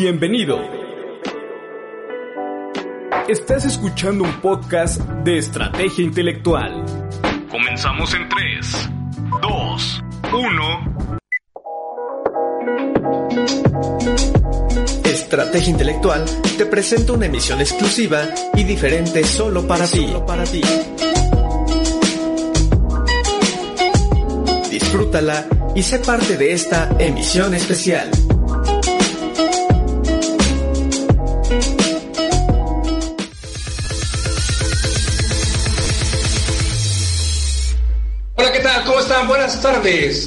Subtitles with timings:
[0.00, 0.60] Bienvenido.
[3.26, 6.84] Estás escuchando un podcast de estrategia intelectual.
[7.50, 8.90] Comenzamos en 3,
[9.42, 11.08] 2, 1.
[15.02, 16.24] Estrategia Intelectual
[16.56, 18.20] te presenta una emisión exclusiva
[18.54, 20.06] y diferente solo para ti.
[20.06, 20.62] Solo para ti.
[24.70, 25.44] Disfrútala
[25.74, 28.08] y sé parte de esta emisión especial.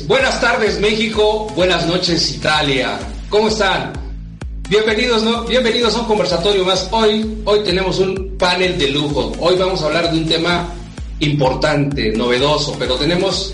[0.07, 1.45] Buenas tardes, México.
[1.55, 2.97] Buenas noches, Italia.
[3.29, 3.93] ¿Cómo están?
[4.67, 5.23] Bienvenidos.
[5.47, 6.87] Bienvenidos a un conversatorio más.
[6.89, 9.31] Hoy, hoy tenemos un panel de lujo.
[9.39, 10.67] Hoy vamos a hablar de un tema
[11.20, 13.53] importante, novedoso, pero tenemos,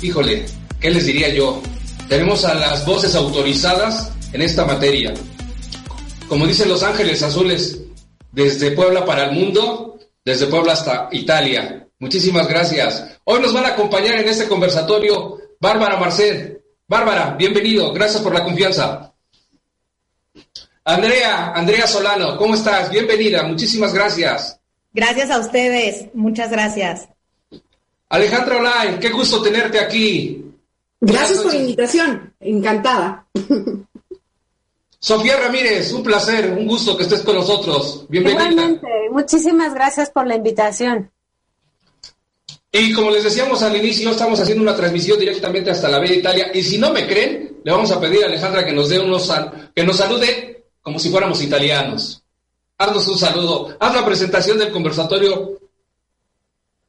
[0.00, 0.46] híjole,
[0.80, 1.60] ¿qué les diría yo?
[2.08, 5.12] Tenemos a las voces autorizadas en esta materia.
[6.26, 7.80] Como dicen Los Ángeles Azules,
[8.30, 11.81] desde Puebla para el mundo, desde Puebla hasta Italia.
[12.02, 13.16] Muchísimas gracias.
[13.22, 16.60] Hoy nos van a acompañar en este conversatorio Bárbara Marcel.
[16.88, 17.92] Bárbara, bienvenido.
[17.92, 19.14] Gracias por la confianza.
[20.84, 22.90] Andrea, Andrea Solano, ¿cómo estás?
[22.90, 23.44] Bienvenida.
[23.44, 24.58] Muchísimas gracias.
[24.92, 26.06] Gracias a ustedes.
[26.12, 27.08] Muchas gracias.
[28.08, 30.44] Alejandra Olay, qué gusto tenerte aquí.
[31.00, 32.34] Gracias por la invitación.
[32.40, 33.26] Encantada.
[34.98, 38.06] Sofía Ramírez, un placer, un gusto que estés con nosotros.
[38.08, 38.50] Bienvenida.
[38.50, 41.11] Igualmente, muchísimas gracias por la invitación.
[42.74, 46.50] Y como les decíamos al inicio, estamos haciendo una transmisión directamente hasta la Bella Italia.
[46.54, 49.30] Y si no me creen, le vamos a pedir a Alejandra que nos dé unos
[49.74, 52.22] que nos salude como si fuéramos italianos.
[52.78, 53.76] Haznos un saludo.
[53.78, 55.58] Haz la presentación del conversatorio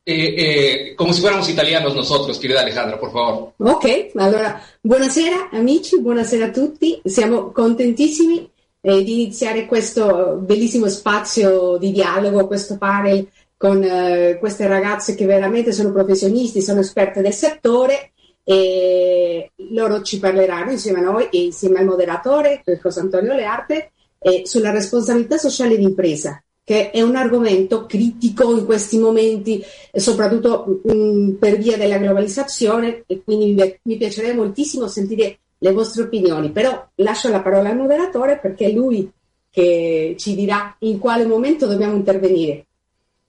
[0.05, 3.53] eh, eh, come si fuéramos italianos nosotros, querida Alejandra, por favor.
[3.57, 7.01] Ok, allora, buonasera amici, buonasera a tutti.
[7.05, 8.49] Siamo contentissimi
[8.81, 13.27] eh, di iniziare questo bellissimo spazio di dialogo, questo panel
[13.63, 18.11] con eh, queste ragazze che veramente sono professionisti, sono esperte del settore
[18.43, 24.41] e loro ci parleranno insieme a noi e insieme al moderatore José Antonio Learte eh,
[24.43, 31.57] sulla responsabilità sociale d'impresa, che è un argomento critico in questi momenti, soprattutto mh, per
[31.57, 37.29] via della globalizzazione e quindi mi, mi piacerebbe moltissimo sentire le vostre opinioni, però lascio
[37.29, 39.09] la parola al moderatore perché è lui
[39.49, 42.65] che ci dirà in quale momento dobbiamo intervenire.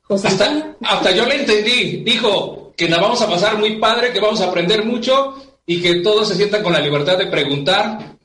[0.09, 2.03] Hasta, hasta, yo le entendí.
[2.05, 5.35] Dijo que nos vamos a pasar muy padre, que vamos a aprender mucho
[5.67, 8.17] y que todos se sientan con la libertad de preguntar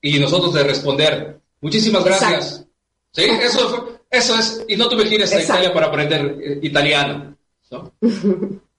[0.00, 1.40] y nosotros de responder.
[1.60, 2.64] Muchísimas gracias.
[3.12, 4.64] Sí, eso, fue, eso es.
[4.68, 7.36] Y no tuve que ir a Italia para aprender eh, italiano.
[7.70, 7.92] ¿no?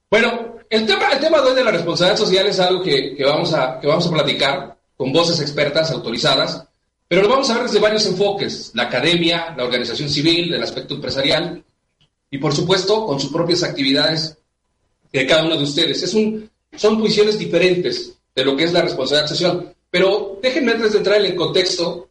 [0.09, 3.79] bueno, el tema, el tema de la responsabilidad social es algo que, que, vamos a,
[3.79, 6.65] que vamos a platicar con voces expertas autorizadas,
[7.07, 10.95] pero lo vamos a ver desde varios enfoques: la academia, la organización civil, el aspecto
[10.95, 11.63] empresarial
[12.29, 14.37] y por supuesto con sus propias actividades
[15.11, 16.03] de cada uno de ustedes.
[16.03, 19.75] Es un, son visiones diferentes de lo que es la responsabilidad social.
[19.89, 22.09] Pero déjenme antes de entrar en el contexto,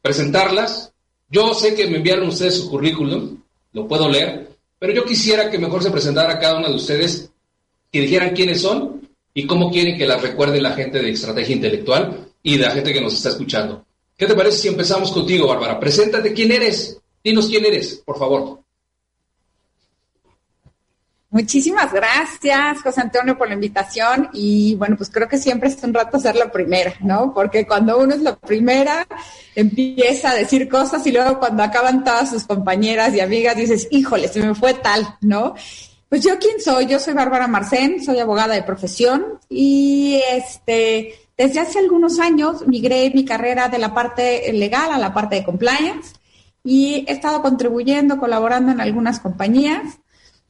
[0.00, 0.92] presentarlas.
[1.28, 3.38] Yo sé que me enviaron ustedes su currículum,
[3.72, 7.30] lo puedo leer, pero yo quisiera que mejor se presentara cada uno de ustedes
[7.90, 12.28] y dijeran quiénes son y cómo quieren que las recuerde la gente de estrategia intelectual
[12.42, 13.84] y de la gente que nos está escuchando.
[14.16, 15.80] ¿Qué te parece si empezamos contigo, Bárbara?
[15.80, 16.98] Preséntate quién eres.
[17.24, 18.60] Dinos quién eres, por favor.
[21.32, 24.28] Muchísimas gracias, José Antonio, por la invitación.
[24.34, 27.32] Y bueno, pues creo que siempre es un rato ser la primera, ¿no?
[27.32, 29.06] Porque cuando uno es la primera,
[29.54, 34.28] empieza a decir cosas y luego cuando acaban todas sus compañeras y amigas dices, híjole,
[34.28, 35.54] se me fue tal, ¿no?
[36.10, 36.84] Pues yo quién soy?
[36.84, 43.10] Yo soy Bárbara Marcén, soy abogada de profesión y este, desde hace algunos años migré
[43.14, 46.12] mi carrera de la parte legal a la parte de compliance
[46.62, 49.98] y he estado contribuyendo, colaborando en algunas compañías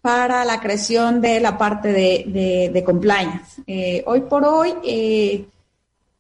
[0.02, 3.62] para la creación de la parte de, de, compliance.
[3.68, 5.46] Eh, hoy por hoy eh,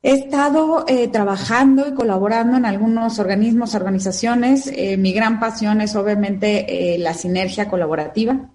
[0.00, 4.70] he estado eh, trabajando y colaborando en algunos organismos, organizaciones.
[4.72, 8.50] Eh, mi gran pasión es obviamente la sinergia colaborativa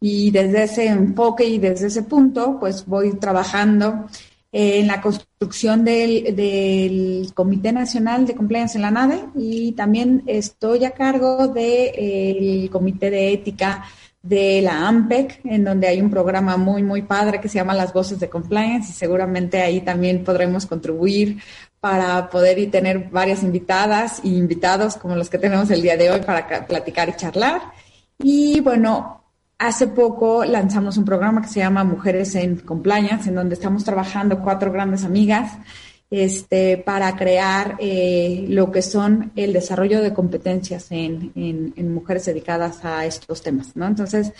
[0.00, 4.06] y desde ese enfoque y desde ese punto, pues voy trabajando
[4.52, 10.84] en la construcción del, del, Comité Nacional de Compliance en la NADE y también estoy
[10.84, 13.84] a cargo del de, Comité de Ética
[14.22, 17.92] de la AMPEC, en donde hay un programa muy, muy padre que se llama Las
[17.92, 21.40] Voces de Compliance y seguramente ahí también podremos contribuir
[21.80, 26.10] para poder y tener varias invitadas y invitados como los que tenemos el día de
[26.10, 27.62] hoy para platicar y charlar.
[28.18, 29.22] Y bueno,
[29.58, 34.40] hace poco lanzamos un programa que se llama Mujeres en Compliance, en donde estamos trabajando
[34.40, 35.52] cuatro grandes amigas
[36.10, 42.84] este, para crear eh, lo que son el desarrollo de competencias en, en, mujeres dedicadas
[42.84, 43.86] a estos temas, ¿no?
[43.86, 44.32] Entonces,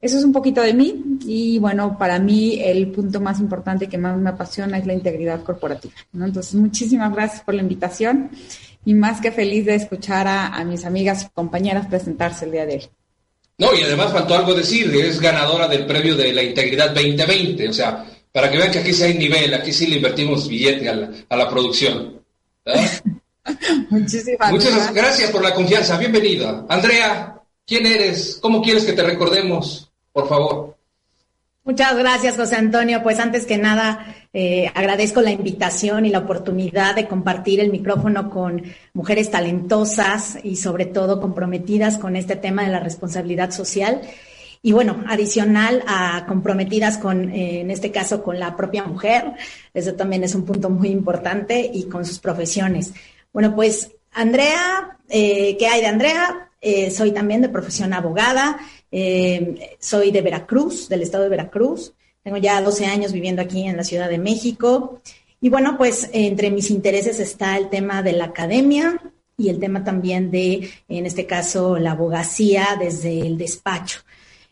[0.00, 3.96] eso es un poquito de mí y bueno, para mí el punto más importante que
[3.96, 6.26] más me apasiona es la integridad corporativa, ¿no?
[6.26, 8.30] Entonces, muchísimas gracias por la invitación
[8.84, 12.66] y más que feliz de escuchar a, a mis amigas y compañeras presentarse el día
[12.66, 12.88] de hoy.
[13.58, 17.72] No, y además faltó algo decir, es ganadora del premio de la Integridad 2020, o
[17.72, 18.04] sea,
[18.36, 21.48] para que vean que aquí sí hay nivel, aquí sí le invertimos billete a la,
[21.48, 22.20] producción.
[23.88, 25.30] Muchísimas Muchas gracias.
[25.30, 26.66] por la confianza, bienvenida.
[26.68, 28.38] Andrea, ¿quién eres?
[28.42, 29.90] ¿Cómo quieres que te recordemos?
[30.12, 30.76] Por favor.
[31.64, 33.02] Muchas gracias, José Antonio.
[33.02, 38.28] Pues antes que nada, eh, agradezco la invitación y la oportunidad de compartir el micrófono
[38.28, 38.62] con
[38.92, 44.02] mujeres talentosas y sobre todo comprometidas con este tema de la responsabilidad social.
[44.66, 49.34] Y bueno, adicional a comprometidas con, eh, en este caso, con la propia mujer,
[49.72, 52.92] eso también es un punto muy importante, y con sus profesiones.
[53.32, 56.42] Bueno, pues Andrea, eh, ¿qué hay de Andrea?
[56.90, 58.58] soy también de profesión abogada,
[59.78, 61.92] soy de Veracruz, del estado de Veracruz.
[62.24, 65.00] Tengo ya 12 años viviendo aquí en la Ciudad de México.
[65.40, 69.00] Y bueno, pues entre mis intereses está el tema de la academia
[69.36, 74.00] y el tema también de, en este caso, la abogacía desde el despacho.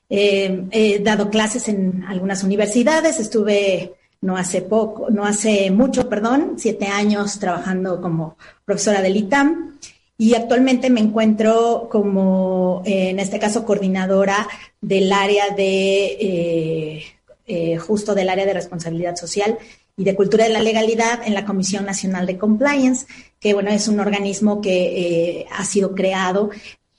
[0.09, 6.55] Eh, he dado clases en algunas universidades, estuve no hace poco, no hace mucho, perdón,
[6.56, 9.79] siete años trabajando como profesora del ITAM.
[10.17, 14.49] Y actualmente me encuentro como, en este caso, coordinadora
[14.81, 17.05] del área de eh,
[17.47, 19.59] eh, justo del área de responsabilidad social
[19.99, 23.07] y de cultura de la legalidad en la Comisión Nacional de Compliance,
[23.39, 26.49] que bueno, es un organismo que eh, ha sido creado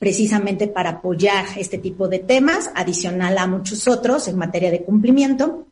[0.05, 5.65] precisamente para apoyar este tipo de temas, adicional a muchos otros en materia de cumplimiento.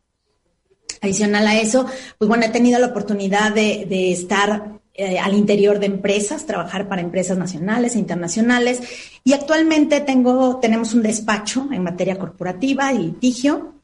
[1.02, 1.86] Adicional a eso,
[2.18, 7.04] pues bueno, he tenido la oportunidad de, estar eh, al interior de empresas, trabajar para
[7.04, 8.82] empresas nacionales e internacionales.
[9.24, 13.76] Y actualmente tengo, tenemos un despacho en materia corporativa y litigio.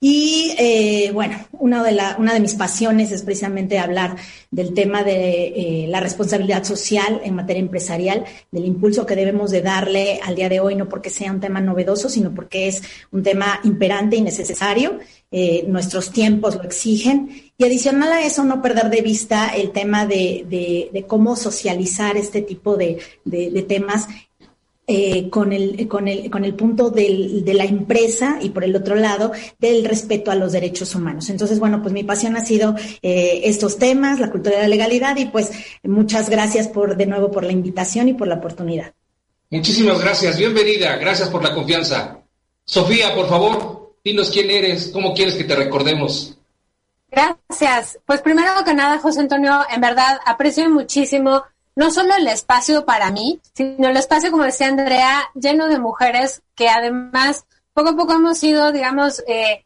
[0.00, 4.16] Y eh, bueno, una de, la, una de mis pasiones es precisamente hablar
[4.50, 9.60] del tema de eh, la responsabilidad social en materia empresarial, del impulso que debemos de
[9.60, 13.24] darle al día de hoy, no porque sea un tema novedoso, sino porque es un
[13.24, 15.00] tema imperante y necesario.
[15.32, 17.50] Eh, nuestros tiempos lo exigen.
[17.58, 22.16] Y adicional a eso, no perder de vista el tema de, de, de cómo socializar
[22.16, 24.06] este tipo de, de temas
[24.90, 28.74] eh, con, el, con, el, con el punto del, de la empresa y por el
[28.74, 31.28] otro lado del respeto a los derechos humanos.
[31.28, 35.14] Entonces, bueno, pues mi pasión ha sido eh, estos temas, la cultura de la legalidad
[35.18, 35.52] y pues
[35.82, 38.94] muchas gracias por de nuevo por la invitación y por la oportunidad.
[39.50, 42.20] Muchísimas gracias, bienvenida, gracias por la confianza.
[42.64, 46.34] Sofía, por favor, dinos quién eres, cómo quieres que te recordemos.
[47.10, 47.98] Gracias.
[48.06, 51.42] Pues primero que nada, José Antonio, en verdad aprecio muchísimo
[51.78, 56.42] no solo el espacio para mí, sino el espacio, como decía Andrea, lleno de mujeres
[56.56, 59.64] que además poco a poco hemos ido, digamos, eh,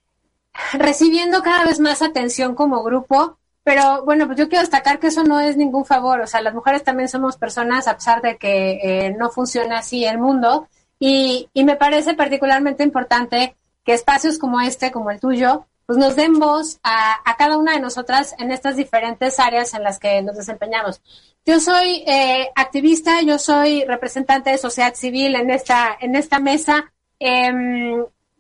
[0.75, 3.39] recibiendo cada vez más atención como grupo.
[3.65, 6.21] Pero bueno, pues yo quiero destacar que eso no es ningún favor.
[6.21, 10.05] O sea, las mujeres también somos personas, a pesar de que eh, no funciona así
[10.05, 10.69] el mundo.
[10.99, 16.17] Y, y me parece particularmente importante que espacios como este, como el tuyo, pues nos
[16.17, 20.23] den voz a, a, cada una de nosotras en estas diferentes áreas en las que
[20.23, 21.01] nos desempeñamos.
[21.45, 26.93] Yo soy eh, activista, yo soy representante de sociedad civil en esta, en esta mesa.
[27.19, 27.53] Eh,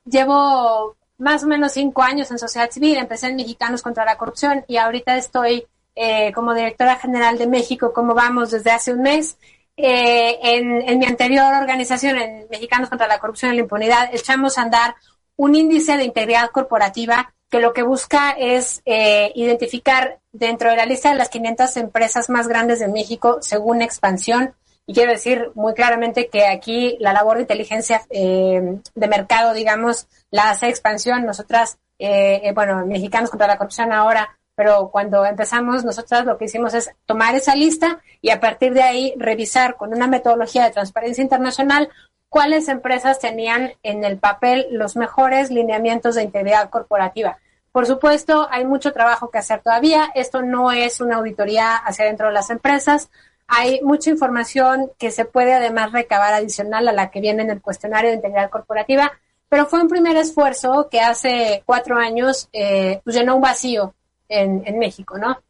[0.04, 4.64] llevo más o menos cinco años en sociedad civil, empecé en Mexicanos contra la Corrupción
[4.66, 9.38] y ahorita estoy eh, como directora general de México, como vamos desde hace un mes.
[9.76, 14.58] Eh, en, en mi anterior organización, en Mexicanos contra la Corrupción y la Impunidad, echamos
[14.58, 14.96] a andar
[15.36, 20.86] un índice de integridad corporativa que lo que busca es eh, identificar dentro de la
[20.86, 24.54] lista de las 500 empresas más grandes de México según expansión.
[24.86, 30.08] Y quiero decir muy claramente que aquí la labor de inteligencia eh, de mercado, digamos,
[30.30, 31.26] la hace expansión.
[31.26, 36.46] Nosotras, eh, eh, bueno, mexicanos contra la corrupción ahora, pero cuando empezamos, nosotras lo que
[36.46, 40.70] hicimos es tomar esa lista y a partir de ahí revisar con una metodología de
[40.70, 41.90] transparencia internacional
[42.30, 47.36] cuáles empresas tenían en el papel los mejores lineamientos de integridad corporativa.
[47.72, 50.10] Por supuesto, hay mucho trabajo que hacer todavía.
[50.14, 53.10] Esto no es una auditoría hacia dentro de las empresas.
[53.48, 57.62] Hay mucha información que se puede además recabar adicional a la que viene en el
[57.62, 59.12] cuestionario de integridad corporativa,
[59.48, 63.94] pero fue un primer esfuerzo que hace cuatro años eh, pues llenó un vacío
[64.28, 65.42] en, en México, ¿no?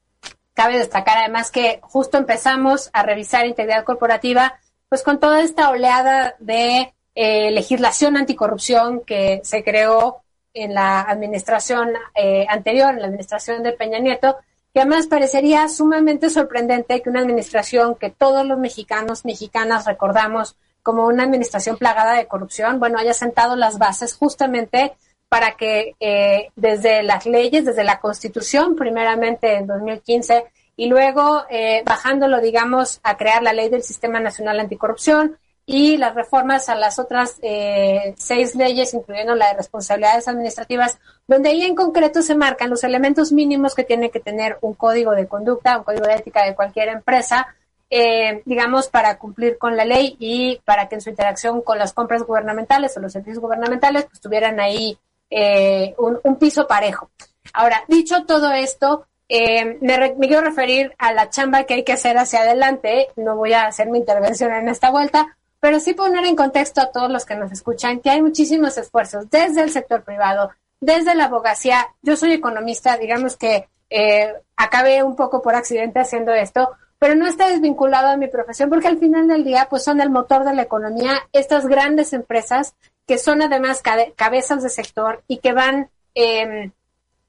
[0.55, 6.35] Cabe destacar además que justo empezamos a revisar integridad corporativa pues con toda esta oleada
[6.39, 10.23] de eh, legislación anticorrupción que se creó
[10.55, 14.37] en la administración eh, anterior, en la administración de Peña Nieto,
[14.73, 21.07] que además parecería sumamente sorprendente que una administración que todos los mexicanos, mexicanas recordamos como
[21.07, 24.95] una administración plagada de corrupción, bueno, haya sentado las bases justamente
[25.29, 30.45] para que eh, desde las leyes, desde la Constitución, primeramente en 2015,
[30.77, 36.15] y luego eh, bajándolo, digamos, a crear la ley del Sistema Nacional Anticorrupción y las
[36.15, 41.77] reformas a las otras eh, seis leyes, incluyendo la de responsabilidades administrativas, donde ahí en
[41.77, 45.85] concreto se marcan los elementos mínimos que tiene que tener un código de conducta, un
[45.85, 47.47] código de ética de cualquier empresa,
[47.91, 51.93] eh, digamos, para cumplir con la ley y para que en su interacción con las
[51.93, 54.99] compras gubernamentales o los servicios gubernamentales, pues tuvieran ahí
[55.31, 57.11] eh, un, piso parejo.
[57.53, 61.93] Ahora, dicho todo esto, eh, me, me, quiero referir a la chamba que hay que
[61.93, 63.09] hacer hacia adelante.
[63.17, 66.91] No voy a hacer mi intervención en esta vuelta, pero sí poner en contexto a
[66.91, 70.51] todos los que nos escuchan que hay muchísimos esfuerzos desde el sector privado,
[70.81, 71.87] desde la abogacía.
[72.03, 77.29] Yo soy economista, digamos que eh, acabé un poco por accidente haciendo esto, pero no
[77.29, 80.53] está desvinculado a mi profesión porque al final del día pues son el motor de
[80.53, 82.75] la economía estas grandes empresas
[83.07, 83.83] que son además
[84.17, 86.73] cabezas de sector y que van eh,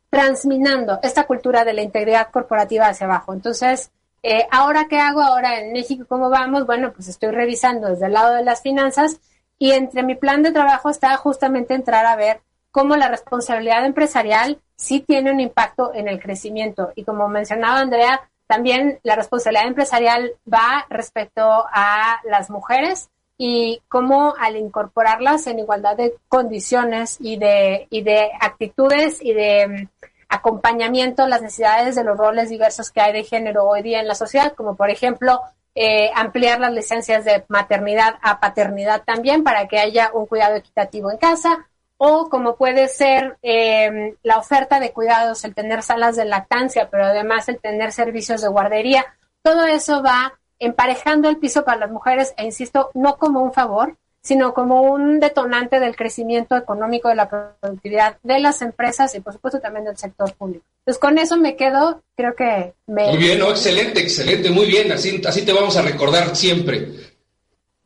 [0.09, 3.31] transminando esta cultura de la integridad corporativa hacia abajo.
[3.31, 3.91] Entonces,
[4.23, 6.65] eh, ahora qué hago ahora en México, ¿cómo vamos?
[6.65, 9.19] Bueno, pues estoy revisando desde el lado de las finanzas
[9.59, 14.59] y entre mi plan de trabajo está justamente entrar a ver cómo la responsabilidad empresarial
[14.75, 16.91] sí tiene un impacto en el crecimiento.
[16.95, 24.35] Y como mencionaba Andrea, también la responsabilidad empresarial va respecto a las mujeres y cómo
[24.39, 29.89] al incorporarlas en igualdad de condiciones y de, y de actitudes y de
[30.33, 34.07] acompañamiento a las necesidades de los roles diversos que hay de género hoy día en
[34.07, 35.41] la sociedad, como por ejemplo
[35.75, 41.11] eh, ampliar las licencias de maternidad a paternidad también para que haya un cuidado equitativo
[41.11, 46.25] en casa, o como puede ser eh, la oferta de cuidados, el tener salas de
[46.25, 49.05] lactancia, pero además el tener servicios de guardería.
[49.43, 53.97] Todo eso va emparejando el piso para las mujeres, e insisto, no como un favor,
[54.23, 59.33] sino como un detonante del crecimiento económico de la productividad de las empresas y por
[59.33, 60.63] supuesto también del sector público.
[60.79, 63.09] Entonces con eso me quedo, creo que me...
[63.09, 66.93] Muy bien, excelente, excelente, muy bien, así, así te vamos a recordar siempre.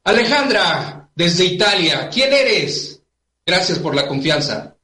[0.03, 3.01] Alejandra, desde Italia, ¿quién eres?
[3.44, 4.75] Gracias por la confianza.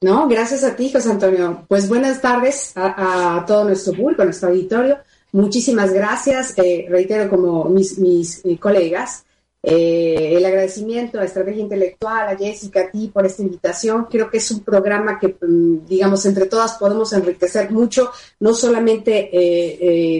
[0.00, 1.64] No, gracias a ti, José Antonio.
[1.68, 4.98] Pues buenas tardes a, todo nuestro público, a nuestro auditorio.
[5.30, 6.58] Muchísimas gracias.
[6.58, 9.24] Eh, reitero como mis, mis eh, colegas.
[9.62, 14.06] Eh, el agradecimiento a Estrategia Intelectual, a Jessica, a ti por esta invitación.
[14.10, 19.30] Creo que es un programa que, mm, digamos, entre todas podemos enriquecer mucho, no solamente,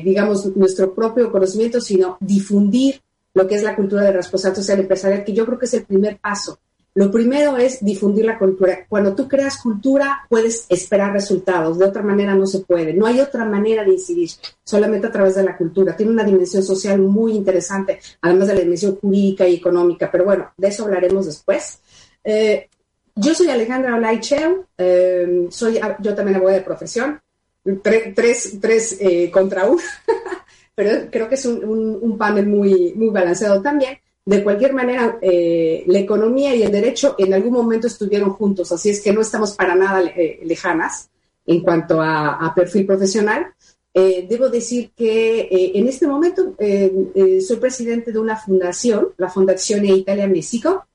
[0.04, 3.00] digamos, nuestro propio conocimiento, sino difundir
[3.34, 5.84] lo que es la cultura de responsabilidad social empresarial, que yo creo que es el
[5.84, 6.58] primer paso
[6.94, 8.84] lo primero es difundir la cultura.
[8.86, 11.78] Cuando tú creas cultura, puedes esperar resultados.
[11.78, 12.92] De otra manera no se puede.
[12.92, 14.30] No hay otra manera de incidir,
[14.62, 15.96] solamente a través de la cultura.
[15.96, 20.10] Tiene una dimensión social muy interesante, además de la dimensión jurídica y económica.
[20.10, 21.80] Pero bueno, de eso hablaremos después.
[22.22, 22.68] Eh,
[23.14, 27.20] yo soy Alejandra Olaicheu, eh, soy yo también abogada de profesión,
[27.82, 29.82] tres, tres eh, contra uno,
[30.74, 33.98] pero creo que es un, un panel muy, muy balanceado también.
[34.24, 38.90] De cualquier manera, eh, la economía y el derecho en algún momento estuvieron juntos, así
[38.90, 41.10] es que no estamos para nada eh, lejanas
[41.44, 43.52] en cuanto a, perfil profesional.
[43.92, 50.28] Eh, debo decir que en este momento soy presidente de una fundación, la Fundación Italia
[50.28, 50.86] México,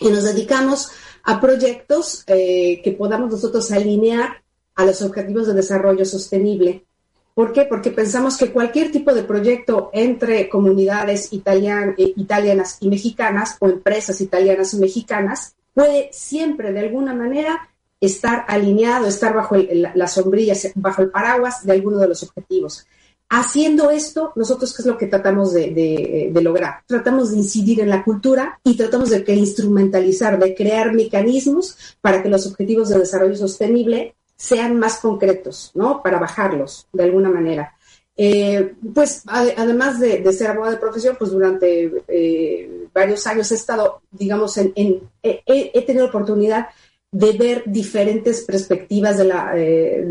[0.00, 0.90] y nos dedicamos
[1.24, 4.42] a proyectos que podamos nosotros alinear
[4.76, 6.84] a los objetivos de desarrollo sostenible
[7.36, 7.66] ¿Por qué?
[7.66, 14.22] Porque pensamos que cualquier tipo de proyecto entre comunidades eh, italianas y mexicanas o empresas
[14.22, 17.68] italianas y mexicanas puede siempre de alguna manera
[18.00, 22.86] estar alineado, estar bajo la sombrilla, bajo el paraguas de alguno de los objetivos.
[23.28, 26.84] Haciendo esto, nosotros, ¿qué es lo que tratamos de, de, lograr?
[26.86, 32.22] Tratamos de incidir en la cultura y tratamos de que instrumentalizar, de crear mecanismos para
[32.22, 36.02] que los objetivos de desarrollo sostenible sean más concretos, ¿no?
[36.02, 37.72] Para bajarlos de alguna manera.
[38.18, 44.00] Eh, pues además de, ser abogada de profesión, pues durante eh, varios años he estado,
[44.10, 44.72] digamos, en,
[45.22, 46.68] he, tenido oportunidad
[47.12, 50.08] de ver diferentes perspectivas de la, eh,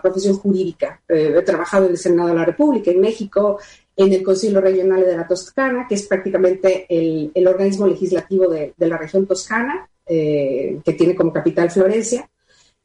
[0.00, 1.00] profesión jurídica.
[1.08, 3.58] he trabajado en el Senado de la República, en México,
[3.96, 8.96] en el Consejo Regional de la Toscana, que es prácticamente el, organismo legislativo de, la
[8.96, 12.28] región toscana, que tiene como capital Florencia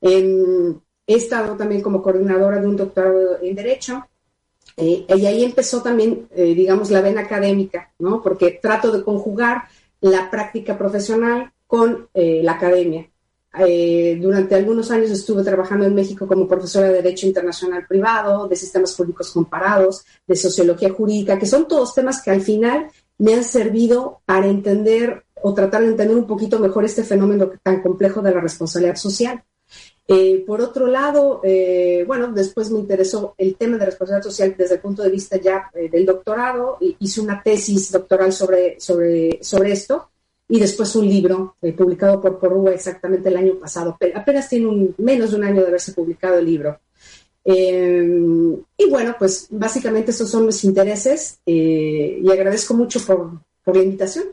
[0.03, 4.05] he estado también como coordinadora de un doctorado en Derecho.
[4.75, 8.21] Eh, y ahí empezó también, eh, digamos, la vena académica, ¿no?
[8.21, 9.63] Porque trato de conjugar
[10.01, 13.09] la práctica profesional con eh, la academia.
[13.59, 18.55] eh, durante algunos años estuve trabajando en México como profesora de Derecho Internacional Privado, de
[18.55, 22.87] Sistemas Públicos Comparados, de Sociología Jurídica, que son todos temas que al final
[23.19, 27.81] me han servido para entender o tratar de entender un poquito mejor este fenómeno tan
[27.81, 29.43] complejo de la responsabilidad social.
[30.05, 34.75] Eh, por otro lado, eh, bueno, después me interesó el tema de responsabilidad social desde
[34.75, 36.77] el punto de vista ya eh, del doctorado.
[36.99, 40.09] Hice una tesis doctoral sobre, sobre, sobre esto
[40.49, 43.97] y después un libro publicado por Porrúa exactamente el año pasado.
[44.13, 46.79] Apenas tiene un, menos de un año de haberse publicado el libro.
[47.45, 53.31] y bueno, pues básicamente esos son mis intereses y agradezco mucho por,
[53.63, 54.25] por la invitación.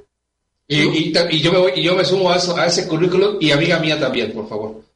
[0.67, 3.79] Y, y, yo me voy, y yo me sumo a, a ese currículum y amiga
[3.79, 4.89] mía también, por favor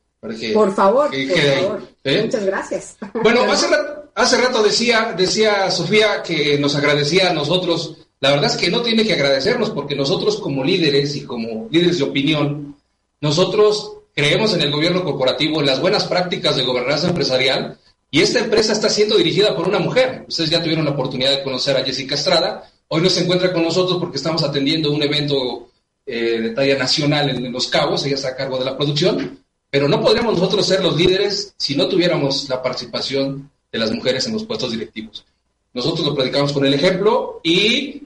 [0.54, 1.82] por favor, por favor.
[2.04, 2.22] ¿eh?
[2.22, 2.96] Muchas gracias.
[3.22, 3.42] Bueno,
[4.14, 7.98] hace rato, decía, decía Sofía que nos agradecía a nosotros.
[8.20, 11.98] La verdad es que no tiene que agradecernos porque nosotros como líderes y como líderes
[11.98, 12.76] de opinión,
[13.20, 17.78] nosotros creemos en el gobierno corporativo, en las buenas prácticas de gobernanza empresarial
[18.10, 20.24] y esta empresa está siendo dirigida por una mujer.
[20.28, 22.70] Ustedes ya tuvieron la oportunidad de conocer a Jessica Estrada.
[22.88, 25.68] Hoy no se encuentra con nosotros porque estamos atendiendo un evento
[26.06, 28.06] eh, de talla nacional en Los Cabos.
[28.06, 29.43] Ella está a cargo de la producción.
[29.74, 34.24] Pero no podríamos nosotros ser los líderes si no tuviéramos la participación de las mujeres
[34.24, 35.24] en los puestos directivos.
[35.72, 38.02] Nosotros lo predicamos con el ejemplo y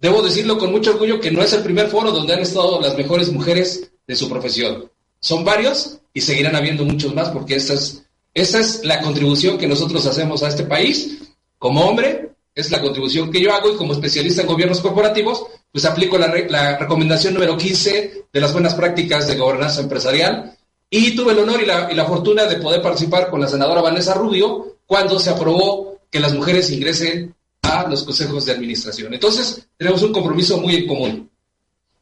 [0.00, 2.96] debo decirlo con mucho orgullo que no es el primer foro donde han estado las
[2.96, 4.90] mejores mujeres de su profesión.
[5.20, 8.02] Son varios y seguirán habiendo muchos más porque esta es,
[8.34, 11.18] esta es la contribución que nosotros hacemos a este país.
[11.56, 15.84] Como hombre, es la contribución que yo hago y como especialista en gobiernos corporativos, pues
[15.84, 20.56] aplico la, la recomendación número 15 de las buenas prácticas de gobernanza empresarial
[20.96, 24.78] y tuve el honor y la, fortuna de poder participar con la senadora Vanessa Rubio
[24.86, 29.12] cuando se aprobó que las mujeres ingresen a los consejos de administración.
[29.12, 31.30] Entonces, tenemos un compromiso muy en común.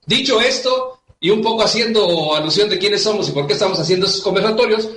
[0.06, 4.06] Dicho esto, y un poco haciendo alusión de quiénes somos y por qué estamos haciendo
[4.06, 4.88] esos conversatorios,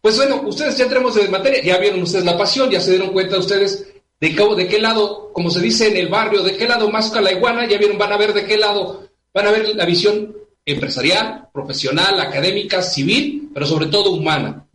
[0.00, 3.12] pues bueno, ustedes ya entremos en materia, ya vieron ustedes la pasión, ya se dieron
[3.12, 3.86] cuenta ustedes
[4.18, 7.30] de, de qué lado, como se dice en el barrio, de qué lado más la
[7.30, 10.34] iguana, ya vieron, van a ver de qué lado, van a ver la visión
[10.64, 14.66] empresarial, profesional, académica, civil, pero sobre todo humana.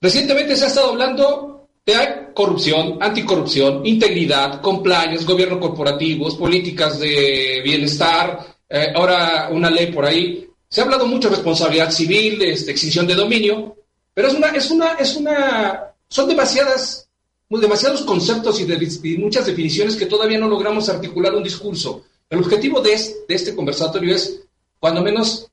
[0.00, 8.56] Recientemente se ha estado hablando de corrupción, anticorrupción, integridad, compliance, gobierno corporativos, políticas de bienestar,
[8.68, 10.48] eh, ahora una ley por ahí.
[10.68, 13.76] Se ha hablado mucho de responsabilidad civil, este, extinción de dominio,
[14.14, 17.08] pero es una, es una, es una, son demasiadas,
[17.48, 22.04] demasiados conceptos y muchas definiciones que todavía no logramos articular un discurso.
[22.32, 22.94] El objetivo de
[23.28, 24.40] este, conversatorio es,
[24.80, 25.50] cuando menos,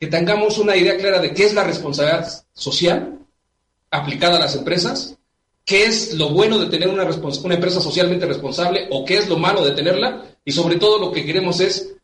[0.00, 3.18] que tengamos una idea clara de qué es la responsabilidad social
[3.90, 5.14] aplicada a las empresas,
[5.66, 9.36] qué es lo bueno de tener una, una empresa socialmente responsable o qué es lo
[9.36, 11.96] malo de tenerla, y sobre todo lo que queremos es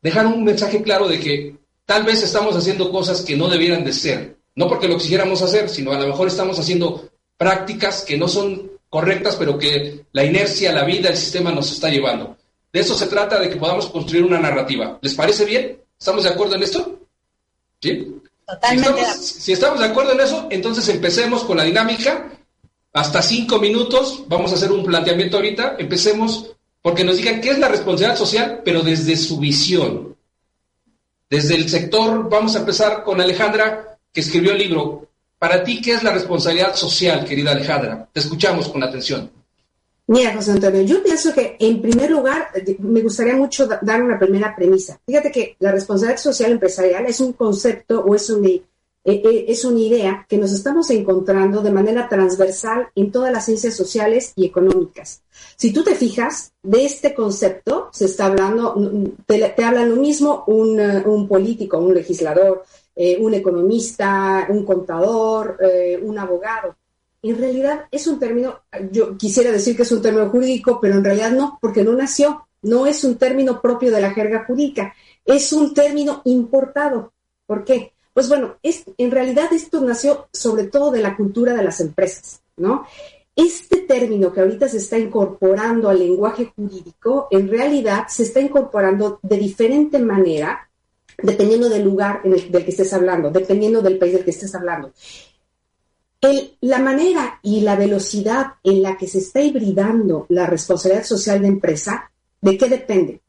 [0.00, 3.92] dejar un mensaje claro de que tal vez estamos haciendo cosas que no debieran de
[3.92, 8.28] ser, no porque lo quisiéramos hacer, sino a lo mejor estamos haciendo prácticas que no
[8.28, 12.36] son correctas, pero que la inercia, la vida, el sistema nos está llevando.
[12.72, 14.98] De eso se trata, de que podamos construir una narrativa.
[15.02, 15.78] ¿Les parece bien?
[15.98, 17.00] ¿Estamos de acuerdo en esto?
[17.80, 18.16] ¿Sí?
[18.46, 19.04] Totalmente.
[19.16, 22.30] Si estamos, de acuerdo en eso, entonces empecemos con la dinámica.
[22.92, 25.76] Hasta cinco minutos, vamos a hacer un planteamiento ahorita.
[25.78, 26.50] Empecemos
[26.82, 30.16] porque nos digan qué es la responsabilidad social, pero desde su visión.
[31.28, 35.08] Desde el sector, vamos a empezar con Alejandra, que escribió el libro.
[35.38, 38.08] Para ti, ¿qué es la responsabilidad social, querida Alejandra?
[38.12, 39.30] Te escuchamos con atención.
[40.12, 42.48] Mira, José Antonio, yo pienso que en primer lugar
[42.80, 45.00] me gustaría mucho dar una primera premisa.
[45.06, 48.60] Fíjate que la responsabilidad social empresarial es un concepto o es, eh,
[49.04, 53.76] eh, es una idea que nos estamos encontrando de manera transversal en todas las ciencias
[53.76, 55.22] sociales y económicas.
[55.54, 58.74] Si tú te fijas, de este concepto se está hablando,
[59.26, 62.64] te, habla lo mismo un, eh, un político, un legislador,
[62.96, 65.56] un economista, un contador,
[66.02, 66.74] un abogado
[67.22, 71.04] en realidad es un término, yo quisiera decir que es un término jurídico, pero en
[71.04, 75.52] realidad no, porque no nació, no es un término propio de la jerga jurídica, es
[75.52, 77.12] un término importado.
[77.46, 77.92] ¿Por qué?
[78.14, 82.40] Pues bueno, es, en realidad esto nació sobre todo de la cultura de las empresas,
[82.56, 82.86] ¿no?
[83.36, 89.20] Este término que ahorita se está incorporando al lenguaje jurídico, en realidad se está incorporando
[89.22, 90.68] de diferente manera,
[91.22, 94.54] dependiendo del lugar en el, del que estés hablando, dependiendo del país del que estés
[94.54, 94.92] hablando
[96.60, 101.48] la manera y la velocidad en la que se está hibridando la responsabilidad social de
[101.48, 103.20] empresa, ¿de qué depende?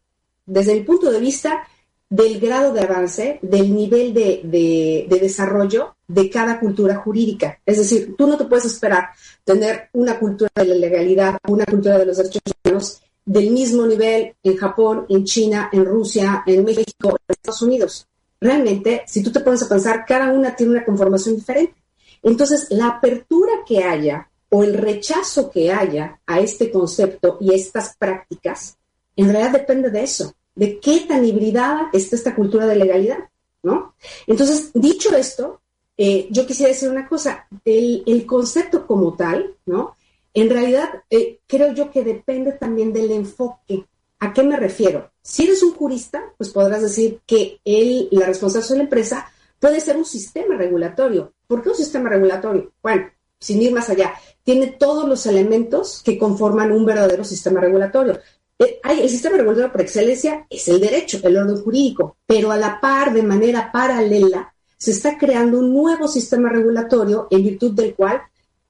[0.46, 1.64] Desde el punto de vista
[2.10, 7.60] del grado de avance, del nivel de, desarrollo de cada cultura jurídica.
[7.66, 9.12] Es decir, tú no te puedes esperar
[9.46, 14.36] tener una cultura de la legalidad, una cultura de los derechos humanos del mismo nivel
[14.44, 18.08] en Japón, en China, en Rusia, en México, en Estados Unidos.
[18.42, 21.81] realmente, si tú te pones a pensar, cada una tiene una conformación diferente.
[22.24, 27.96] Entonces, la apertura que haya o el rechazo que haya a este concepto y estas
[27.98, 28.78] prácticas,
[29.16, 33.30] en realidad depende de eso, de qué tan hibridada está esta cultura de legalidad,
[33.64, 33.96] ¿no?
[34.28, 35.62] Entonces, dicho esto,
[35.98, 39.96] eh, yo quisiera decir una cosa, el, concepto como tal, ¿no?
[40.34, 43.86] En realidad, eh, creo yo que depende también del enfoque.
[44.20, 45.12] ¿A qué me refiero?
[45.22, 49.80] Si eres un jurista, pues podrás decir que el, la responsabilidad de la empresa puede
[49.80, 51.34] ser un sistema regulatorio.
[51.52, 52.72] ¿Por qué un sistema regulatorio?
[52.82, 58.18] Bueno, sin ir más allá, tiene todos los elementos que conforman un verdadero sistema regulatorio.
[58.58, 62.80] Eh, el sistema regulatorio por excelencia es el derecho, el orden jurídico, pero a la
[62.80, 68.22] par, de manera paralela, se está creando un nuevo sistema regulatorio en virtud del cual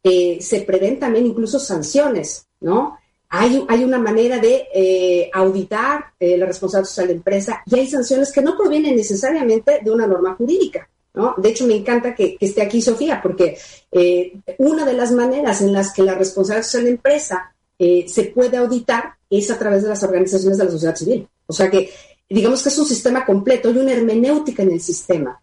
[0.02, 2.98] eh, se prevén también incluso sanciones, ¿no?
[3.30, 7.88] Hay, hay una manera de eh, auditar la responsabilidad social de la empresa y hay
[7.88, 10.90] sanciones que no provienen necesariamente de una norma jurídica.
[11.14, 11.36] ¿No?
[11.38, 13.58] De hecho, me encanta que, esté aquí Sofía, porque
[14.58, 18.58] una de las maneras en las que la responsabilidad social de la empresa se puede
[18.58, 21.28] auditar es a través de las organizaciones de la sociedad civil.
[21.48, 21.92] O sea que
[22.30, 25.42] digamos que es un sistema completo, hay una hermenéutica en el sistema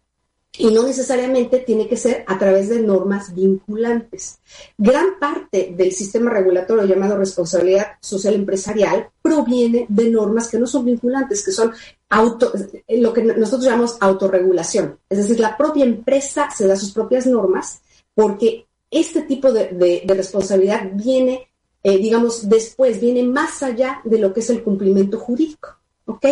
[0.56, 4.38] y no necesariamente tiene que ser a través de normas vinculantes.
[4.76, 10.84] Gran parte del sistema regulatorio llamado responsabilidad social empresarial proviene de normas que no son
[10.84, 11.72] vinculantes, que son
[12.08, 12.52] auto,
[12.88, 14.98] lo que nosotros llamamos autorregulación.
[15.08, 17.80] Es decir, la propia empresa se da sus propias normas
[18.14, 21.44] porque este tipo de, responsabilidad viene
[21.84, 25.76] eh, digamos, después viene más allá de lo que es el cumplimiento jurídico.
[26.06, 26.26] ¿Ok?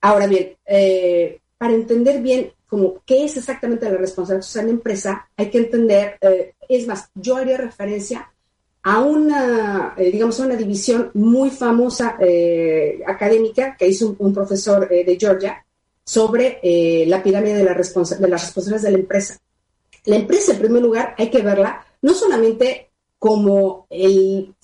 [0.00, 4.76] Ahora bien, eh, para entender bien como qué es exactamente la responsabilidad social de la
[4.76, 8.30] empresa, hay que entender, eh, es más, yo haría referencia
[8.82, 12.16] a una, digamos, a una división muy famosa
[13.06, 15.62] académica que hizo un, profesor de Georgia
[16.04, 16.60] sobre
[17.06, 19.38] la pirámide de, la de las responsabilidades de la empresa.
[20.04, 24.54] La empresa, en primer lugar, hay que verla no solamente como el,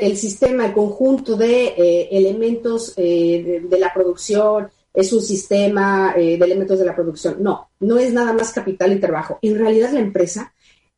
[0.00, 6.36] el sistema, el conjunto de eh, elementos eh, de, la producción, es un sistema eh,
[6.36, 7.36] de elementos de la producción.
[7.40, 9.38] No, no es nada más capital y trabajo.
[9.42, 10.52] En realidad la empresa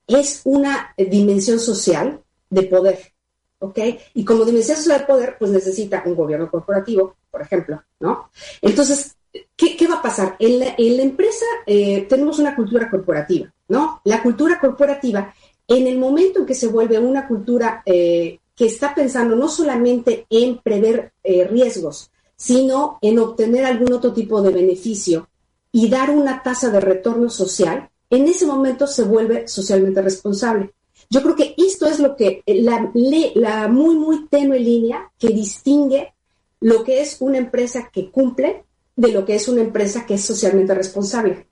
[0.07, 3.13] es una dimensión social de poder,
[3.59, 3.79] ¿ok?
[4.15, 8.31] Y como dimensión social de poder, pues necesita un gobierno corporativo, por ejemplo, ¿no?
[8.63, 9.17] Entonces,
[9.55, 10.35] ¿qué, qué va a pasar?
[10.39, 14.01] En la, empresa tenemos una cultura corporativa, ¿no?
[14.05, 15.33] La cultura corporativa
[15.71, 20.27] en el momento en que se vuelve una cultura eh, que está pensando no solamente
[20.29, 25.29] en prever eh, riesgos, sino en obtener algún otro tipo de beneficio
[25.72, 30.72] y dar una tasa de retorno social, en ese momento se vuelve socialmente responsable.
[31.11, 32.90] Yo creo que esto es lo que la,
[33.35, 36.14] la muy, muy tenue línea que distingue
[36.61, 38.64] lo que es una empresa que cumple
[38.96, 41.46] de lo que es una empresa que es socialmente responsable.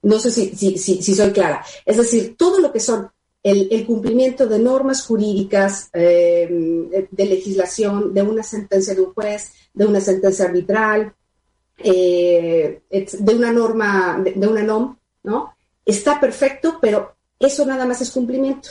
[0.00, 1.62] No sé si, si, si soy clara.
[1.84, 3.10] Es decir, todo lo que son
[3.44, 6.48] el, cumplimiento de normas jurídicas, eh,
[7.10, 11.14] de legislación, de una sentencia de un juez, de una sentencia arbitral,
[11.76, 15.54] eh, de una norma, de, una NOM, ¿no?
[15.84, 18.70] Está perfecto, pero eso nada más es cumplimiento.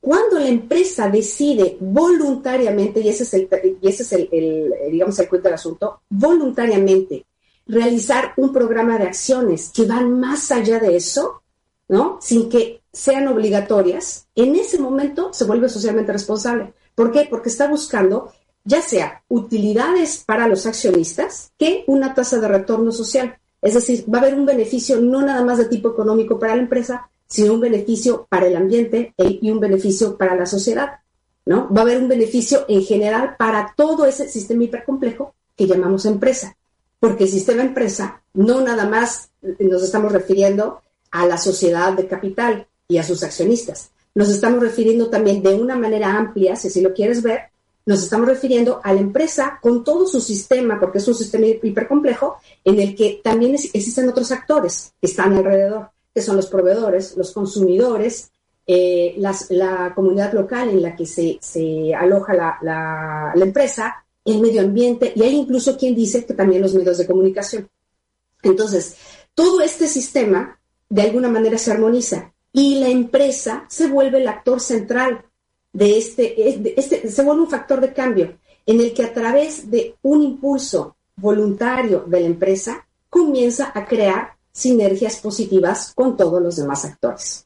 [0.00, 3.48] Cuando la empresa decide voluntariamente, y ese es el,
[3.82, 7.26] y ese es el, digamos, el cuento del asunto, voluntariamente
[7.66, 11.42] realizar un programa de acciones que van más allá de eso,
[11.94, 12.18] ¿no?
[12.20, 16.74] Sin que sean obligatorias, en ese momento se vuelve socialmente responsable.
[16.96, 17.28] ¿Por qué?
[17.30, 18.32] Porque está buscando
[18.64, 23.38] ya sea utilidades para los accionistas que una tasa de retorno social.
[23.62, 26.62] Es decir, va a haber un beneficio no nada más de tipo económico para la
[26.62, 30.98] empresa, sino un beneficio para el ambiente e, y un beneficio para la sociedad.
[31.46, 31.72] ¿no?
[31.72, 36.56] Va a haber un beneficio en general para todo ese sistema hipercomplejo que llamamos empresa.
[36.98, 39.30] Porque el sistema empresa no nada más
[39.60, 40.80] nos estamos refiriendo
[41.14, 43.90] a la sociedad de capital, y a sus accionistas.
[44.14, 47.40] Nos estamos refiriendo también de una manera amplia, si así lo quieres ver,
[47.86, 52.36] nos estamos refiriendo a la empresa con todo su sistema, porque es un sistema hipercomplejo,
[52.64, 57.32] en el que también existen otros actores que están alrededor, que son los proveedores, los
[57.32, 58.30] consumidores,
[58.66, 62.58] eh, la comunidad local en la que se, aloja la,
[63.34, 67.06] la, empresa, el medio ambiente, y hay incluso quien dice que también los medios de
[67.06, 67.68] comunicación.
[68.42, 68.96] Entonces,
[69.34, 70.58] todo este sistema
[70.94, 75.24] de alguna manera se armoniza y la empresa se vuelve el actor central
[75.72, 79.96] de este, este, se vuelve un factor de cambio en el que a través de
[80.02, 86.84] un impulso voluntario de la empresa comienza a crear sinergias positivas con todos los demás
[86.84, 87.44] actores.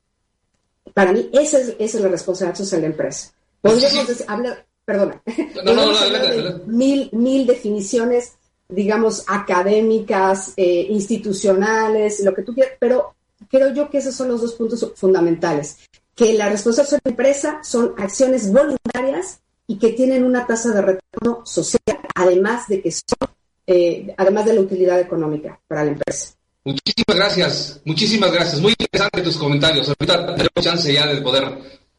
[0.92, 3.32] Para mí, esa es, la responsabilidad social de la empresa.
[3.62, 5.22] Podríamos hablar, perdona,
[6.66, 8.34] mil, mil definiciones
[8.68, 13.14] digamos, académicas, eh, institucionales, lo que tú quieras, pero
[13.50, 15.78] creo yo que esos son los dos puntos fundamentales,
[16.14, 20.82] que la responsabilidad de la empresa son acciones voluntarias y que tienen una tasa de
[20.82, 23.28] retorno social, además de que son,
[23.66, 26.34] eh, además de la utilidad económica para la empresa.
[26.64, 28.60] Muchísimas gracias, muchísimas gracias.
[28.60, 29.88] Muy interesante tus comentarios.
[29.88, 31.58] Ahorita tenemos chance ya de poder,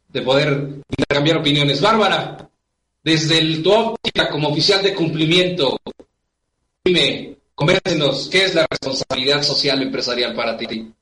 [0.10, 1.82] de poder intercambiar opiniones.
[1.82, 2.50] Bárbara,
[3.04, 5.80] desde tu óptica como oficial de cumplimiento,
[6.84, 10.94] dime, convéncenos, ¿qué es la responsabilidad social empresarial para ti?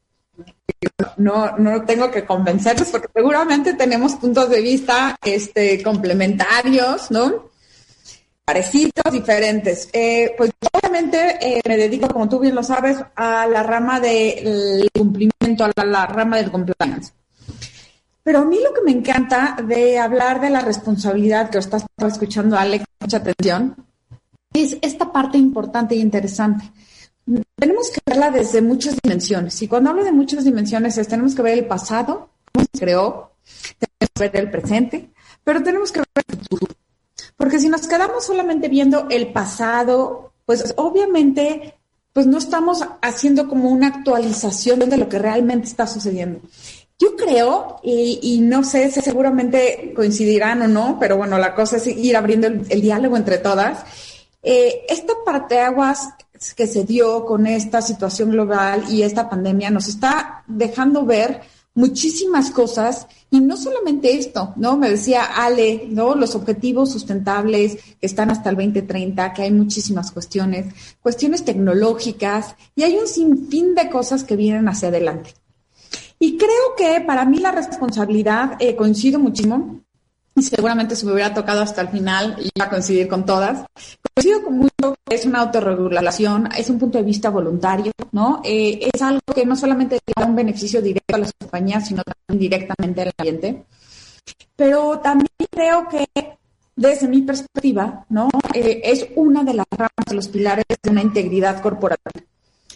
[1.17, 7.49] No, no tengo que convencerlos porque seguramente tenemos puntos de vista este, complementarios, ¿no?
[8.45, 9.89] Parecidos, diferentes.
[9.91, 14.89] Eh, pues obviamente eh, me dedico, como tú bien lo sabes, a la rama del
[14.93, 17.11] cumplimiento, a la, rama del compliance.
[18.23, 22.57] Pero a mí lo que me encanta de hablar de la responsabilidad que estás escuchando,
[22.57, 23.75] Alex, mucha atención,
[24.53, 26.71] es esta parte importante e interesante
[27.57, 29.61] tenemos que verla desde muchas dimensiones.
[29.61, 33.31] Y cuando hablo de muchas dimensiones es tenemos que ver el pasado, cómo se creó,
[33.79, 35.09] tenemos que ver el presente,
[35.43, 36.67] pero tenemos que ver el futuro.
[37.35, 41.73] Porque si nos quedamos solamente viendo el pasado, pues obviamente
[42.13, 46.41] pues no estamos haciendo como una actualización de lo que realmente está sucediendo.
[46.99, 51.85] Yo creo, y, no sé si seguramente coincidirán o no, pero bueno, la cosa es
[51.85, 53.83] ir abriendo el, diálogo entre todas.
[54.41, 55.13] Eh, esta
[55.63, 56.09] aguas
[56.55, 61.41] que se dio con esta situación global y esta pandemia nos está dejando ver
[61.77, 64.77] muchísimas cosas y no solamente esto, ¿no?
[64.77, 66.15] Me decía Ale, ¿no?
[66.15, 72.83] Los objetivos sustentables que están hasta el 2030, que hay muchísimas cuestiones, cuestiones tecnológicas y
[72.83, 75.35] hay un sinfín de cosas que vienen hacia adelante.
[76.19, 79.81] Y creo que para mí la responsabilidad, eh, coincido muchísimo,
[80.41, 83.65] seguramente se me hubiera tocado hasta el final iba a coincidir con todas.
[84.13, 88.41] Coincido con mucho que es una autorregulación, es un punto de vista voluntario, ¿no?
[88.43, 92.39] Eh, es algo que no solamente da un beneficio directo a las compañías, sino también
[92.39, 93.65] directamente al ambiente.
[94.55, 96.07] Pero también creo que
[96.75, 98.29] desde mi perspectiva, ¿no?
[98.53, 102.25] Eh, es una de las ramas de los pilares de una integridad corporativa.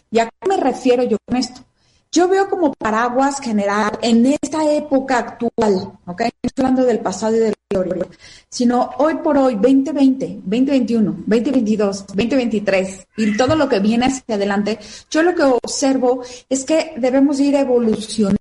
[0.10, 1.62] ¿Y a qué me refiero yo con esto?
[2.14, 6.22] Yo veo como paraguas general en esta época actual, ¿ok?
[6.22, 8.06] No estoy hablando del pasado y del gloria,
[8.50, 14.78] sino hoy por hoy, 2020, 2021, 2022, 2023 y todo lo que viene hacia adelante,
[15.10, 18.38] yo lo que observo es que debemos ir evolucionando.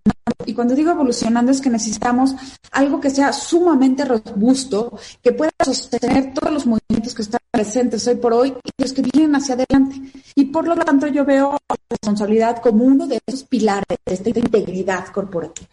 [0.46, 2.34] Y cuando digo evolucionando es que necesitamos
[2.72, 8.16] algo que sea sumamente robusto, que pueda sostener todos los movimientos que están presentes hoy
[8.16, 9.96] por hoy y los que vienen hacia adelante.
[10.34, 14.28] Y por lo tanto yo veo la responsabilidad como uno de esos pilares de esta
[14.30, 15.68] integridad corporativa.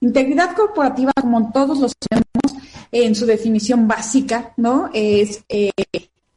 [0.00, 4.90] Integridad corporativa, como todos los sabemos, en su definición básica, ¿no?
[4.92, 5.70] Es eh,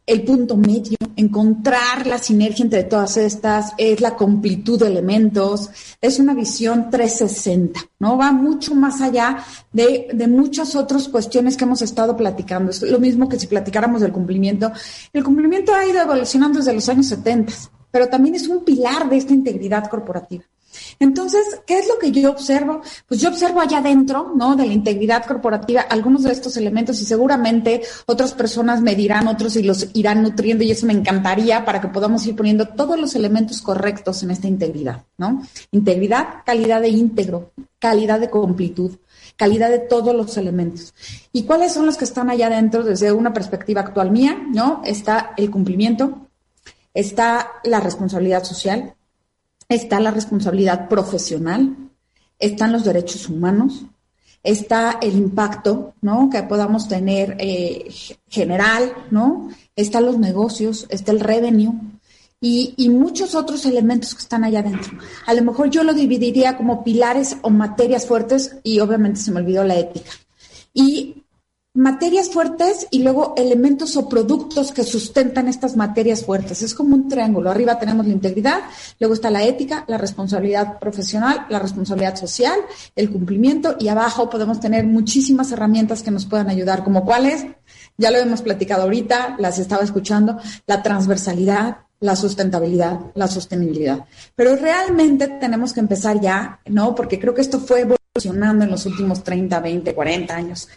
[0.08, 6.18] el punto medio, encontrar la sinergia entre todas estas, es la completud de elementos, es
[6.18, 8.18] una visión 360, ¿no?
[8.18, 9.44] Va mucho más allá
[9.74, 12.72] de, de, muchas otras cuestiones que hemos estado platicando.
[12.72, 14.72] Es lo mismo que si platicáramos del cumplimiento.
[15.12, 17.54] El cumplimiento ha ido evolucionando desde los años 70,
[17.92, 20.46] pero también es un pilar de esta integridad corporativa.
[21.00, 22.82] Entonces, ¿qué es lo que yo observo?
[23.08, 24.56] Pues yo observo allá adentro, ¿no?
[24.56, 29.56] De la integridad corporativa, algunos de estos elementos y seguramente otras personas me dirán otros
[29.56, 33.16] y los irán nutriendo y eso me encantaría para que podamos ir poniendo todos los
[33.16, 35.42] elementos correctos en esta integridad, ¿no?
[35.72, 38.98] Integridad, calidad de íntegro, calidad de completud
[39.38, 40.94] calidad de todos los elementos.
[41.32, 44.38] ¿Y cuáles son los que están allá adentro desde una perspectiva actual mía?
[44.52, 44.82] ¿No?
[44.84, 46.28] Está el cumplimiento,
[46.94, 48.96] está la responsabilidad social,
[49.70, 51.76] está la responsabilidad profesional,
[52.40, 53.86] están los derechos humanos,
[54.44, 56.30] está el impacto, ¿no?
[56.30, 57.92] Que podamos tener eh,
[58.30, 59.50] general, ¿no?
[59.76, 61.74] Están los negocios, está el revenue
[62.40, 64.98] y, y, muchos otros elementos que están allá adentro.
[65.26, 69.40] A lo mejor yo lo dividiría como pilares o materias fuertes y obviamente se me
[69.40, 70.12] olvidó la ética.
[70.74, 71.24] Y
[71.78, 76.64] materias fuertes y luego elementos o productos que sustentan estas materias fuertes.
[76.64, 77.52] Es como un triángulo.
[77.52, 78.62] Arriba tenemos la integridad,
[79.00, 82.60] luego está la ética, la responsabilidad profesional, la responsabilidad social,
[82.96, 87.46] el cumplimiento y abajo podemos tener muchísimas herramientas que nos puedan ayudar, como cuáles,
[87.96, 94.06] ya lo hemos platicado ahorita, las estaba escuchando, la transversalidad, la sustentabilidad, la sostenibilidad.
[94.36, 96.96] Pero realmente tenemos que empezar ya, ¿no?
[96.96, 100.70] Porque creo que esto fue evolucionando en los últimos 30, 20, 40 años.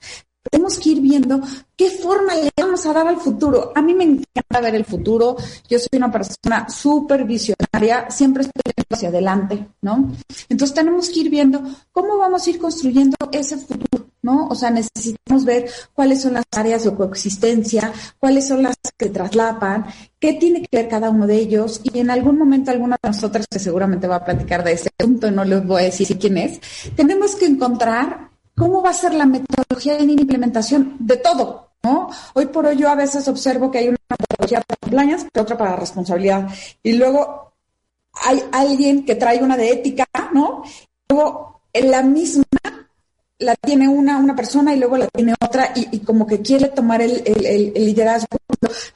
[0.42, 1.40] Tenemos que ir viendo
[1.76, 3.72] qué forma le vamos a dar al futuro.
[3.74, 5.37] A mí me encanta ver el futuro.
[5.68, 10.12] Yo soy una persona súper visionaria, siempre estoy hacia adelante, ¿no?
[10.48, 14.11] Entonces tenemos que ir viendo cómo vamos a ir construyendo ese futuro.
[14.22, 14.48] ¿no?
[14.48, 19.87] O sea, necesitamos ver cuáles son las áreas de coexistencia, cuáles son las que traslapan,
[20.18, 23.46] qué tiene que ver cada uno de ellos y en algún momento alguna de nosotras
[23.50, 26.61] que seguramente va a platicar de ese punto, no les voy a decir quién es,
[26.94, 28.29] tenemos que encontrar
[28.60, 32.10] cómo va a ser la metodología de implementación de todo, ¿no?
[32.34, 35.56] Hoy por hoy yo a veces observo que hay una metodología para compliance, pero otra
[35.56, 36.46] para responsabilidad
[36.82, 37.54] y luego
[38.12, 40.62] hay alguien que trae una de ética, ¿no?
[41.08, 42.44] Luego en la misma
[43.40, 47.03] la tiene una, una persona y luego la tiene otra y, como que quiere tomar
[47.03, 48.29] el, liderazgo.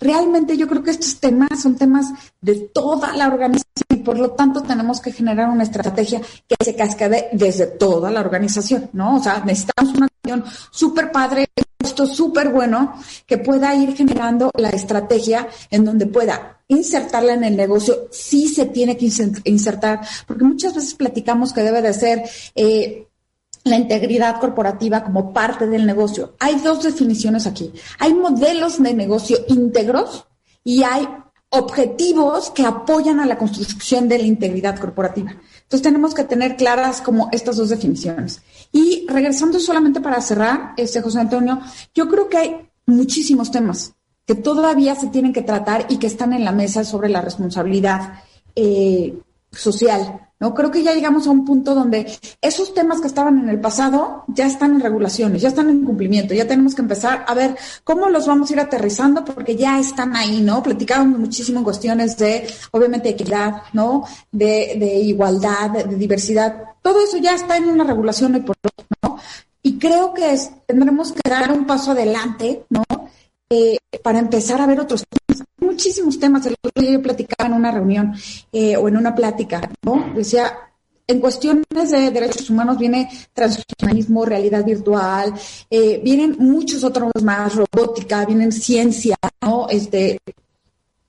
[0.01, 2.07] Realmente yo creo que estos temas son temas
[2.41, 6.77] de toda la organización y por lo tanto tenemos que generar una estrategia que se
[6.77, 9.17] cascade desde toda la organización, ¿no?
[9.17, 11.47] O sea, necesitamos una acción súper padre,
[11.83, 12.95] esto súper bueno,
[13.27, 18.67] que pueda ir generando la estrategia en donde pueda insertarla en el negocio, sí se
[18.67, 19.11] tiene que
[19.45, 22.23] insertar, porque muchas veces platicamos que debe de ser...
[22.55, 23.09] Eh,
[23.65, 26.35] la integridad corporativa como parte del negocio.
[26.39, 27.73] Hay dos definiciones aquí.
[27.99, 30.27] Hay modelos de negocio íntegros
[30.63, 31.09] y hay
[31.49, 35.31] objetivos que apoyan a la construcción de la integridad corporativa.
[35.31, 38.43] Entonces tenemos que tener claras como estas dos definiciones.
[38.73, 41.61] Y regresando solamente para cerrar, este José Antonio,
[41.95, 43.95] yo creo que hay muchísimos temas
[44.27, 48.21] que todavía se tienen que tratar y que están en la mesa sobre la responsabilidad
[48.57, 49.19] eh,
[49.53, 50.55] social ¿no?
[50.55, 52.07] Creo que ya llegamos a un punto donde
[52.41, 56.35] esos temas que estaban en el pasado ya están en regulaciones, ya están en cumplimiento,
[56.35, 60.17] ya tenemos que empezar a ver cómo los vamos a ir aterrizando porque ya están
[60.17, 60.63] ahí, ¿no?
[60.63, 64.05] Platicábamos muchísimo en cuestiones de, obviamente, equidad, ¿no?
[64.31, 68.45] De, de igualdad, de, diversidad, todo eso ya está en una regulación hoy
[69.03, 69.19] ¿no?
[69.63, 72.85] Y creo que tendremos que dar un paso adelante, ¿no?
[73.49, 75.24] Eh, para empezar a ver otros temas.
[75.75, 76.47] Muchísimos temas.
[76.47, 78.15] El otro día yo platicaba en una reunión
[78.53, 80.13] eh, o en una plática, ¿no?
[80.15, 80.57] Decía,
[81.07, 85.35] en cuestiones de derechos humanos viene transhumanismo, realidad virtual,
[85.69, 89.69] eh, vienen muchos otros más, robótica, vienen ciencia, ¿no?
[89.69, 90.19] Este,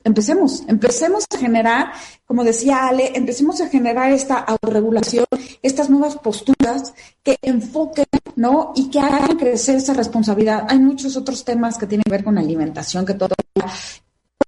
[0.03, 1.91] empecemos, empecemos a generar,
[2.25, 5.25] como decía Ale, empecemos a generar esta autorregulación,
[5.61, 8.73] estas nuevas posturas que enfoquen, ¿no?
[8.75, 10.65] Y que hagan crecer esa responsabilidad.
[10.67, 13.35] Hay muchos otros temas que tienen que ver con alimentación, que todo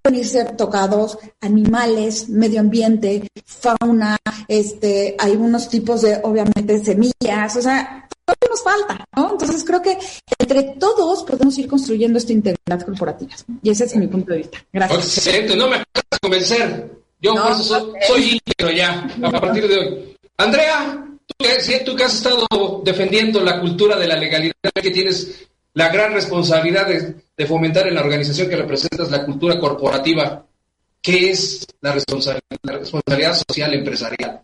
[0.07, 4.17] pueden ser tocados, animales, medio ambiente, fauna,
[4.47, 9.31] este, hay unos tipos de, obviamente, semillas, o sea, todo nos falta, ¿no?
[9.31, 9.97] Entonces creo que
[10.39, 13.33] entre todos podemos ir construyendo esta integridad corporativa.
[13.61, 14.59] Y ese es mi punto de vista.
[14.71, 15.17] Gracias.
[15.17, 16.91] Excelente, no me vas convencer.
[17.19, 17.33] Yo
[18.07, 20.17] soy, íntegro ya, a partir de hoy.
[20.37, 21.45] Andrea, tú,
[21.85, 26.87] tú que has estado defendiendo la cultura de la legalidad, que tienes la gran responsabilidad
[26.87, 27.15] de,
[27.45, 30.45] fomentar en la organización que representas la cultura corporativa,
[31.01, 34.41] ¿qué es la responsabilidad, social empresarial?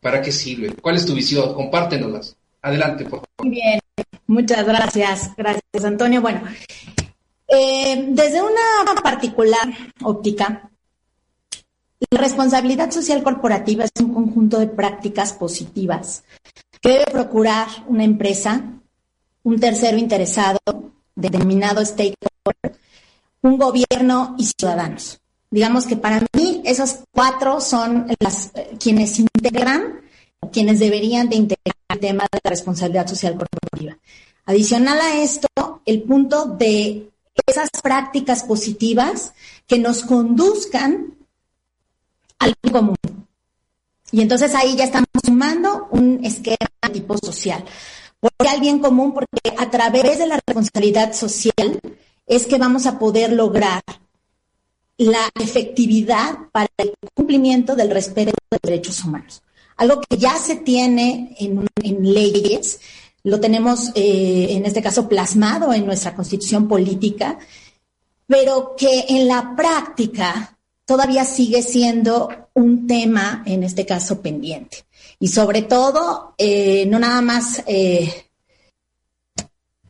[0.00, 0.74] ¿Para qué sirve?
[0.74, 1.54] ¿Cuál es tu visión?
[1.54, 2.36] Compártenoslas.
[2.62, 3.50] Adelante, por favor.
[3.50, 3.80] Bien,
[4.26, 5.30] muchas gracias.
[5.36, 6.20] Gracias, Antonio.
[6.20, 6.42] Bueno,
[7.48, 9.68] eh, desde una particular
[10.02, 10.70] óptica,
[12.10, 16.24] la responsabilidad social corporativa es un conjunto de prácticas positivas
[16.80, 18.62] que debe procurar una empresa,
[19.42, 20.58] un tercero interesado,
[21.16, 22.78] determinado stakeholder,
[23.42, 25.18] un gobierno y ciudadanos.
[25.50, 30.00] Digamos que para mí esos cuatro son las eh, quienes integran,
[30.52, 33.96] quienes deberían de integrar el tema de la responsabilidad social corporativa.
[34.44, 35.48] Adicional a esto,
[35.84, 37.08] el punto de
[37.46, 39.32] esas prácticas positivas
[39.66, 41.14] que nos conduzcan
[42.38, 42.96] al común.
[44.12, 46.56] Y entonces ahí ya estamos sumando un esquema
[46.92, 47.64] tipo social.
[48.20, 49.12] ¿Por al bien común?
[49.12, 51.80] Porque a través de la responsabilidad social
[52.26, 53.82] es que vamos a poder lograr
[54.98, 59.42] la efectividad para el cumplimiento del respeto de derechos humanos
[59.76, 61.66] algo que ya se tiene en,
[62.14, 62.80] leyes,
[63.22, 67.38] lo tenemos eh, en este caso plasmado en nuestra constitución política,
[68.26, 74.84] pero que en la práctica todavía sigue siendo un tema, en este caso, pendiente.
[75.18, 77.62] Y sobre todo, eh, no nada más...
[77.66, 78.24] Eh,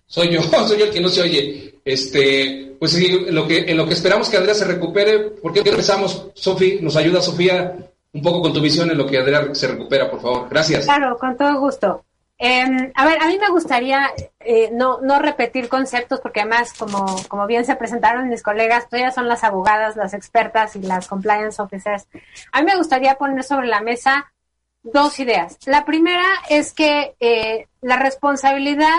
[0.06, 1.74] soy yo, soy yo el que no se oye.
[1.84, 5.60] Este, pues en lo que, en lo que esperamos que Andrea se recupere, ¿por qué
[5.60, 6.80] empezamos, Sofía?
[6.80, 7.76] ¿Nos ayuda Sofía
[8.12, 10.48] un poco con tu visión en lo que Adrián se recupera, por favor.
[10.48, 10.86] Gracias.
[10.86, 12.04] Claro, con todo gusto.
[12.38, 17.16] Em, a ver, a mí me gustaría eh, no, no repetir conceptos porque además, como,
[17.28, 21.60] como bien se presentaron mis colegas, todas son las abogadas, las expertas y las compliance
[21.60, 22.06] officers.
[22.52, 24.32] A mí me gustaría poner sobre la mesa
[24.92, 25.58] dos ideas.
[25.66, 28.98] La primera es que eh, la responsabilidad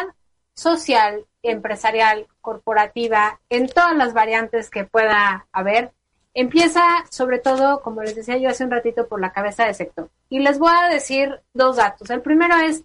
[0.54, 5.92] social, empresarial, corporativa, en todas las variantes que pueda haber,
[6.40, 10.12] Empieza sobre todo, como les decía yo hace un ratito, por la cabeza de sector.
[10.30, 12.12] Y les voy a decir dos datos.
[12.12, 12.84] El primero es,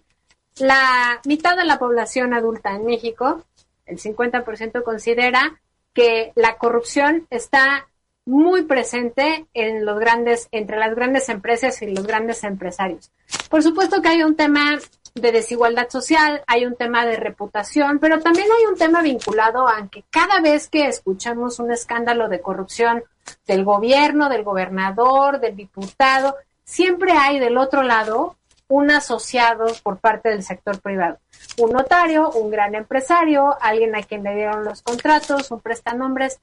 [0.57, 3.43] la mitad de la población adulta en México,
[3.85, 5.61] el 50% considera
[5.93, 7.87] que la corrupción está
[8.25, 13.11] muy presente en los grandes, entre las grandes empresas y los grandes empresarios.
[13.49, 14.79] Por supuesto que hay un tema
[15.15, 19.87] de desigualdad social, hay un tema de reputación, pero también hay un tema vinculado a
[19.89, 23.03] que cada vez que escuchamos un escándalo de corrupción
[23.45, 30.29] del gobierno, del gobernador, del diputado, siempre hay del otro lado un asociado por parte
[30.29, 31.19] del sector privado.
[31.59, 36.39] Un notario, un gran empresario, alguien a quien le dieron los contratos, un prestanombres.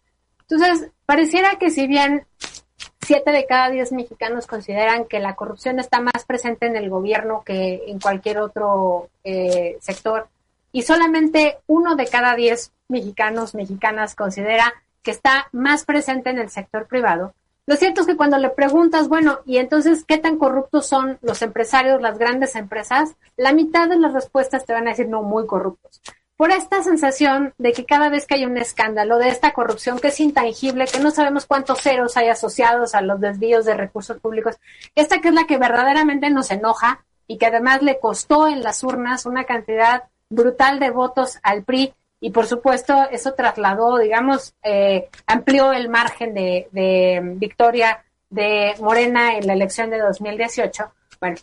[0.51, 2.26] Entonces, pareciera que si bien
[3.01, 7.42] siete de cada diez mexicanos consideran que la corrupción está más presente en el gobierno
[7.44, 10.28] que en cualquier otro eh, sector
[10.72, 14.72] y solamente uno de cada diez mexicanos, mexicanas considera
[15.03, 17.32] que está más presente en el sector privado.
[17.66, 21.42] Lo cierto es que cuando le preguntas, bueno, ¿y entonces qué tan corruptos son los
[21.42, 23.14] empresarios, las grandes empresas?
[23.36, 26.01] La mitad de las respuestas te van a decir, no, muy corruptos
[26.41, 30.09] por esta sensación de que cada vez que hay un escándalo de esta corrupción que
[30.09, 34.57] es intangible, que no sabemos cuántos ceros hay asociados a los desvíos de recursos públicos,
[34.95, 38.82] esta que es la que verdaderamente nos enoja y que además le costó en las
[38.82, 45.11] urnas una cantidad brutal de votos al PRI y por supuesto eso trasladó, digamos, eh,
[45.26, 50.91] amplió el margen de, de victoria de Morena en la elección de 2018.
[51.20, 51.36] Bueno,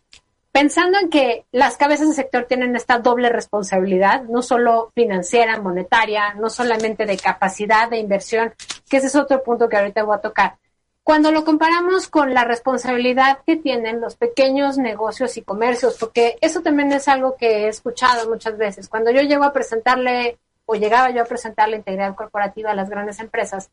[0.57, 6.33] pensando en que las cabezas del sector tienen esta doble responsabilidad, no solo financiera, monetaria,
[6.33, 8.55] no solamente de capacidad de inversión,
[8.89, 10.55] que ese es otro punto que ahorita voy a tocar.
[11.03, 16.61] Cuando lo comparamos con la responsabilidad que tienen los pequeños negocios y comercios, porque eso
[16.63, 18.89] también es algo que he escuchado muchas veces.
[18.89, 22.89] Cuando yo llego a presentarle o llegaba yo a presentar la integridad corporativa a las
[22.89, 23.69] grandes empresas,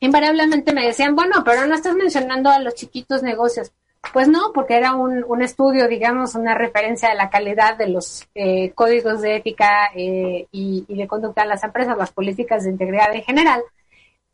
[0.00, 3.72] invariablemente me decían, bueno, pero no estás mencionando a los chiquitos negocios.
[4.12, 8.28] Pues no, porque era un, un estudio, digamos, una referencia de la calidad de los
[8.34, 12.70] eh, códigos de ética eh, y, y, de conducta de las empresas, las políticas de
[12.70, 13.62] integridad en general.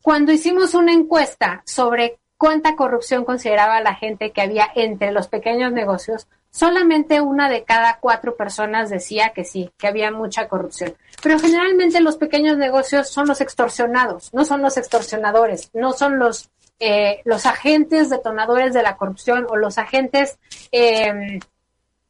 [0.01, 5.73] Cuando hicimos una encuesta sobre cuánta corrupción consideraba la gente que había entre los pequeños
[5.73, 10.95] negocios, solamente una de cada cuatro personas decía que sí, que había mucha corrupción.
[11.21, 16.49] Pero generalmente los pequeños negocios son los extorsionados, no son los extorsionadores, no son los
[16.79, 20.39] eh, los agentes detonadores de la corrupción o los agentes
[20.71, 21.39] eh,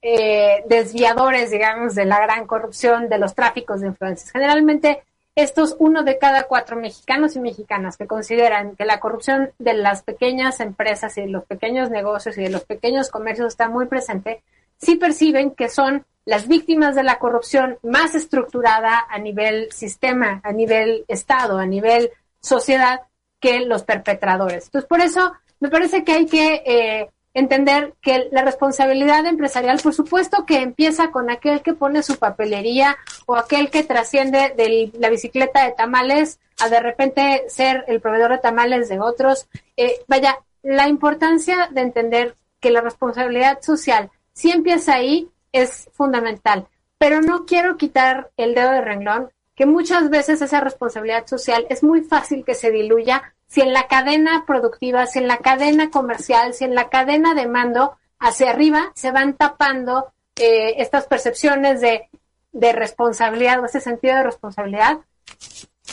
[0.02, 4.32] eh, desviadores, digamos, de la gran corrupción, de los tráficos de influencias.
[4.32, 5.04] Generalmente,
[5.36, 10.04] estos uno de cada cuatro mexicanos y mexicanas que consideran que la corrupción de las
[10.04, 14.44] pequeñas empresas y de los pequeños negocios y de los pequeños comercios está muy presente,
[14.78, 20.52] sí perciben que son las víctimas de la corrupción más estructurada a nivel sistema, a
[20.52, 23.02] nivel Estado, a nivel sociedad,
[23.40, 24.66] que los perpetradores.
[24.66, 29.94] Entonces, por eso me parece que hay que eh, entender que la responsabilidad empresarial, por
[29.94, 35.10] supuesto que empieza con aquel que pone su papelería o aquel que trasciende de la
[35.10, 39.48] bicicleta de tamales a de repente ser el proveedor de tamales de otros.
[39.78, 46.68] Eh, vaya, la importancia de entender que la responsabilidad social, si empieza ahí, es fundamental.
[46.98, 51.84] Pero no quiero quitar el dedo de renglón que muchas veces esa responsabilidad social es
[51.84, 56.54] muy fácil que se diluya si en la cadena productiva, si en la cadena comercial,
[56.54, 62.08] si en la cadena de mando hacia arriba se van tapando eh, estas percepciones de,
[62.54, 65.00] de responsabilidad o ese sentido de responsabilidad,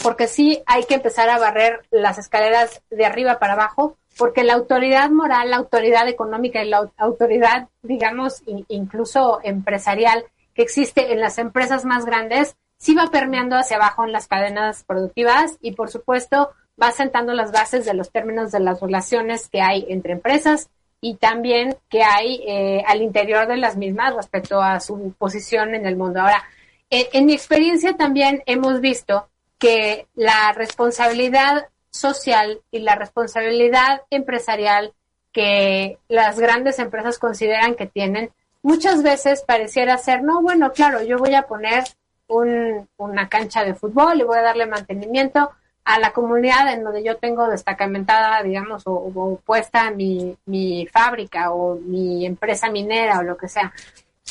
[0.00, 4.54] porque sí hay que empezar a barrer las escaleras de arriba para abajo, porque la
[4.54, 11.38] autoridad moral, la autoridad económica y la autoridad, digamos, incluso empresarial que existe en las
[11.38, 16.50] empresas más grandes, sí va permeando hacia abajo en las cadenas productivas y por supuesto
[16.80, 20.68] va sentando las bases de los términos de las relaciones que hay entre empresas
[21.00, 25.86] y también que hay eh, al interior de las mismas respecto a su posición en
[25.86, 26.20] el mundo.
[26.20, 26.44] Ahora,
[26.90, 34.92] eh, en mi experiencia también hemos visto que la responsabilidad social y la responsabilidad empresarial
[35.32, 38.30] que las grandes empresas consideran que tienen,
[38.62, 41.84] muchas veces pareciera ser, no, bueno, claro, yo voy a poner
[42.28, 45.50] un, una cancha de fútbol y voy a darle mantenimiento
[45.84, 51.76] a la comunidad en donde yo tengo destacamentada, digamos, o, puesta mi, mi, fábrica o
[51.76, 53.72] mi empresa minera o lo que sea.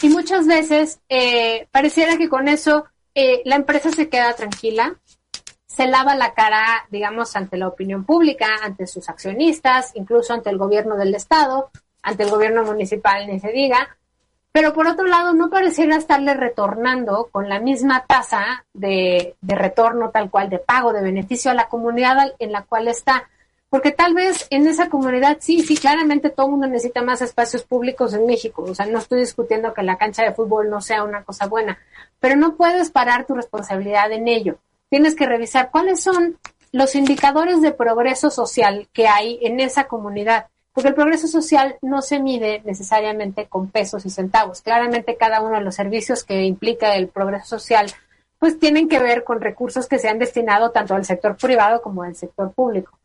[0.02, 4.98] Y muchas veces eh, pareciera que con eso eh, la empresa se queda tranquila,
[5.66, 10.58] se lava la cara, digamos, ante la opinión pública, ante sus accionistas, incluso ante el
[10.58, 11.70] gobierno del Estado,
[12.04, 13.98] ante el gobierno municipal, ni se diga,
[14.56, 20.30] pero por otro lado no pareciera estarle retornando con la misma tasa de, retorno tal
[20.30, 23.28] cual de pago de beneficio a la comunidad en la cual está.
[23.70, 27.64] porque tal vez en esa comunidad sí, sí, claramente todo el mundo necesita más espacios
[27.64, 28.64] públicos en México.
[28.64, 31.78] O sea, no estoy discutiendo que la cancha de fútbol no sea una cosa buena,
[32.22, 34.60] pero no puedes parar tu responsabilidad en ello.
[34.90, 36.40] Tienes que revisar cuáles son
[36.72, 40.48] los indicadores de progreso social que hay en esa comunidad.
[40.76, 44.62] Porque el progreso social no se mide necesariamente con pesos y centavos.
[44.62, 47.88] Claramente cada uno de los servicios que implica el progreso social
[48.40, 52.04] pues tienen que ver con recursos que se han destinado tanto al sector privado como
[52.04, 53.00] al sector público.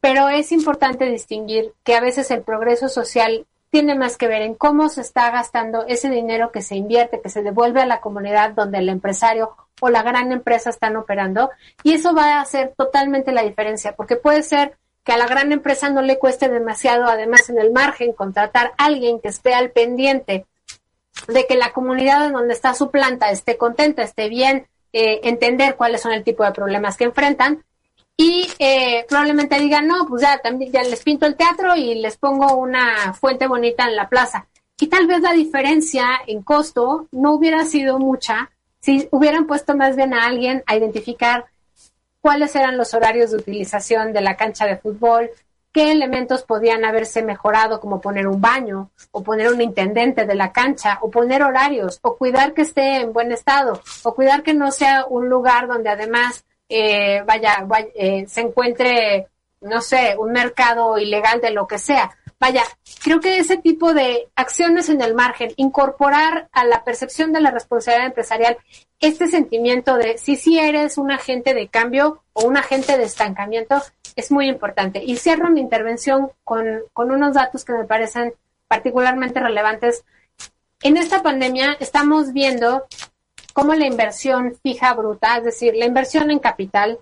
[0.00, 4.54] Pero es importante distinguir que a veces el progreso social tiene más que ver en
[4.54, 8.52] cómo se está gastando ese dinero que se invierte, que se devuelve a la comunidad
[8.52, 11.50] donde el empresario o la gran empresa están operando.
[11.82, 14.78] Y eso va a hacer totalmente la diferencia, porque puede ser
[15.08, 18.84] que a la gran empresa no le cueste demasiado, además en el margen, contratar a
[18.84, 20.44] alguien que esté al pendiente
[21.28, 25.76] de que la comunidad en donde está su planta esté contenta, esté bien, eh, entender
[25.76, 27.64] cuáles son el tipo de problemas que enfrentan
[28.18, 32.18] y eh, probablemente digan, no, pues ya también ya les pinto el teatro y les
[32.18, 34.46] pongo una fuente bonita en la plaza.
[34.78, 39.96] Y tal vez la diferencia en costo no hubiera sido mucha si hubieran puesto más
[39.96, 41.46] bien a alguien a identificar
[42.20, 45.30] cuáles eran los horarios de utilización de la cancha de fútbol,
[45.72, 50.52] qué elementos podían haberse mejorado, como poner un baño, o poner un intendente de la
[50.52, 54.70] cancha, o poner horarios, o cuidar que esté en buen estado, o cuidar que no
[54.70, 59.28] sea un lugar donde además eh, vaya, eh, se encuentre,
[59.60, 62.10] no sé, un mercado ilegal de lo que sea.
[62.40, 62.62] Vaya,
[63.02, 67.50] creo que ese tipo de acciones en el margen, incorporar a la percepción de la
[67.50, 68.58] responsabilidad empresarial
[69.00, 73.80] este sentimiento de si si eres un agente de cambio o un agente de estancamiento,
[74.16, 75.02] es muy importante.
[75.04, 78.34] Y cierro mi intervención con, con unos datos que me parecen
[78.66, 80.04] particularmente relevantes.
[80.82, 82.86] En esta pandemia estamos viendo
[83.52, 86.98] cómo la inversión fija bruta, es decir, la inversión en capital,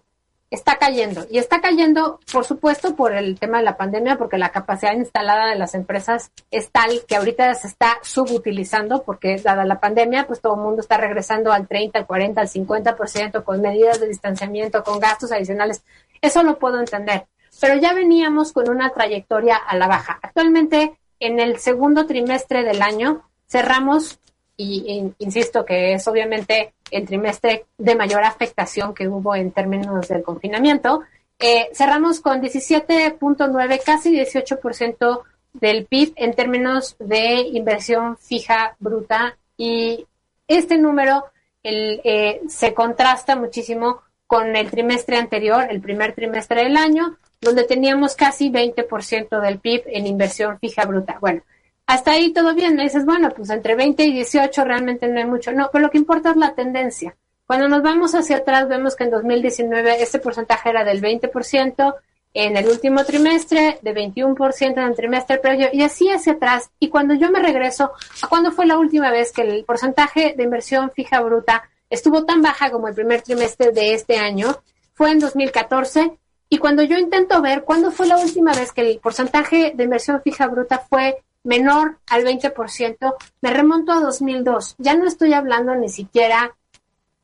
[0.57, 1.27] está cayendo.
[1.31, 5.47] Y está cayendo, por supuesto, por el tema de la pandemia, porque la capacidad instalada
[5.47, 10.41] de las empresas es tal que ahorita se está subutilizando, porque dada la pandemia, pues
[10.41, 14.83] todo el mundo está regresando al 30, al 40, al 50% con medidas de distanciamiento,
[14.83, 15.83] con gastos adicionales.
[16.21, 17.27] Eso lo puedo entender.
[17.61, 20.19] Pero ya veníamos con una trayectoria a la baja.
[20.23, 24.19] Actualmente, en el segundo trimestre del año, cerramos
[24.59, 30.23] y insisto que es obviamente el trimestre de mayor afectación que hubo en términos del
[30.23, 31.03] confinamiento.
[31.39, 35.23] Eh, cerramos con 17.9, casi 18%
[35.53, 40.07] del PIB en términos de inversión fija bruta y
[40.49, 41.25] este número
[41.63, 48.15] eh, se contrasta muchísimo con el trimestre anterior, el primer trimestre del año, donde teníamos
[48.17, 51.19] casi 20% del PIB en inversión fija bruta.
[51.21, 51.43] Bueno,
[51.87, 55.25] hasta ahí todo bien, me dices, bueno, pues entre 20 y 18 realmente no hay
[55.25, 55.53] mucho.
[55.53, 57.17] No, pero lo que importa es la tendencia.
[57.47, 61.95] Cuando nos vamos hacia atrás, vemos que en 2019 este porcentaje era del 20%,
[62.35, 66.71] en el último trimestre, de 21% en el trimestre previo, y así hacia atrás.
[66.81, 70.43] Y cuando yo me regreso, ¿a cuándo fue la última vez que el porcentaje de
[70.43, 74.59] inversión fija bruta estuvo tan baja como el primer trimestre de este año?
[74.93, 76.19] Fue en 2014.
[76.49, 80.21] Y cuando yo intento ver cuándo fue la última vez que el porcentaje de inversión
[80.21, 84.75] fija bruta fue menor al 20%, me remonto a 2002.
[84.79, 86.55] Ya no estoy hablando ni siquiera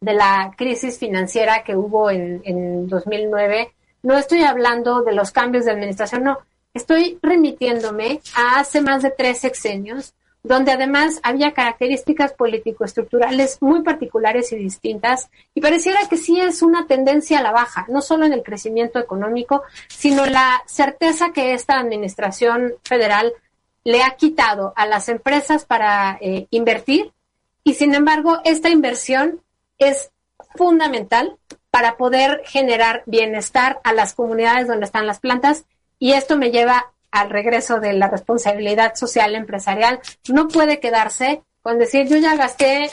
[0.00, 5.64] de la crisis financiera que hubo en, en 2009, no estoy hablando de los cambios
[5.64, 6.38] de administración, no,
[6.74, 14.52] estoy remitiéndome a hace más de tres sexenios, donde además había características político-estructurales muy particulares
[14.52, 18.32] y distintas, y pareciera que sí es una tendencia a la baja, no solo en
[18.32, 23.32] el crecimiento económico, sino la certeza que esta administración federal
[23.84, 27.12] le ha quitado a las empresas para eh, invertir
[27.64, 29.40] y sin embargo esta inversión
[29.78, 30.10] es
[30.54, 31.36] fundamental
[31.70, 35.64] para poder generar bienestar a las comunidades donde están las plantas
[35.98, 40.00] y esto me lleva al regreso de la responsabilidad social empresarial.
[40.28, 42.90] No puede quedarse con decir yo ya gasté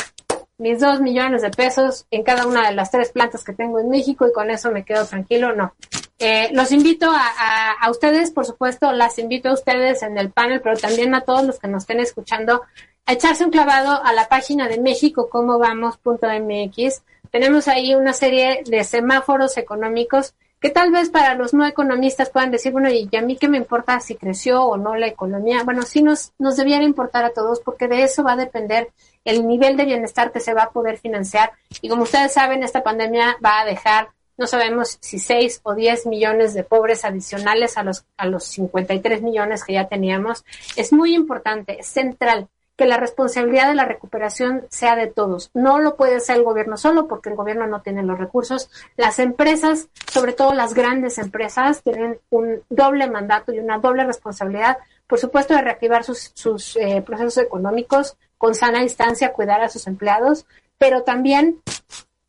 [0.58, 3.90] mis dos millones de pesos en cada una de las tres plantas que tengo en
[3.90, 5.56] México y con eso me quedo tranquilo.
[5.56, 5.74] No.
[6.20, 10.60] Eh, los invito a, a, ustedes, por supuesto, las invito a ustedes en el panel,
[10.62, 12.62] pero también a todos los que nos estén escuchando
[13.06, 17.04] a echarse un clavado a la página de México, cómo vamos.mx.
[17.32, 22.52] Tenemos ahí una serie de semáforos económicos que tal vez para los no economistas puedan
[22.52, 25.64] decir, bueno, y a mí qué me importa si creció o no la economía.
[25.64, 28.90] Bueno, sí nos, nos debiera importar a todos porque de eso va a depender
[29.24, 31.52] el nivel de bienestar que se va a poder financiar.
[31.82, 34.10] Y como ustedes saben, esta pandemia va a dejar,
[34.40, 39.22] no sabemos si 6 o 10 millones de pobres adicionales a los, a los 53
[39.22, 40.46] millones que ya teníamos.
[40.78, 45.52] Es muy importante, es central que la responsabilidad de la recuperación sea de todos.
[45.54, 48.72] No lo puede hacer el gobierno solo porque el gobierno no tiene los recursos.
[48.96, 54.78] Las empresas, sobre todo las grandes empresas, tienen un doble mandato y una doble responsabilidad,
[55.08, 59.86] por supuesto, de reactivar sus, sus eh, procesos económicos con sana instancia, cuidar a sus
[59.86, 60.46] empleados,
[60.78, 61.62] pero también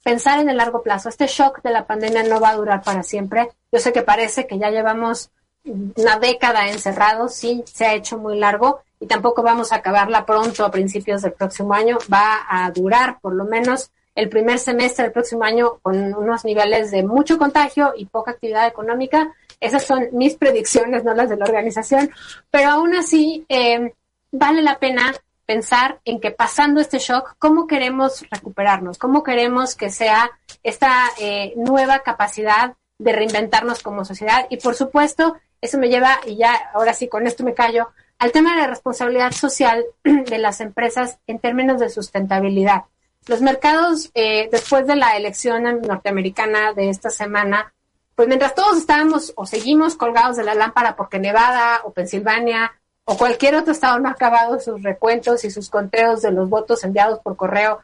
[0.02, 1.08] pensar en el largo plazo.
[1.08, 3.50] Este shock de la pandemia no va a durar para siempre.
[3.72, 5.30] Yo sé que parece que ya llevamos
[5.64, 10.64] una década encerrados, sí, se ha hecho muy largo y tampoco vamos a acabarla pronto
[10.64, 11.98] a principios del próximo año.
[12.12, 16.90] Va a durar por lo menos el primer semestre del próximo año con unos niveles
[16.90, 19.34] de mucho contagio y poca actividad económica.
[19.60, 22.10] Esas son mis predicciones, no las de la organización,
[22.50, 23.92] pero aún así eh,
[24.32, 25.14] vale la pena
[25.50, 28.98] pensar en que pasando este shock, ¿cómo queremos recuperarnos?
[28.98, 30.30] ¿Cómo queremos que sea
[30.62, 34.46] esta eh, nueva capacidad de reinventarnos como sociedad?
[34.48, 37.88] Y por supuesto, eso me lleva, y ya ahora sí con esto me callo,
[38.20, 42.84] al tema de la responsabilidad social de las empresas en términos de sustentabilidad.
[43.26, 47.74] Los mercados, eh, después de la elección norteamericana de esta semana,
[48.14, 53.16] pues mientras todos estábamos o seguimos colgados de la lámpara porque Nevada o Pensilvania o
[53.16, 57.20] cualquier otro estado no ha acabado sus recuentos y sus conteos de los votos enviados
[57.20, 57.80] por correo.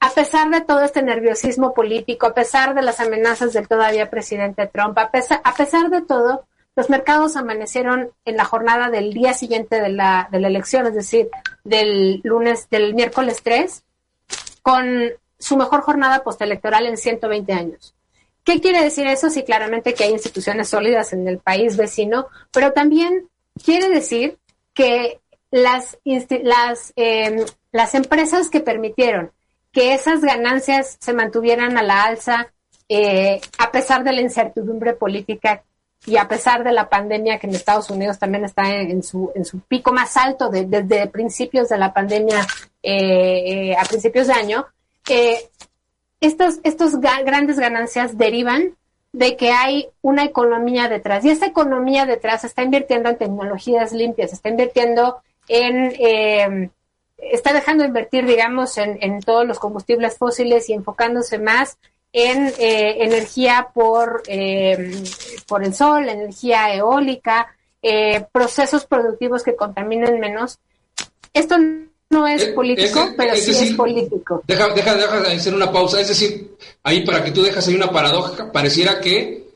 [0.00, 4.66] A pesar de todo este nerviosismo político, a pesar de las amenazas del todavía presidente
[4.66, 6.44] Trump, a pesar, a pesar de todo,
[6.76, 10.94] los mercados amanecieron en la jornada del día siguiente de la, de la elección, es
[10.94, 11.28] decir,
[11.64, 13.82] del lunes, del miércoles 3,
[14.62, 17.94] con su mejor jornada postelectoral en 120 años.
[18.44, 19.30] ¿Qué quiere decir eso?
[19.30, 23.28] Sí, claramente que hay instituciones sólidas en el país vecino, pero también
[23.64, 24.38] Quiere decir
[24.74, 29.32] que las, las, em, las empresas que permitieron
[29.72, 32.52] que esas ganancias se mantuvieran a la alza
[32.88, 35.62] eh, a pesar de la incertidumbre política
[36.06, 39.44] y a pesar de la pandemia que en Estados Unidos también está en, su, en
[39.44, 42.44] su pico más alto desde principios de la pandemia
[42.82, 44.66] eh, eh, a principios de año,
[46.20, 48.76] estas estos grandes ganancias derivan
[49.12, 51.24] de que hay una economía detrás.
[51.24, 56.70] Y esa economía detrás está invirtiendo en tecnologías limpias, está invirtiendo en, eh,
[57.18, 61.78] está dejando de invertir, digamos, en, todos los combustibles fósiles y enfocándose más
[62.12, 65.02] en eh, energía por, eh,
[65.46, 67.54] por el sol, energía eólica,
[68.32, 70.58] procesos productivos que contaminen menos.
[71.32, 71.56] Esto
[72.10, 74.42] no es eh, político, pero sí es político.
[74.46, 76.00] Deja, deja, deja de hacer una pausa.
[76.00, 79.48] Es decir, ahí para que tú dejas ahí una paradoja, pareciera que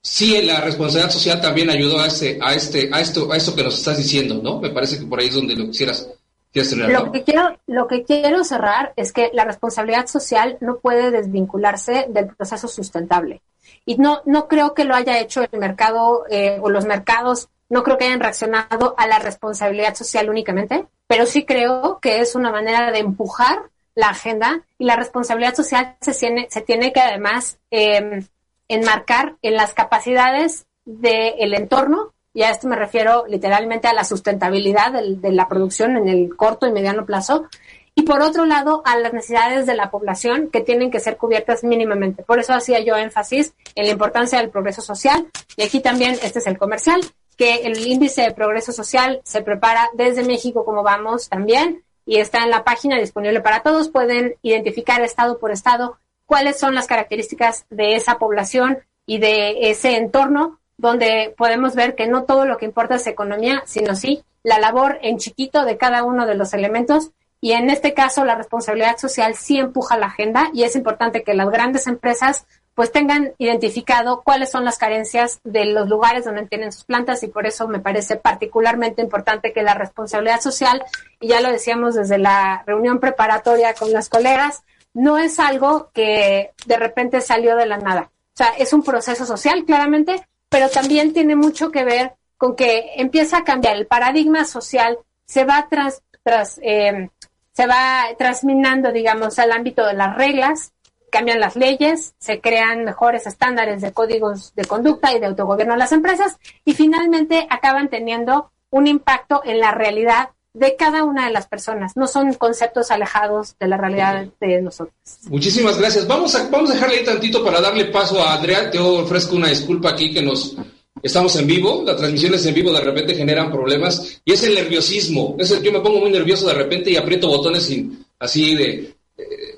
[0.00, 3.62] sí la responsabilidad social también ayudó a este, a este, a esto, a esto que
[3.62, 4.60] nos estás diciendo, ¿no?
[4.60, 6.08] Me parece que por ahí es donde lo quisieras.
[6.52, 11.10] Tener, lo, que quiero, lo que quiero cerrar es que la responsabilidad social no puede
[11.10, 13.40] desvincularse del proceso sustentable.
[13.86, 17.82] Y no, no creo que lo haya hecho el mercado eh, o los mercados, no
[17.82, 22.52] creo que hayan reaccionado a la responsabilidad social únicamente, pero sí creo que es una
[22.52, 27.58] manera de empujar la agenda y la responsabilidad social se tiene, se tiene que además
[27.70, 28.26] em,
[28.68, 34.92] enmarcar en las capacidades del entorno, y a esto me refiero literalmente a la sustentabilidad
[34.92, 37.46] de la producción en el corto y mediano plazo,
[37.94, 41.64] y por otro lado a las necesidades de la población que tienen que ser cubiertas
[41.64, 42.22] mínimamente.
[42.22, 46.40] Por eso hacía yo énfasis en la importancia del progreso social, y aquí también este
[46.40, 47.00] es el comercial
[47.42, 52.44] que el índice de progreso social se prepara desde México como vamos también y está
[52.44, 53.88] en la página disponible para todos.
[53.88, 59.96] Pueden identificar estado por estado cuáles son las características de esa población y de ese
[59.96, 64.60] entorno donde podemos ver que no todo lo que importa es economía, sino sí la
[64.60, 68.98] labor en chiquito de cada uno de los elementos y en este caso la responsabilidad
[68.98, 74.22] social sí empuja la agenda y es importante que las grandes empresas pues tengan identificado
[74.22, 77.80] cuáles son las carencias de los lugares donde tienen sus plantas y por eso me
[77.80, 80.82] parece particularmente importante que la responsabilidad social,
[81.20, 84.62] y ya lo decíamos desde la reunión preparatoria con las colegas,
[84.94, 88.10] no es algo que de repente salió de la nada.
[88.34, 92.94] O sea, es un proceso social, claramente, pero también tiene mucho que ver con que
[92.96, 97.10] empieza a cambiar el paradigma social, se va tras, tras eh,
[97.52, 100.72] se va transminando, digamos, al ámbito de las reglas,
[101.12, 105.78] cambian las leyes, se crean mejores estándares de códigos de conducta y de autogobierno en
[105.78, 111.32] las empresas y finalmente acaban teniendo un impacto en la realidad de cada una de
[111.32, 111.96] las personas.
[111.96, 114.94] No son conceptos alejados de la realidad de nosotros.
[115.28, 116.06] Muchísimas gracias.
[116.06, 118.70] Vamos a, vamos a dejarle ahí tantito para darle paso a Andrea.
[118.70, 120.56] Te ofrezco una disculpa aquí que nos
[121.02, 121.82] estamos en vivo.
[121.84, 125.36] Las transmisiones en vivo de repente generan problemas y es el nerviosismo.
[125.38, 129.01] yo me pongo muy nervioso de repente y aprieto botones sin, así de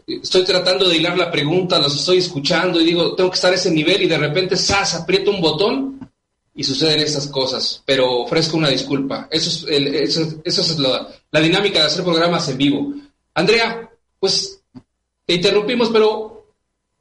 [0.07, 3.57] estoy tratando de hilar la pregunta, los estoy escuchando y digo, tengo que estar a
[3.57, 6.11] ese nivel y de repente, ¡zas!, aprieto un botón
[6.55, 9.29] y suceden estas cosas, pero ofrezco una disculpa.
[9.31, 12.95] Eso es, eso, es la, la dinámica de hacer programas en vivo.
[13.35, 13.91] Andrea,
[14.21, 14.63] pues
[15.27, 16.47] te interrumpimos, pero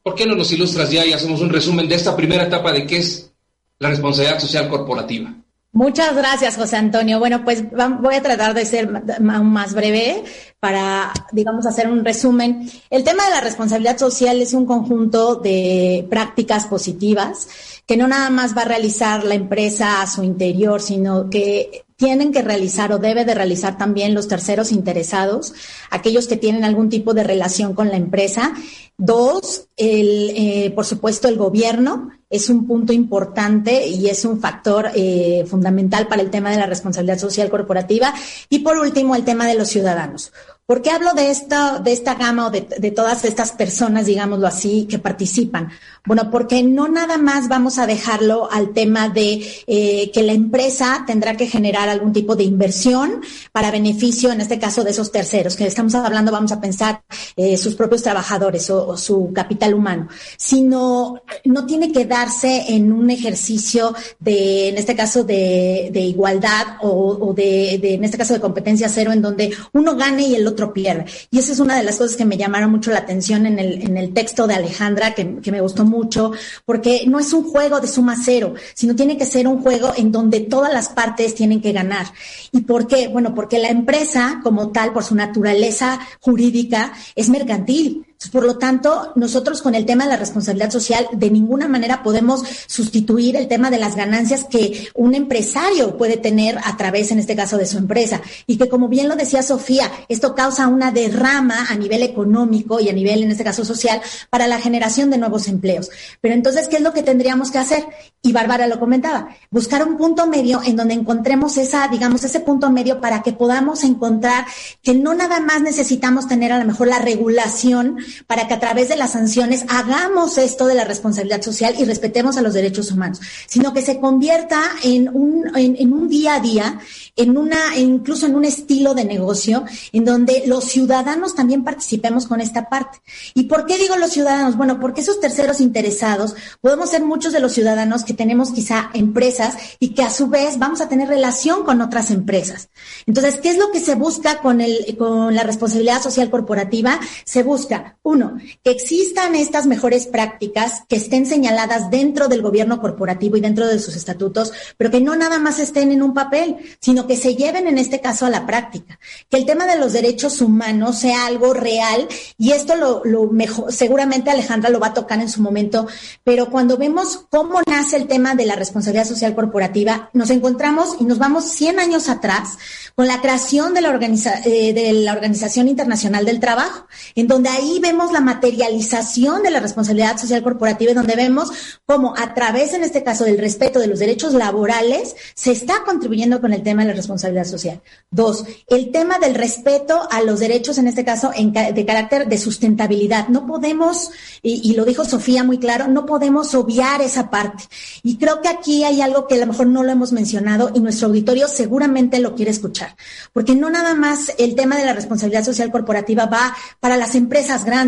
[0.02, 2.88] ¿por qué no nos ilustras ya y hacemos un resumen de esta primera etapa de
[2.88, 3.32] qué es
[3.80, 5.34] la responsabilidad social corporativa?
[5.76, 7.18] Muchas gracias, José Antonio.
[7.18, 10.24] Bueno, pues voy a tratar de ser más breve
[10.60, 12.70] para, digamos, hacer un resumen.
[12.92, 17.48] El tema de la responsabilidad social es un conjunto de prácticas positivas
[17.88, 22.32] que no nada más va a realizar la empresa a su interior, sino que tienen
[22.32, 25.54] que realizar o debe de realizar también los terceros interesados,
[25.90, 28.54] aquellos que tienen algún tipo de relación con la empresa.
[28.98, 34.90] Dos, el, eh, por supuesto, el gobierno es un punto importante y es un factor
[34.96, 38.14] eh, fundamental para el tema de la responsabilidad social corporativa.
[38.50, 40.32] Y por último, el tema de los ciudadanos.
[40.66, 42.62] ¿Por qué hablo de esta, de esta gama o de,
[42.92, 45.70] todas estas personas, digámoslo así, que participan?
[46.06, 51.04] Bueno, porque no nada más vamos a dejarlo al tema de eh, que la empresa
[51.06, 55.58] tendrá que generar algún tipo de inversión para beneficio, en este caso, de esos terceros,
[55.58, 57.04] que estamos hablando, vamos a pensar,
[57.36, 60.08] eh, sus propios trabajadores o, su capital humano,
[60.38, 67.34] sino no tiene que darse en un ejercicio de, en este caso, de, igualdad o,
[67.34, 70.53] de, de, en este caso, de competencia cero, en donde uno gane y el otro
[70.54, 71.06] otro pierde.
[71.30, 73.82] Y esa es una de las cosas que me llamaron mucho la atención en el,
[73.84, 76.32] en el texto de Alejandra, que, que me gustó mucho,
[76.66, 80.12] porque no es un juego de suma cero, sino tiene que ser un juego en
[80.12, 82.08] donde todas las partes tienen que ganar.
[82.52, 83.08] ¿Y por qué?
[83.08, 88.06] Bueno, porque la empresa como tal, por su naturaleza jurídica, es mercantil.
[88.32, 92.44] Por lo tanto, nosotros con el tema de la responsabilidad social de ninguna manera podemos
[92.68, 97.36] sustituir el tema de las ganancias que un empresario puede tener a través, en este
[97.36, 98.22] caso, de su empresa.
[98.48, 102.90] Y que, como bien lo decía Sofía, esto causa una derrama a nivel económico y
[102.90, 105.90] a nivel, en este caso, social para la generación de nuevos empleos.
[106.22, 107.86] Pero entonces, ¿qué es lo que tendríamos que hacer?
[108.22, 112.70] Y Bárbara lo comentaba, buscar un punto medio en donde encontremos esa, digamos, ese punto
[112.70, 114.46] medio para que podamos encontrar
[114.82, 117.98] que no nada más necesitamos tener a lo mejor la regulación
[118.28, 122.38] para que a través de las sanciones hagamos esto de la responsabilidad social y respetemos
[122.38, 126.80] a los derechos humanos, sino que se convierta en un, en, un día a día,
[127.16, 132.42] en una, incluso en un estilo de negocio, en donde los ciudadanos también participemos con
[132.42, 133.00] esta parte.
[133.34, 134.58] ¿Y por qué digo los ciudadanos?
[134.58, 139.56] Bueno, porque esos terceros interesados podemos ser muchos de los ciudadanos que tenemos quizá empresas
[139.80, 142.70] y que a su vez vamos a tener relación con otras empresas.
[143.06, 147.00] Entonces, ¿qué es lo que se busca con el, con la responsabilidad social corporativa?
[147.26, 153.38] Se busca uno, que existan estas mejores prácticas que estén señaladas dentro del gobierno corporativo
[153.38, 157.08] y dentro de sus estatutos, pero que no nada más estén en un papel, sino
[157.08, 159.00] que se lleven en este caso a la práctica.
[159.30, 164.30] Que el tema de los derechos humanos sea algo real y esto lo, mejor, seguramente
[164.30, 165.88] Alejandra lo va a tocar en su momento,
[166.26, 171.06] pero cuando vemos cómo nace el tema de la responsabilidad social corporativa, nos encontramos y
[171.06, 172.58] nos vamos 100 años atrás
[172.96, 173.98] con la creación de la,
[174.46, 176.86] eh, de la Organización Internacional del Trabajo,
[177.16, 181.52] en donde ahí vemos la materialización de la responsabilidad social corporativa donde vemos
[181.86, 186.42] cómo a través, en este caso, del respeto de los derechos laborales, se está contribuyendo
[186.42, 187.82] con el tema de la responsabilidad social.
[188.12, 193.28] Dos, el tema del respeto a los derechos, en este caso, de carácter de sustentabilidad.
[193.28, 197.64] No podemos, y lo dijo Sofía muy claro, no podemos obviar esa parte.
[198.04, 200.80] Y creo que aquí hay algo que a lo mejor no lo hemos mencionado y
[200.80, 202.96] nuestro auditorio seguramente lo quiere escuchar
[203.32, 207.66] porque no nada más el tema de la responsabilidad social corporativa va para las empresas
[207.66, 207.83] grandes,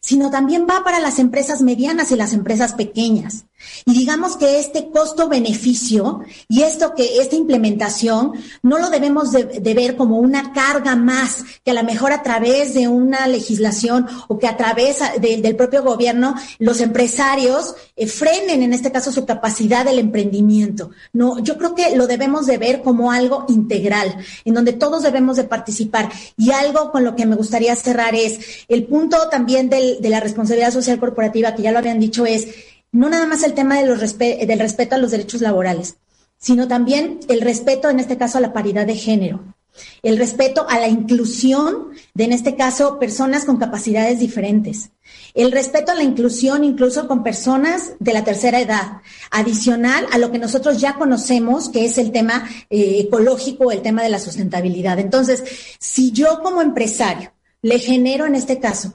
[0.00, 3.46] sino también va para las empresas medianas y las empresas pequeñas.
[3.84, 8.32] Y digamos que este costo-beneficio y esto que esta implementación
[8.62, 12.74] no lo debemos de, ver como una carga más que a lo mejor a través
[12.74, 18.72] de una legislación o que a través del propio gobierno los empresarios eh, frenen en
[18.72, 20.90] este caso su capacidad del emprendimiento.
[21.12, 25.36] No, yo creo que lo debemos de ver como algo integral, en donde todos debemos
[25.36, 26.10] de participar.
[26.36, 30.72] Y algo con lo que me gustaría cerrar es el punto también de la responsabilidad
[30.72, 32.48] social corporativa, que ya lo habían dicho, es
[32.92, 35.96] no nada más el tema de los del respeto a los derechos laborales,
[36.38, 39.54] sino también el respeto, en este caso, a la paridad de género,
[40.02, 44.90] el respeto a la inclusión de, en este caso, personas con capacidades diferentes,
[45.34, 50.30] el respeto a la inclusión incluso con personas de la tercera edad, adicional a lo
[50.30, 54.98] que nosotros ya conocemos, que es el tema eh, ecológico, el tema de la sustentabilidad.
[54.98, 55.42] Entonces,
[55.78, 57.31] si yo como empresario
[57.62, 58.92] le genero en este caso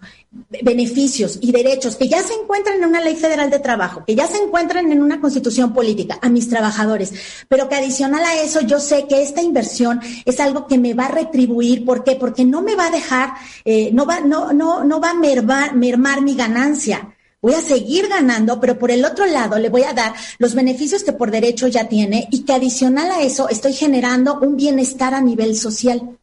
[0.61, 4.27] beneficios y derechos que ya se encuentran en una ley federal de trabajo, que ya
[4.27, 7.13] se encuentran en una constitución política a mis trabajadores,
[7.47, 11.05] pero que adicional a eso yo sé que esta inversión es algo que me va
[11.05, 11.85] a retribuir.
[11.85, 12.15] ¿Por qué?
[12.15, 15.75] Porque no me va a dejar, eh, no va, no, no, no va a mermar,
[15.75, 19.93] mermar mi ganancia voy a seguir ganando, pero por el otro lado le voy a
[19.93, 24.39] dar los beneficios que por derecho ya tiene y que adicional a eso estoy generando
[24.41, 26.17] un bienestar a nivel social.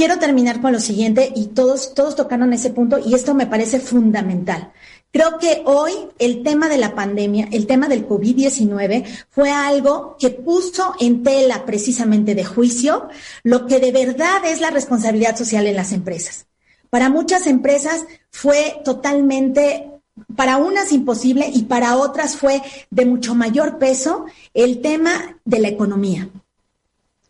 [0.00, 3.80] Quiero terminar con lo siguiente y todos, todos tocaron ese punto y esto me parece
[3.80, 4.72] fundamental.
[5.12, 10.30] Creo que hoy el tema de la pandemia, el tema del COVID-19 fue algo que
[10.30, 13.10] puso en tela precisamente de juicio
[13.42, 16.46] lo que de verdad es la responsabilidad social en las empresas.
[16.88, 19.90] Para muchas empresas fue totalmente,
[20.34, 24.24] para unas imposible y para otras fue de mucho mayor peso
[24.54, 26.30] el tema de la economía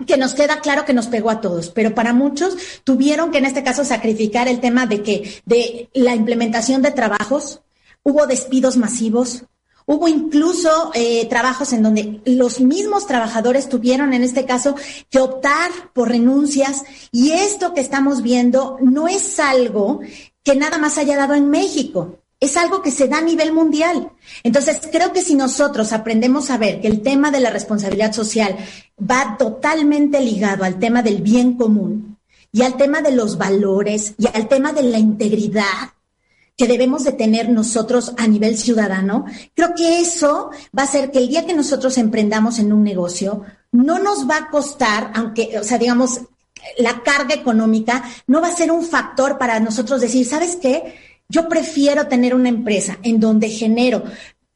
[0.07, 3.47] que nos queda claro que nos pegó a todos, pero para muchos tuvieron que en
[3.47, 7.63] este caso sacrificar el tema de que de la implementación de trabajos,
[8.03, 9.45] hubo despidos masivos,
[9.87, 14.77] hubo incluso eh, trabajos en donde los mismos trabajadores tuvieron en este caso
[15.11, 20.01] que optar por renuncias y esto que estamos viendo no es algo
[20.43, 24.13] que nada más haya dado en México es algo que se da a nivel mundial.
[24.43, 28.57] Entonces, creo que si nosotros aprendemos a ver que el tema de la responsabilidad social
[29.01, 32.19] va totalmente ligado al tema del bien común
[32.53, 35.95] y al tema de los valores y al tema de la integridad
[36.57, 39.25] que debemos de tener nosotros a nivel ciudadano,
[39.55, 43.45] creo que eso va a hacer que el día que nosotros emprendamos en un negocio,
[43.73, 46.21] no nos va a costar, aunque, o sea, digamos,
[46.77, 50.97] la carga económica no va a ser un factor para nosotros decir, ¿sabes qué?
[51.31, 54.03] Yo prefiero tener una empresa en donde genero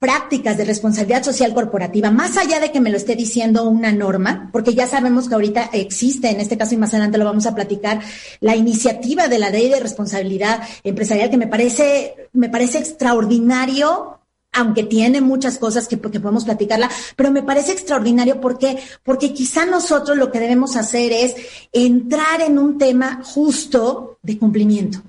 [0.04, 4.50] prácticas de responsabilidad social corporativa, más allá de que me lo esté diciendo una norma,
[4.52, 7.54] porque ya sabemos que ahorita existe, en este caso y más adelante lo vamos a
[7.54, 8.00] platicar,
[8.40, 14.18] la iniciativa de la ley de responsabilidad empresarial que me parece, me parece extraordinario
[14.52, 19.64] aunque tiene muchas cosas que, que, podemos platicarla, pero me parece extraordinario porque, porque quizá
[19.64, 21.34] nosotros lo que debemos hacer es
[21.72, 25.02] entrar en un tema justo de cumplimiento.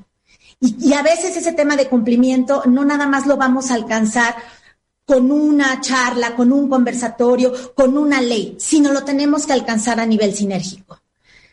[0.59, 4.35] Y, a veces ese tema de cumplimiento no nada más lo vamos a alcanzar
[5.05, 10.05] con una charla, con un conversatorio, con una ley, sino lo tenemos que alcanzar a
[10.05, 10.99] nivel sinérgico.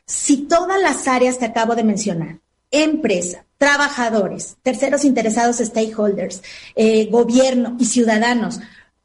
[0.07, 2.39] Si todas las áreas que acabo de mencionar,
[2.71, 6.43] empresa, trabajadores, terceros interesados, stakeholders,
[6.75, 8.59] eh, gobierno y ciudadanos,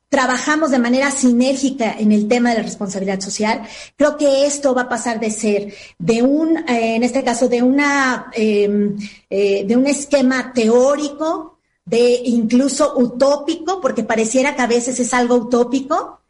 [0.09, 3.63] trabajamos de manera sinérgica en el tema de la responsabilidad social,
[3.95, 7.61] creo que esto va a pasar de ser de un, eh, en este caso, de
[7.61, 8.97] una, em,
[9.29, 11.56] eh, de un esquema teórico,
[11.87, 16.21] de incluso utópico, porque pareciera que a veces es algo utópico,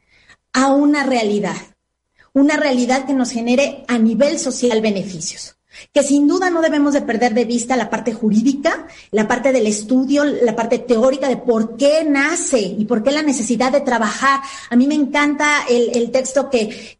[0.53, 1.57] a una realidad,
[2.33, 5.56] una realidad que nos genere a nivel social beneficios
[5.93, 9.67] que sin duda no debemos de perder de vista la parte jurídica, la parte del
[9.67, 14.41] estudio, la parte teórica de por qué nace y por qué la necesidad de trabajar.
[14.69, 16.93] A mí me encanta el, texto que,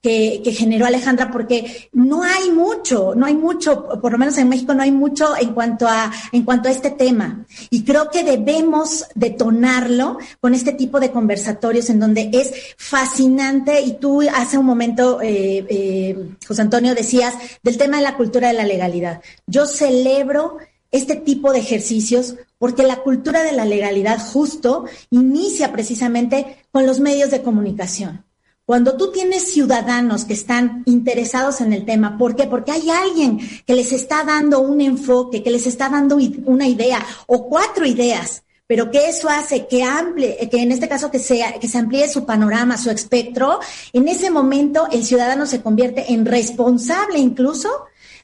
[0.58, 4.84] generó Alejandra porque no hay mucho, no hay mucho, por lo menos en México no
[4.84, 7.46] hay mucho en cuanto a, en cuanto a este tema.
[7.70, 13.94] Y creo que debemos detonarlo con este tipo de conversatorios en donde es fascinante y
[13.94, 18.54] tú hace un momento, eh, eh, José Antonio, decías del tema de la cultura de
[18.54, 19.22] la legalidad.
[19.48, 20.58] Yo celebro
[20.92, 27.00] este tipo de ejercicios porque la cultura de la legalidad justo inicia precisamente con los
[27.00, 28.24] medios de comunicación.
[28.66, 32.48] Cuando tú tienes ciudadanos que están interesados en el tema, ¿por qué?
[32.48, 37.06] Porque hay alguien que les está dando un enfoque, que les está dando una idea
[37.28, 41.54] o cuatro ideas, pero que eso hace que amplíe, que en este caso que sea,
[41.54, 43.62] que se amplíe su panorama, su espectro,
[43.94, 47.70] en ese momento el ciudadano se convierte en responsable incluso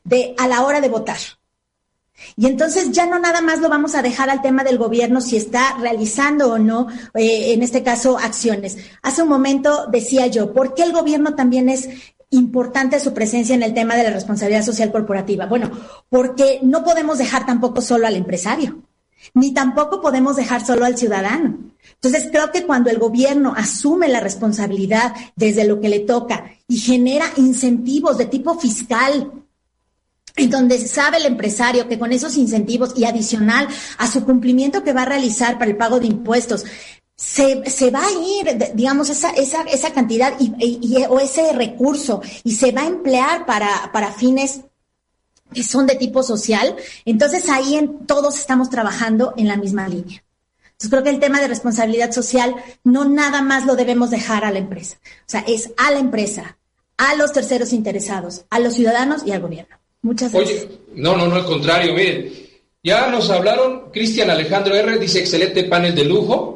[0.04, 1.18] de a la hora de votar.
[2.36, 5.38] Y entonces ya no nada más lo vamos a dejar al tema del gobierno si
[5.38, 8.78] está realizando o no, eh, en este caso, acciones.
[9.02, 11.90] Hace un momento decía yo, ¿por qué el gobierno también es
[12.30, 15.46] importante su presencia en el tema de la responsabilidad social corporativa?
[15.46, 15.72] Bueno,
[16.10, 18.82] porque no podemos dejar tampoco solo al empresario,
[19.34, 21.58] ni tampoco podemos dejar solo al ciudadano.
[21.96, 26.78] Entonces, creo que cuando el gobierno asume la responsabilidad desde lo que le toca y
[26.78, 29.43] genera incentivos de tipo fiscal,
[30.36, 33.68] en donde sabe el empresario que con esos incentivos y adicional
[33.98, 36.66] a su cumplimiento que va a realizar para el pago de impuestos,
[37.16, 42.56] se, se va a ir, digamos, esa, esa, esa cantidad y, o ese recurso y
[42.56, 44.62] se va a emplear para, para fines
[45.54, 46.76] que son de tipo social,
[47.06, 50.24] entonces ahí en, todos estamos trabajando en la misma línea.
[50.64, 54.52] Entonces creo que el tema de responsabilidad social no nada más lo debemos dejar a
[54.52, 56.58] la empresa, o sea, es a la empresa,
[56.98, 59.83] a los terceros interesados, a los ciudadanos y al gobierno.
[60.04, 60.66] Muchas gracias.
[60.66, 62.32] Oye, no, no, no, al contrario, miren,
[62.84, 65.00] ya nos hablaron, Cristian Alejandro R.
[65.00, 66.54] dice excelente panel de lujo.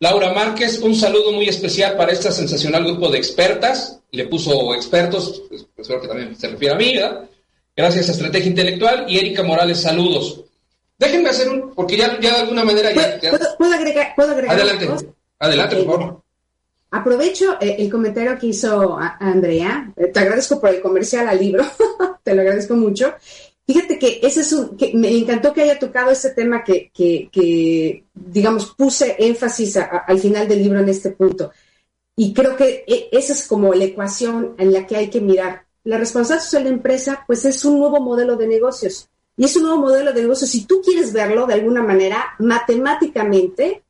[0.00, 3.98] Laura Márquez, un saludo muy especial para este sensacional grupo de expertas.
[4.12, 7.28] Le puso expertos, pues, espero que también se refiera a mí, ¿verdad?
[7.76, 9.06] Gracias a Estrategia Intelectual.
[9.08, 10.44] Y Erika Morales, saludos.
[10.96, 13.18] Déjenme hacer un, porque ya, ya de alguna manera ya...
[13.56, 14.88] ¿Puedo, agregar, ¿puedo agregar Adelante,
[15.40, 16.22] adelante, por favor.
[16.90, 19.92] Aprovecho eh, el comentario que hizo Andrea.
[19.96, 21.64] Eh, te agradezco por el comercial al libro.
[22.22, 23.14] te lo agradezco mucho.
[23.66, 28.04] Fíjate que ese es un, que me encantó que haya tocado ese tema que, que,
[28.14, 31.52] digamos, puse énfasis al final del libro en este punto.
[32.16, 35.66] Y creo que e, esa es como la ecuación en la que hay que mirar.
[35.84, 39.10] La responsabilidad social de empresa, pues es un nuevo modelo de negocios.
[39.36, 43.84] Y es un nuevo modelo de negocios, si tú quieres verlo de alguna manera, matemáticamente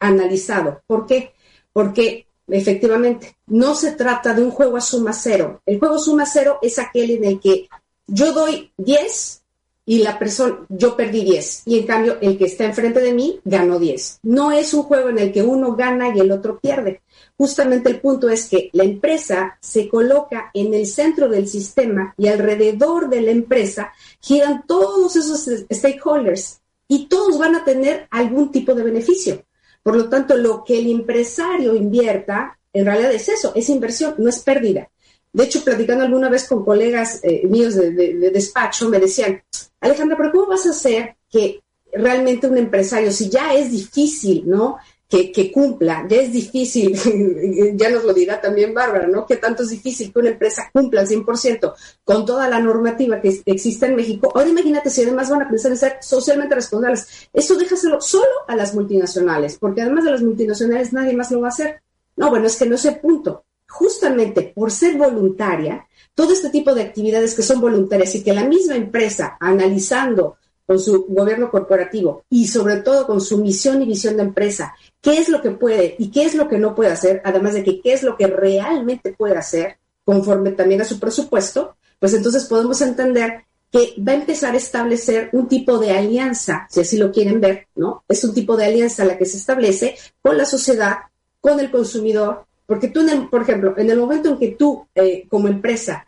[0.00, 0.82] analizado.
[0.86, 1.32] ¿Por qué?
[1.72, 5.60] Porque efectivamente no se trata de un juego a suma cero.
[5.66, 7.68] El juego suma cero es aquel en el que
[8.06, 9.42] yo doy 10
[9.86, 13.40] y la persona, yo perdí 10 y en cambio el que está enfrente de mí
[13.44, 14.20] ganó 10.
[14.22, 17.02] No es un juego en el que uno gana y el otro pierde.
[17.36, 22.28] Justamente el punto es que la empresa se coloca en el centro del sistema y
[22.28, 28.74] alrededor de la empresa giran todos esos stakeholders y todos van a tener algún tipo
[28.74, 29.42] de beneficio.
[29.82, 34.28] Por lo tanto, lo que el empresario invierta, en realidad es eso, es inversión, no
[34.28, 34.88] es pérdida.
[35.32, 39.42] De hecho, platicando alguna vez con colegas eh, míos de, despacho, me decían,
[39.80, 41.62] Alejandra, pero ¿cómo vas a hacer que
[41.92, 44.78] realmente un empresario, si ya es difícil, ¿no?
[45.10, 46.94] Que, cumpla, ya es difícil,
[47.74, 49.26] ya nos lo dirá también Bárbara, ¿no?
[49.26, 53.42] Que tanto es difícil que una empresa cumpla al 100% con toda la normativa que
[53.44, 54.30] existe en México.
[54.32, 57.28] Ahora imagínate si además van a pensar en ser socialmente responsables.
[57.32, 61.48] Eso déjaselo solo a las multinacionales, porque además de las multinacionales nadie más lo va
[61.48, 61.82] a hacer.
[62.14, 66.74] No, bueno, es que no es el punto justamente por ser voluntaria, todo este tipo
[66.74, 70.36] de actividades que son voluntarias y que la misma empresa, analizando
[70.66, 75.18] con su gobierno corporativo y sobre todo con su misión y visión de empresa, qué
[75.18, 77.80] es lo que puede y qué es lo que no puede hacer, además de que
[77.80, 82.80] qué es lo que realmente puede hacer, conforme también a su presupuesto, pues entonces podemos
[82.80, 87.40] entender que va a empezar a establecer un tipo de alianza, si así lo quieren
[87.40, 88.04] ver, ¿no?
[88.08, 90.96] Es un tipo de alianza la que se establece con la sociedad,
[91.40, 95.46] con el consumidor, porque tú, por ejemplo, en el momento en que tú, eh, como
[95.46, 96.06] empresa,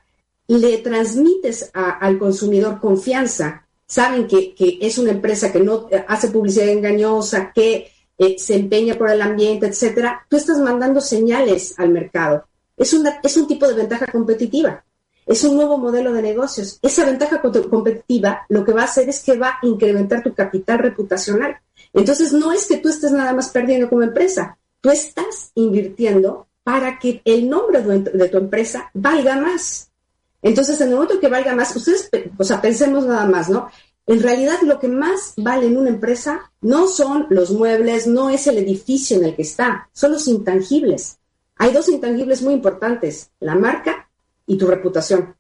[0.49, 6.69] le transmites al consumidor confianza, saben que, es una empresa que no eh, hace publicidad
[6.69, 12.47] engañosa, que eh, se empeña por el ambiente, etcétera, tú estás mandando señales al mercado.
[12.77, 14.85] Es, una, es un tipo de ventaja competitiva.
[15.25, 16.79] Es un nuevo modelo de negocios.
[16.83, 20.79] Esa ventaja competitiva lo que va a hacer es que va a incrementar tu capital
[20.79, 21.57] reputacional.
[21.93, 26.99] Entonces, no es que tú estés nada más perdiendo como empresa, tú estás invirtiendo para
[26.99, 29.91] que el nombre de tu empresa valga más.
[30.41, 33.69] Entonces, en el momento que valga más, ustedes, o sea, pensemos nada más, ¿no?
[34.07, 38.47] En realidad, lo que más vale en una empresa no son los muebles, no es
[38.47, 41.19] el edificio en el que está, son los intangibles.
[41.57, 44.09] Hay dos intangibles muy importantes, la marca
[44.47, 45.37] y tu reputación.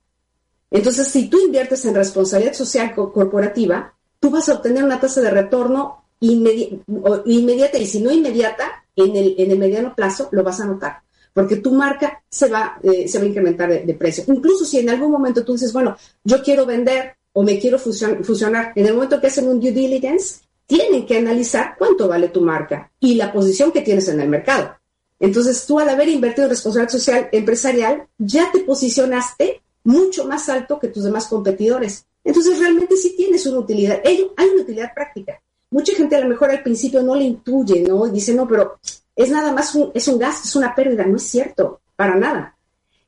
[0.70, 5.30] Entonces, si tú inviertes en responsabilidad social corporativa, tú vas a obtener una tasa de
[5.30, 11.02] retorno inmediata y si no inmediata, en el, mediano plazo lo vas a notar
[11.32, 14.22] porque tu marca se va, eh, se va a incrementar de, precio.
[14.26, 18.72] Incluso si en algún momento tú dices, bueno, yo quiero vender o me quiero fusionar,
[18.74, 22.90] en el momento que hacen un due diligence, tienen que analizar cuánto vale tu marca
[23.00, 24.74] y la posición que tienes en el mercado.
[25.18, 30.78] Entonces, tú al haber invertido en responsabilidad social empresarial, ya te posicionaste mucho más alto
[30.78, 32.06] que tus demás competidores.
[32.24, 34.00] Entonces, realmente sí tienes una utilidad.
[34.04, 35.40] Hay, hay una utilidad práctica.
[35.70, 38.06] Mucha gente a lo mejor al principio no le intuye, ¿no?
[38.08, 38.78] Dice, no, pero
[39.14, 42.56] es nada más un, es un gasto, es una pérdida, no es cierto, para nada.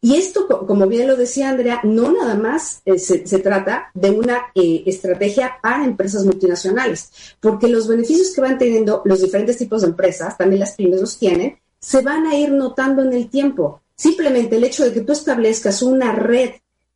[0.05, 4.49] Y esto, como bien lo decía Andrea, no nada más eh, se, trata de una
[4.55, 9.89] eh, estrategia para empresas multinacionales, porque los beneficios que van teniendo los diferentes tipos de
[9.89, 13.81] empresas, también las pymes los tienen, se van a ir notando en el tiempo.
[13.97, 16.51] Simplemente el hecho de que tú establezcas una red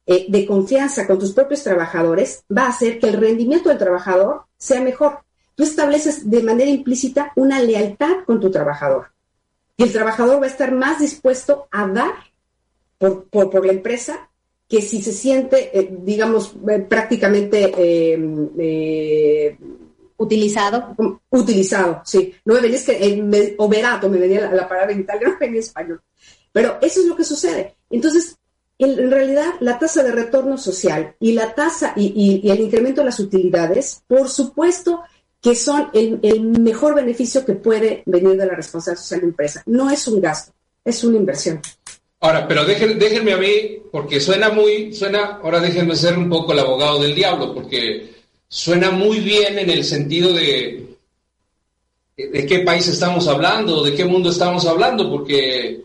[0.04, 4.42] eh, de confianza con tus propios trabajadores va a hacer que el rendimiento del trabajador
[4.59, 5.20] sea mejor
[5.54, 9.12] tú estableces de manera implícita una lealtad con tu trabajador.
[9.78, 12.27] Y el trabajador va a estar más dispuesto a dar
[12.99, 14.28] por, la empresa
[14.68, 17.72] que si se siente, eh, digamos, eh, prácticamente...
[17.76, 19.57] Eh,
[20.20, 20.96] utilizado.
[21.30, 22.34] Utilizado, sí.
[22.44, 26.03] No me venís que, overato me venía la, palabra en italiano, en español.
[26.53, 27.76] Pero eso es lo que sucede.
[27.88, 28.36] Entonces,
[28.78, 33.07] en, realidad, la tasa de retorno social y la tasa y, y el incremento de
[33.07, 35.03] las utilidades, por supuesto,
[35.40, 39.62] que son el, mejor beneficio que puede venir de la responsabilidad social de la empresa.
[39.66, 40.53] No es un gasto,
[40.84, 41.61] es una inversión.
[42.20, 46.58] Ahora, pero déjenme a mí, porque suena muy, suena, ahora déjenme ser un poco el
[46.58, 48.10] abogado del diablo, porque
[48.48, 50.88] suena muy bien en el sentido de
[52.18, 55.84] de qué país estamos hablando, de qué mundo estamos hablando, porque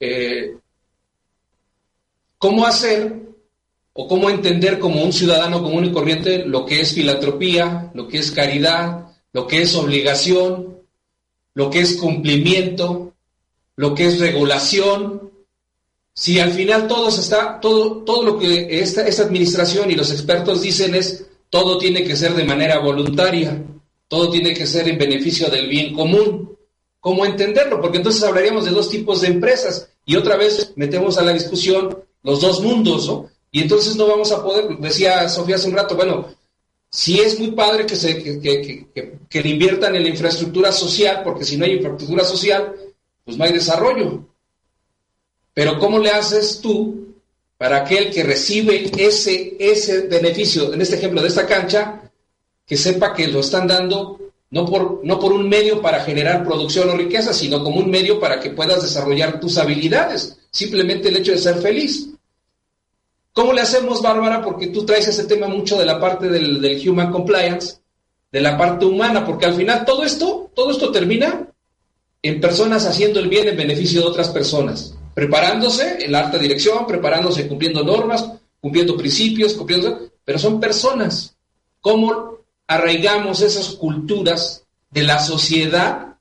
[0.00, 0.56] eh,
[2.38, 3.20] ¿cómo hacer
[3.92, 8.18] o cómo entender como un ciudadano común y corriente lo que es filantropía, lo que
[8.18, 10.80] es caridad, lo que es obligación,
[11.54, 13.12] lo que es cumplimiento,
[13.76, 15.30] lo que es regulación.
[16.20, 20.60] Si al final todo está, todo, todo lo que esta, esta administración y los expertos
[20.60, 23.64] dicen es todo tiene que ser de manera voluntaria,
[24.06, 26.54] todo tiene que ser en beneficio del bien común.
[27.00, 27.80] ¿Cómo entenderlo?
[27.80, 32.04] Porque entonces hablaríamos de dos tipos de empresas y otra vez metemos a la discusión
[32.22, 33.30] los dos mundos, ¿no?
[33.50, 36.26] Y entonces no vamos a poder, decía Sofía hace un rato, bueno,
[36.90, 41.22] si es muy padre que, se, que, que, que, le inviertan en la infraestructura social,
[41.24, 42.74] porque si no hay infraestructura social,
[43.24, 44.29] pues no hay desarrollo.
[45.54, 47.14] Pero ¿cómo le haces tú
[47.58, 52.10] para aquel que recibe ese, ese beneficio, en este ejemplo de esta cancha,
[52.66, 54.18] que sepa que lo están dando
[54.50, 58.18] no por, no por un medio para generar producción o riqueza, sino como un medio
[58.18, 62.08] para que puedas desarrollar tus habilidades, simplemente el hecho de ser feliz.
[63.32, 64.42] ¿Cómo le hacemos, Bárbara?
[64.42, 67.76] Porque tú traes ese tema mucho de la parte del, del, human compliance,
[68.32, 71.46] de la parte humana, porque al final todo esto, todo esto termina
[72.22, 76.86] en personas haciendo el bien en beneficio de otras personas, preparándose en la alta dirección,
[76.86, 78.30] preparándose cumpliendo normas,
[78.60, 81.36] cumpliendo principios, cumpliendo, pero son personas.
[81.80, 86.16] ¿Cómo arraigamos esas culturas de la sociedad?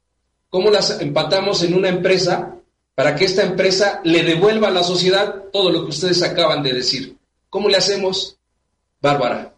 [0.50, 2.60] ¿Cómo las empatamos en una empresa
[3.00, 6.74] para que esta empresa le devuelva a la sociedad todo lo que ustedes acaban de
[6.74, 7.16] decir.
[7.50, 8.38] ¿Cómo le hacemos,
[9.02, 9.54] Bárbara?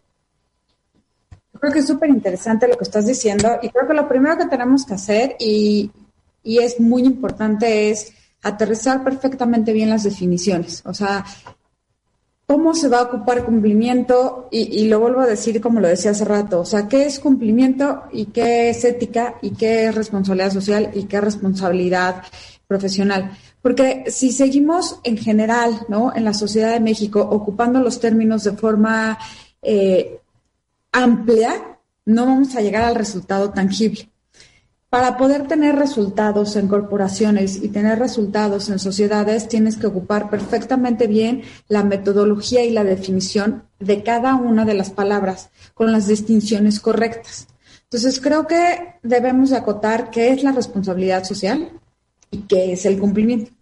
[1.58, 4.46] Creo que es súper interesante lo que estás diciendo y creo que lo primero que
[4.46, 5.90] tenemos que hacer y,
[6.44, 8.12] y es muy importante es
[8.42, 10.82] aterrizar perfectamente bien las definiciones.
[10.84, 11.24] O sea,
[12.46, 14.48] ¿cómo se va a ocupar cumplimiento?
[14.50, 17.20] Y, y, lo vuelvo a decir como lo decía hace rato, o sea, ¿qué es
[17.20, 22.22] cumplimiento y qué es ética y qué es responsabilidad social y qué es responsabilidad
[22.72, 23.32] profesional.
[23.60, 26.12] Porque si seguimos en general, ¿no?
[26.14, 29.18] En la sociedad de México, ocupando los términos de forma
[29.60, 30.20] eh,
[30.90, 34.08] amplia, no vamos a llegar al resultado tangible.
[34.92, 41.06] Para poder tener resultados en corporaciones y tener resultados en sociedades, tienes que ocupar perfectamente
[41.06, 46.78] bien la metodología y la definición de cada una de las palabras con las distinciones
[46.78, 47.48] correctas.
[47.84, 51.70] Entonces, creo que debemos acotar qué es la responsabilidad social,
[52.32, 53.52] y qué es el cumplimiento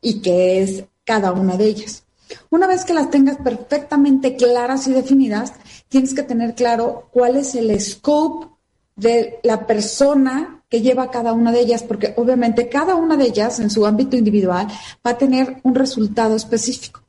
[0.00, 2.02] y qué es cada una de ellas.
[2.50, 5.52] Una vez que las tengas perfectamente claras y definidas,
[5.88, 8.48] tienes que tener claro cuál es el scope
[8.96, 13.60] de la persona que lleva cada una de ellas, porque obviamente cada una de ellas
[13.60, 14.66] en su ámbito individual
[15.06, 17.02] va a tener un resultado específico.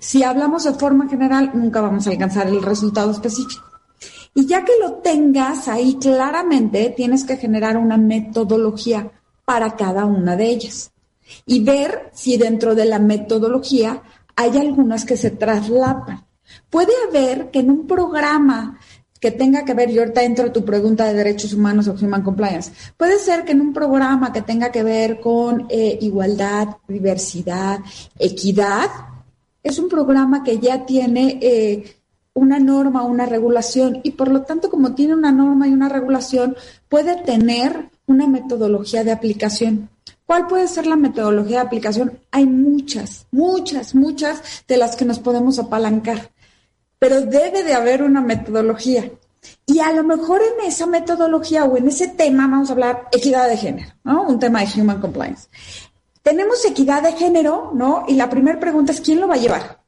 [0.00, 3.64] Si hablamos de forma general, nunca vamos a alcanzar el resultado específico.
[4.34, 9.10] Y ya que lo tengas ahí claramente, tienes que generar una metodología
[9.44, 10.92] para cada una de ellas
[11.46, 14.02] y ver si dentro de la metodología
[14.34, 16.26] hay algunas que se traslapan.
[16.68, 18.78] Puede haber que en un programa
[19.26, 22.70] que tenga que ver, y ahorita entro tu pregunta de derechos humanos o human compliance,
[22.96, 27.80] puede ser que en un programa que tenga que ver con eh, igualdad, diversidad,
[28.20, 28.88] equidad,
[29.64, 31.96] es un programa que ya tiene eh,
[32.34, 36.54] una norma, una regulación, y por lo tanto, como tiene una norma y una regulación,
[36.88, 39.88] puede tener una metodología de aplicación.
[40.24, 42.20] ¿Cuál puede ser la metodología de aplicación?
[42.30, 46.30] Hay muchas, muchas, muchas de las que nos podemos apalancar,
[46.98, 49.10] pero debe de haber una metodología.
[49.64, 53.48] Y a lo mejor en esa metodología o en ese tema vamos a hablar equidad
[53.48, 54.22] de género, ¿no?
[54.22, 55.48] Un tema de human compliance.
[56.22, 58.04] Tenemos equidad de género, ¿no?
[58.08, 59.80] Y la primera pregunta es, ¿quién lo va a llevar?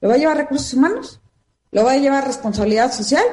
[0.00, 1.20] ¿Lo va a llevar recursos humanos?
[1.72, 3.24] ¿Lo va a llevar responsabilidad social?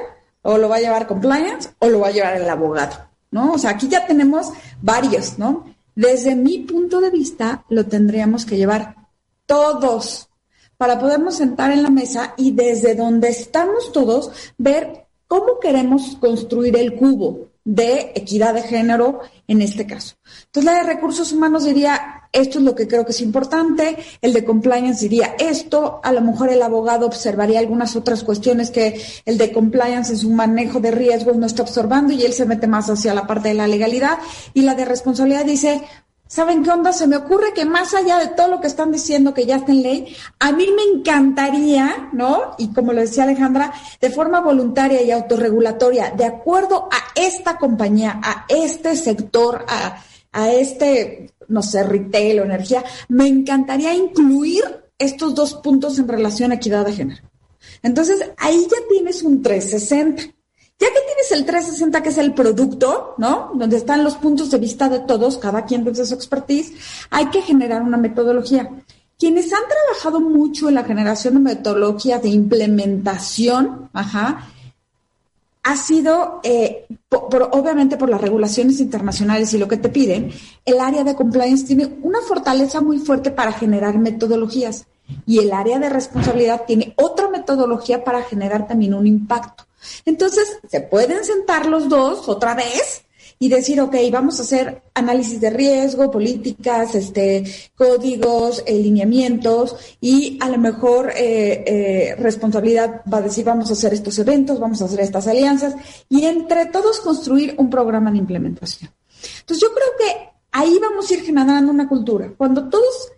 [0.41, 1.69] ¿O lo va a llevar compliance?
[1.79, 3.13] ¿O lo va a llevar el abogado?
[3.33, 3.53] ¿no?
[3.53, 5.65] O sea, aquí ya tenemos varios, ¿no?
[5.95, 8.95] Desde mi punto de vista, lo tendríamos que llevar
[9.45, 10.29] todos
[10.77, 16.77] para podernos sentar en la mesa y desde donde estamos todos ver cómo queremos construir
[16.77, 20.15] el cubo de equidad de género en este caso.
[20.45, 24.33] Entonces, la de recursos humanos diría, esto es lo que creo que es importante, el
[24.33, 29.37] de compliance diría esto, a lo mejor el abogado observaría algunas otras cuestiones que el
[29.37, 32.89] de compliance en su manejo de riesgos no está observando y él se mete más
[32.89, 34.17] hacia la parte de la legalidad
[34.53, 35.83] y la de responsabilidad dice,
[36.33, 36.91] ¿saben qué onda?
[36.93, 39.71] Se me ocurre que más allá de todo lo que están diciendo que ya está
[39.71, 42.55] en ley, a mí me encantaría, ¿no?
[42.57, 48.19] Y como lo decía Alejandra, de forma voluntaria y autorregulatoria, de acuerdo a esta compañía,
[48.23, 54.63] a este sector, a, a este no sé, retail o energía, me encantaría incluir
[54.97, 57.21] estos dos puntos en relación a equidad de género.
[57.83, 60.32] Entonces, ahí ya tienes un 360.
[60.79, 63.51] Ya que tienes el 360, que es el producto, ¿no?
[63.53, 66.73] Donde están los puntos de vista de todos, cada quien desde su expertise,
[67.09, 68.69] hay que generar una metodología.
[69.17, 74.49] quienes han trabajado mucho en la generación de metodologías de implementación, ajá,
[75.63, 80.31] ha sido, eh, obviamente por las regulaciones internacionales y lo que te piden,
[80.65, 84.85] el área de compliance tiene una fortaleza muy fuerte para generar metodologías
[85.25, 89.65] y el área de responsabilidad tiene otra metodología para generar también un impacto.
[90.05, 93.03] Entonces, se pueden sentar los dos otra vez
[93.39, 97.43] y decir, ok, vamos a hacer análisis de riesgo, políticas, este,
[97.75, 103.93] códigos, lineamientos y a lo mejor eh, eh, responsabilidad va a decir, vamos a hacer
[103.93, 105.75] estos eventos, vamos a hacer estas alianzas
[106.07, 108.91] y entre todos construir un programa de implementación.
[109.41, 112.33] Entonces yo creo que ahí vamos a ir generando una cultura.
[112.37, 113.11] Cuando todos,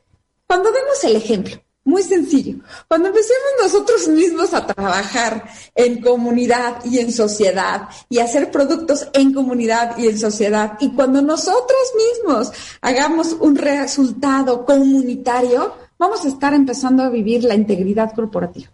[0.48, 1.56] cuando vemos el ejemplo,
[1.86, 2.58] muy sencillo.
[2.88, 9.34] Cuando empecemos nosotros mismos a trabajar en comunidad y en sociedad y hacer productos en
[9.34, 12.52] comunidad y en sociedad y cuando nosotros mismos
[12.82, 18.72] hagamos un resultado comunitario, vamos a estar empezando a vivir la integridad corporativa.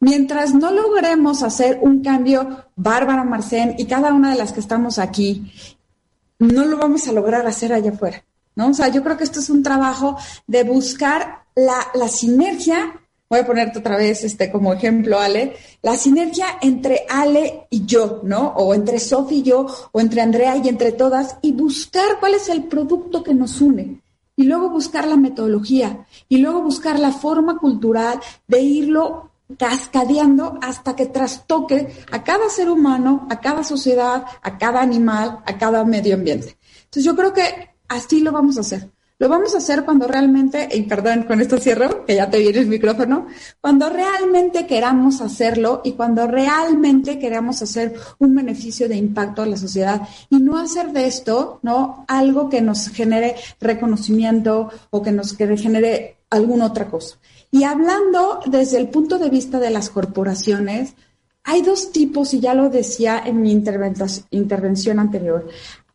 [0.00, 4.98] Mientras no logremos hacer un cambio, Bárbara Marcén y cada una de las que estamos
[4.98, 5.50] aquí,
[6.38, 8.22] no lo vamos a lograr hacer allá afuera.
[8.58, 8.70] ¿No?
[8.70, 10.18] O sea, yo creo que esto es un trabajo
[10.48, 16.46] de buscar la, sinergia, voy a ponerte otra vez este como ejemplo, Ale, la sinergia
[16.60, 18.48] entre Ale y yo, ¿no?
[18.56, 22.48] O entre Sofi y yo, o entre Andrea y entre todas, y buscar cuál es
[22.48, 24.00] el producto que nos une.
[24.34, 28.18] Y luego buscar la metodología, y luego buscar la forma cultural
[28.48, 34.80] de irlo cascadeando hasta que trastoque a cada ser humano, a cada sociedad, a cada
[34.80, 36.58] animal, a cada medio ambiente.
[36.86, 38.90] Entonces yo creo que así lo vamos a hacer.
[39.20, 42.60] Lo vamos a hacer cuando realmente, y perdón, con esto cierro, que ya te viene
[42.60, 43.26] el micrófono,
[43.60, 49.56] cuando realmente queramos hacerlo y cuando realmente queramos hacer un beneficio de impacto a la
[49.56, 52.04] sociedad y no hacer de esto, ¿no?
[52.06, 57.16] Algo que nos genere reconocimiento o que nos genere alguna otra cosa.
[57.50, 60.94] Y hablando desde el punto de vista de las corporaciones,
[61.42, 65.48] hay dos tipos, y ya lo decía en mi intervención anterior,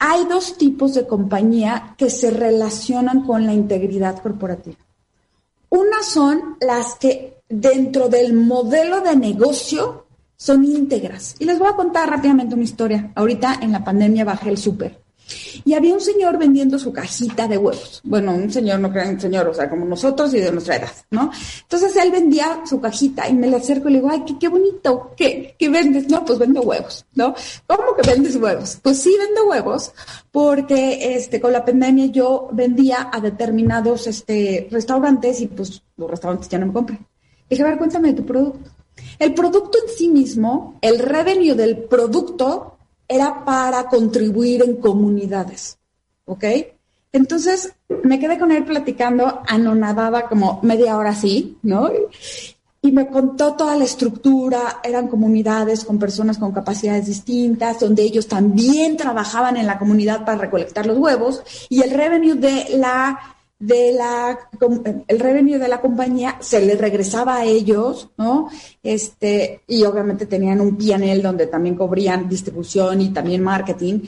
[0.05, 4.75] hay dos tipos de compañía que se relacionan con la integridad corporativa.
[5.69, 11.37] Una son las que dentro del modelo de negocio son íntegras.
[11.39, 13.13] Y les voy a contar rápidamente una historia.
[13.15, 15.02] Ahorita en la pandemia bajé el súper
[15.65, 18.01] y había un señor vendiendo su cajita de huevos.
[18.03, 21.31] Bueno, un señor, no crean señor, o sea, como nosotros y de nuestra edad, ¿no?
[21.61, 25.11] Entonces él vendía su cajita y me le acerco y le digo, ay, qué, bonito,
[25.15, 26.09] ¿qué, ¿qué vendes?
[26.09, 27.33] No, pues vendo huevos, ¿no?
[27.67, 28.79] ¿Cómo que vendes huevos?
[28.81, 29.91] Pues sí vendo huevos
[30.31, 36.49] porque este, con la pandemia yo vendía a determinados este, restaurantes y pues los restaurantes
[36.49, 37.07] ya no me compran.
[37.49, 38.69] dije, a ver, cuéntame de tu producto.
[39.19, 42.72] El producto en sí mismo, el revenue del producto
[43.13, 45.77] era para contribuir en comunidades,
[46.25, 46.43] ¿ok?
[47.11, 47.73] Entonces
[48.03, 51.91] me quedé con él platicando, anonadada como media hora así, ¿no?
[52.81, 58.27] Y me contó toda la estructura, eran comunidades con personas con capacidades distintas, donde ellos
[58.27, 63.32] también trabajaban en la comunidad para recolectar los huevos, y el revenue de la
[63.65, 64.37] de la,
[65.07, 68.49] el revenue de la compañía se le regresaba a ellos, ¿no?
[68.81, 74.01] Este, y obviamente tenían un PNL donde también cubrían distribución y también marketing.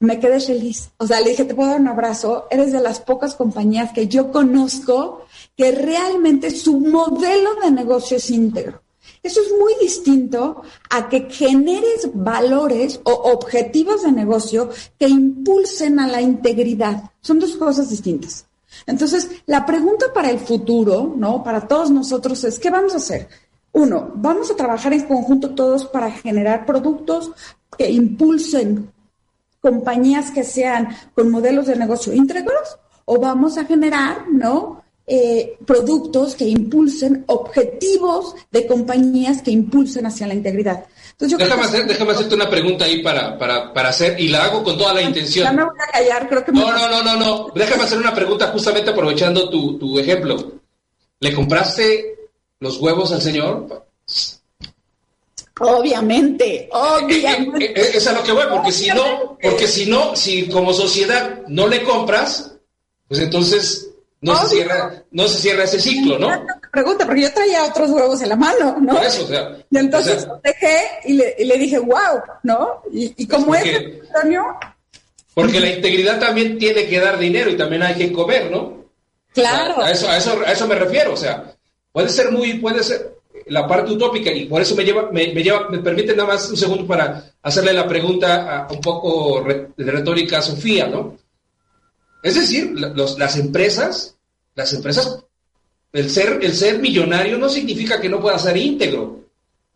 [0.00, 0.90] Me quedé feliz.
[0.98, 2.46] O sea, le dije, te puedo dar un abrazo.
[2.50, 5.24] Eres de las pocas compañías que yo conozco
[5.56, 8.80] que realmente su modelo de negocio es íntegro.
[9.24, 16.06] Eso es muy distinto a que generes valores o objetivos de negocio que impulsen a
[16.06, 17.10] la integridad.
[17.20, 18.47] Son dos cosas distintas.
[18.88, 21.44] Entonces, la pregunta para el futuro, ¿no?
[21.44, 23.28] Para todos nosotros es, ¿qué vamos a hacer?
[23.72, 27.30] Uno, vamos a trabajar en conjunto todos para generar productos
[27.76, 28.90] que impulsen
[29.60, 34.82] compañías que sean con modelos de negocio íntegros o vamos a generar, ¿no?
[35.06, 40.86] Eh, productos que impulsen objetivos de compañías que impulsen hacia la integridad.
[41.18, 45.44] Déjame, hacerte una pregunta ahí para, para, hacer, y la hago con toda la intención.
[45.44, 47.46] Ya me voy a callar, creo que No, no, no, no, no.
[47.54, 50.52] Déjame hacer una pregunta justamente aprovechando tu, tu ejemplo.
[51.20, 52.30] ¿Le compraste
[52.60, 53.86] los huevos al señor?
[55.60, 57.64] Obviamente, obviamente.
[57.64, 60.72] Eh, eh, es a lo que voy, porque si no, porque si no, si como
[60.72, 62.52] sociedad no le compras,
[63.08, 63.87] pues entonces
[64.20, 66.28] no, se cierra, no se cierra ese ciclo, ¿no?
[66.72, 68.94] Pregunta, porque yo traía otros huevos en la mano, ¿no?
[68.94, 72.82] Por eso, o sea, y entonces dejé y le, y le, dije, wow, ¿no?
[72.92, 73.64] Y, y como es,
[74.14, 74.44] Antonio.
[75.34, 78.84] Porque la integridad también tiene que dar dinero y también hay que comer, ¿no?
[79.32, 79.80] Claro.
[79.82, 81.54] a, eso, a, eso, a eso me refiero, o sea,
[81.92, 85.42] puede ser muy, puede ser la parte utópica y por eso me lleva, me, me
[85.42, 89.44] lleva, me permite nada más un segundo para hacerle la pregunta a, un poco
[89.76, 91.16] de retórica a Sofía, ¿no?
[92.22, 94.16] Es decir, las empresas,
[94.54, 95.24] las empresas
[95.92, 99.20] El ser, el ser millonario no significa que no pueda ser íntegro.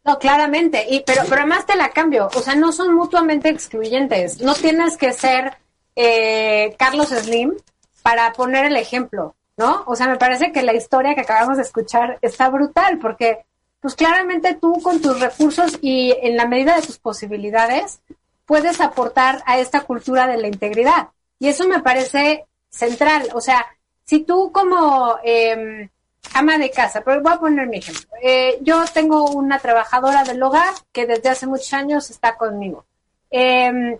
[0.05, 4.41] No, claramente, y pero, pero además te la cambio, o sea, no son mutuamente excluyentes.
[4.41, 5.57] No tienes que ser
[5.95, 7.55] eh, Carlos Slim
[8.03, 9.85] para poner el ejemplo, ¿no?
[9.87, 13.45] O sea, me parece que la historia que acabamos de escuchar está brutal, porque
[13.81, 18.01] pues claramente tú con tus recursos y en la medida de tus posibilidades
[18.47, 21.09] puedes aportar a esta cultura de la integridad.
[21.43, 23.29] Y eso me parece central.
[23.35, 23.67] O sea,
[24.05, 25.91] si tú como eh,
[26.35, 28.09] ama de casa, pero voy a poner mi ejemplo.
[28.23, 32.87] Eh, yo tengo una trabajadora del hogar que desde hace muchos años está conmigo.
[33.29, 33.99] Eh,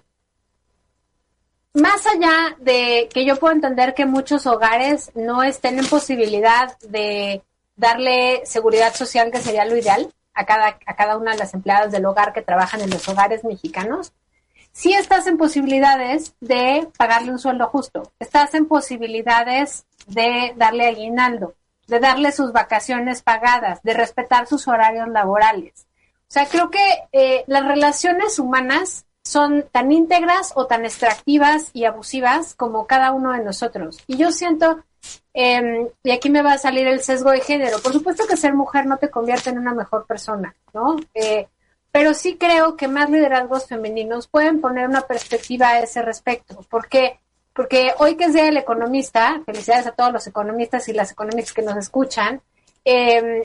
[1.75, 7.43] más allá de que yo puedo entender que muchos hogares no estén en posibilidad de
[7.75, 11.91] darle seguridad social, que sería lo ideal, a cada, a cada una de las empleadas
[11.91, 14.13] del hogar que trabajan en los hogares mexicanos,
[14.73, 21.55] sí estás en posibilidades de pagarle un sueldo justo, estás en posibilidades de darle aguinaldo,
[21.87, 25.87] de darle sus vacaciones pagadas, de respetar sus horarios laborales.
[26.29, 26.81] O sea, creo que
[27.13, 33.33] eh, las relaciones humanas son tan íntegras o tan extractivas y abusivas como cada uno
[33.33, 33.99] de nosotros.
[34.07, 34.83] Y yo siento,
[35.35, 38.55] eh, y aquí me va a salir el sesgo de género, por supuesto que ser
[38.55, 40.97] mujer no te convierte en una mejor persona, ¿no?
[41.15, 41.47] Eh,
[41.93, 46.65] pero sí creo que más liderazgos femeninos pueden poner una perspectiva a ese respecto.
[46.69, 47.21] ¿Por qué?
[47.53, 51.53] Porque hoy que es Día del Economista, felicidades a todos los economistas y las economistas
[51.53, 52.41] que nos escuchan,
[52.87, 53.43] eh,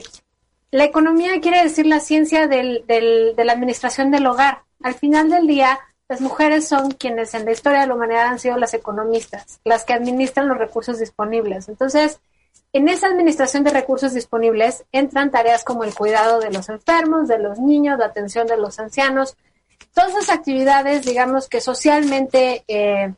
[0.70, 4.62] la economía quiere decir la ciencia del, del, de la administración del hogar.
[4.82, 8.38] Al final del día, las mujeres son quienes en la historia de la humanidad han
[8.38, 11.68] sido las economistas, las que administran los recursos disponibles.
[11.68, 12.20] Entonces,
[12.72, 17.38] en esa administración de recursos disponibles entran tareas como el cuidado de los enfermos, de
[17.38, 19.36] los niños, la atención de los ancianos,
[19.94, 23.14] todas esas actividades, digamos, que socialmente eh,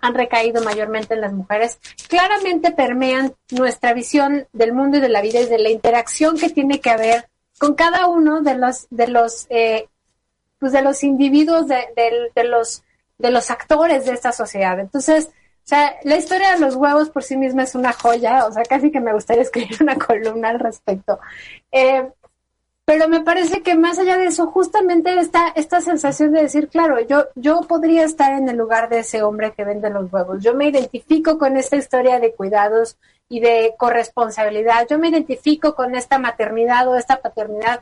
[0.00, 5.22] han recaído mayormente en las mujeres, claramente permean nuestra visión del mundo y de la
[5.22, 9.08] vida y de la interacción que tiene que haber con cada uno de los de
[9.08, 9.88] los eh,
[10.58, 12.82] pues de los individuos de, de, de, los
[13.18, 14.78] de los actores de esta sociedad.
[14.78, 15.30] Entonces,
[15.66, 18.62] o sea, la historia de los huevos por sí misma es una joya, o sea,
[18.62, 21.18] casi que me gustaría escribir una columna al respecto.
[21.72, 22.08] Eh,
[22.84, 27.00] pero me parece que más allá de eso, justamente esta, esta sensación de decir, claro,
[27.00, 30.40] yo, yo podría estar en el lugar de ese hombre que vende los huevos.
[30.40, 32.96] Yo me identifico con esta historia de cuidados
[33.28, 34.86] y de corresponsabilidad.
[34.88, 37.80] Yo me identifico con esta maternidad o esta paternidad.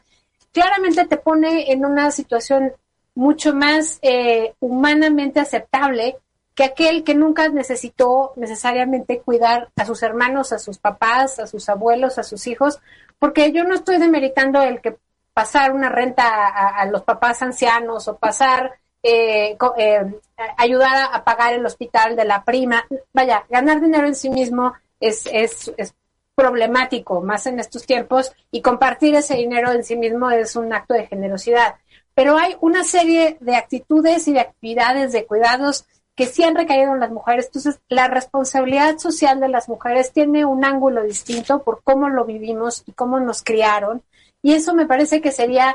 [0.52, 2.73] Claramente te pone en una situación
[3.15, 6.16] mucho más eh, humanamente aceptable
[6.55, 11.68] que aquel que nunca necesitó necesariamente cuidar a sus hermanos, a sus papás, a sus
[11.68, 12.81] abuelos, a sus hijos,
[13.18, 14.97] porque yo no estoy demeritando el que
[15.32, 20.20] pasar una renta a, los papás ancianos o pasar, eh, eh,
[20.56, 22.86] ayudar a, a, pagar el hospital de la prima.
[23.12, 25.94] Vaya, ganar dinero en sí mismo es, es, es
[26.36, 30.94] problemático, más en estos tiempos, y compartir ese dinero en sí mismo es un acto
[30.94, 31.76] de generosidad.
[32.14, 35.85] Pero hay una serie de actitudes y de actividades de cuidados
[36.16, 37.47] que sí han recaído en las mujeres.
[37.47, 42.85] Entonces, la responsabilidad social de las mujeres tiene un ángulo distinto por cómo lo vivimos
[42.86, 44.03] y cómo nos criaron.
[44.43, 45.74] Y eso me parece que sería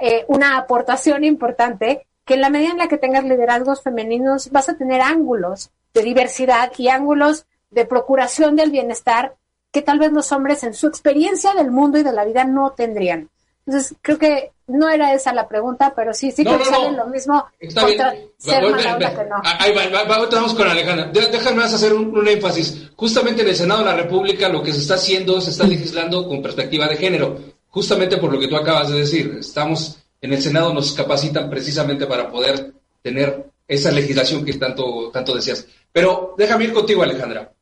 [0.00, 4.68] eh, una aportación importante, que en la medida en la que tengas liderazgos femeninos vas
[4.68, 9.36] a tener ángulos de diversidad y ángulos de procuración del bienestar
[9.72, 12.70] que tal vez los hombres en su experiencia del mundo y de la vida no
[12.70, 13.28] tendrían.
[13.66, 16.90] Entonces, creo que no era esa la pregunta, pero sí, sí no, que no, sale
[16.92, 16.96] no.
[16.98, 18.28] lo mismo Está contra bien.
[18.38, 19.36] ser Va- mala va- onda va- que no.
[19.44, 21.06] Ahí va, va, va, vamos con Alejandra.
[21.06, 22.90] De- Déjame hacer un, un énfasis.
[22.96, 26.26] Justamente en el Senado de la República lo que se está haciendo, se está legislando
[26.28, 27.38] con perspectiva de género.
[27.68, 29.36] Justamente por lo que tú acabas de decir.
[29.40, 32.72] Estamos en el Senado, nos capacitan precisamente para poder
[33.02, 35.66] tener esa legislación que tanto, tanto decías.
[35.92, 37.52] Pero déjame ir contigo, Alejandra.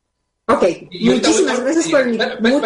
[0.47, 0.63] Ok,
[1.01, 2.21] muchísimas con- gracias por muchas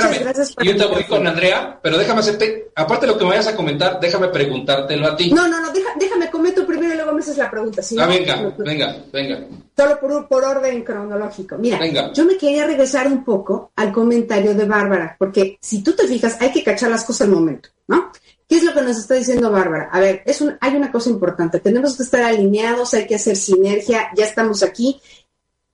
[0.05, 0.19] espérame.
[0.23, 1.25] gracias por Y ahorita el voy con.
[1.27, 5.15] Andrea, pero déjame hacerte, aparte de lo que me vayas a comentar, déjame preguntártelo a
[5.15, 5.31] ti.
[5.31, 7.81] No, no, no, deja- déjame comento primero y luego me haces la pregunta.
[7.81, 9.47] si ah, no, venga, no, venga, venga.
[9.77, 11.57] Solo por, por orden cronológico.
[11.57, 12.11] Mira, Venga.
[12.11, 16.35] yo me quería regresar un poco al comentario de Bárbara, porque si tú te fijas,
[16.41, 18.11] hay que cachar las cosas al momento, ¿no?
[18.45, 19.89] ¿Qué es lo que nos está diciendo Bárbara?
[19.91, 23.35] A ver, es un, hay una cosa importante, tenemos que estar alineados, hay que hacer
[23.37, 24.99] sinergia, ya estamos aquí,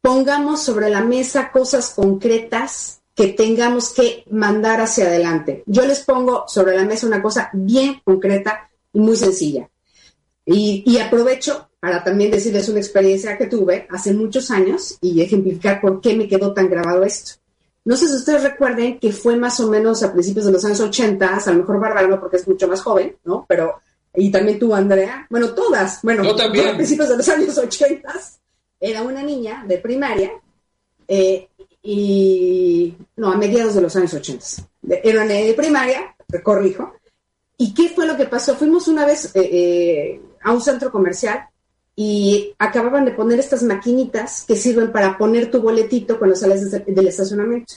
[0.06, 5.64] pongamos sobre la mesa cosas concretas que tengamos que mandar hacia adelante.
[5.66, 9.68] Yo les pongo sobre la mesa una cosa bien concreta y muy sencilla.
[10.46, 15.82] Y, y aprovecho para también decirles una experiencia que tuve hace muchos años y ejemplificar
[15.82, 17.42] por qué me quedó tan grabado esto.
[17.84, 20.82] No sé si ustedes recuerden que fue más o menos a principios de los años
[20.82, 23.44] 80, a lo mejor Bárbara no porque es mucho más joven, ¿no?
[23.48, 23.82] Pero,
[24.14, 26.68] y también tú, Andrea, bueno, todas, bueno, Yo también.
[26.68, 28.14] a principios de los años 80,
[28.90, 30.32] era una niña de primaria,
[31.08, 31.50] eh,
[31.82, 34.46] y no, a mediados de los años 80.
[35.04, 36.94] Era en primaria, corrijo.
[37.58, 38.56] ¿Y qué fue lo que pasó?
[38.56, 41.48] Fuimos una vez eh, eh, a un centro comercial
[41.96, 47.08] y acababan de poner estas maquinitas que sirven para poner tu boletito cuando sales del
[47.08, 47.76] estacionamiento.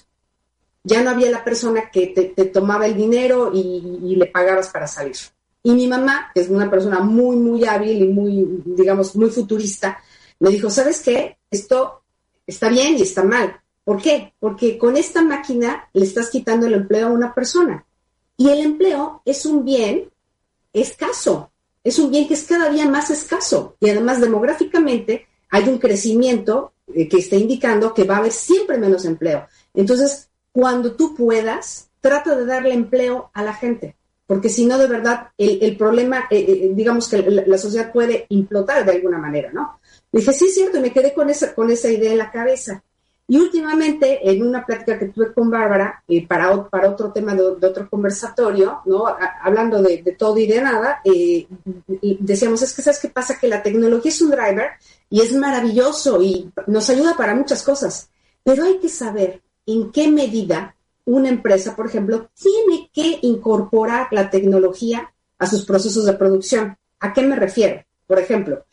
[0.82, 5.16] Ya no había la persona que te, tomaba el dinero y, le pagabas para salir.
[5.62, 10.02] Y mi mamá, que es una persona muy, muy hábil y muy, digamos, muy futurista,
[10.40, 11.38] me dijo, ¿sabes qué?
[11.50, 12.02] Esto
[12.46, 13.60] está bien y está mal.
[13.84, 14.34] ¿Por qué?
[14.38, 17.84] Porque con esta máquina le estás quitando el empleo a una persona.
[18.36, 20.10] Y el empleo es un bien
[20.72, 21.50] escaso
[21.88, 26.72] es un bien que es cada día más escaso y además demográficamente hay un crecimiento
[26.94, 29.46] eh, que está indicando que va a haber siempre menos empleo.
[29.72, 33.96] Entonces, cuando tú puedas, trata de darle empleo a la gente,
[34.26, 38.26] porque si no, de verdad, el, problema, eh, eh, digamos que la, la, sociedad puede
[38.28, 39.80] implotar de alguna manera, ¿no?
[40.12, 42.82] Dije, sí, es cierto, y me quedé con esa, con esa idea en la cabeza.
[43.30, 47.86] Y últimamente, en una plática que tuve con Bárbara, para, para otro tema de, otro
[47.90, 49.04] conversatorio, ¿no?
[49.42, 51.46] hablando de, todo y de nada, eh,
[52.20, 53.38] decíamos, es que ¿sabes qué pasa?
[53.38, 54.70] Que la tecnología es un driver
[55.10, 58.08] y es maravilloso y nos ayuda para muchas cosas,
[58.42, 60.74] pero hay que saber en qué medida
[61.04, 66.78] una empresa, por ejemplo, tiene que incorporar la tecnología a sus procesos de producción.
[67.00, 67.84] ¿A qué me refiero?
[68.06, 68.64] Por ejemplo,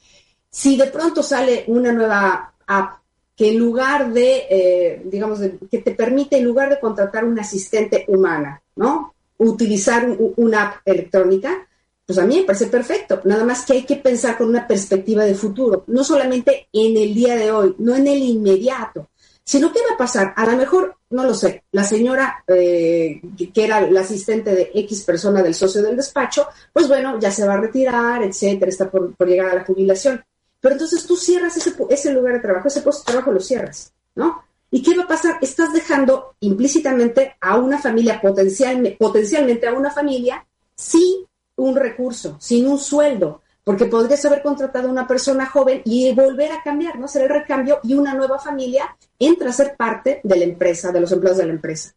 [0.55, 2.99] si de pronto sale una nueva app
[3.35, 8.05] que en lugar de, eh, digamos, que te permite, en lugar de contratar una asistente
[8.07, 9.13] humana, ¿no?
[9.37, 10.07] Utilizar
[10.37, 11.67] una app electrónica,
[12.05, 13.19] pues a mí me parece perfecto.
[13.25, 17.13] Nada más que hay que pensar con una perspectiva de futuro, no solamente en el
[17.13, 19.09] día de hoy, no en el inmediato,
[19.43, 20.33] sino qué va a pasar.
[20.37, 23.19] A lo mejor, no lo sé, la señora eh,
[23.53, 27.45] que era la asistente de X persona del socio del despacho, pues bueno, ya se
[27.45, 30.23] va a retirar, etcétera, está por llegar a la jubilación
[30.65, 33.93] pero entonces tú cierras ese, ese lugar de trabajo, ese puesto de trabajo lo cierras,
[34.15, 34.43] ¿no?
[34.71, 35.37] ¿Y qué va a pasar?
[35.39, 40.43] Estás dejando implícitamente a una familia, potencial, potencialmente a una familia,
[40.73, 41.27] sin
[41.57, 46.51] un recurso, sin un sueldo, porque podrías haber contratado a una persona joven y volver
[46.51, 47.05] a cambiar, ¿no?
[47.05, 50.99] Hacer el recambio y una nueva familia entra a ser parte de la empresa, de
[50.99, 51.93] los empleados de la empresa.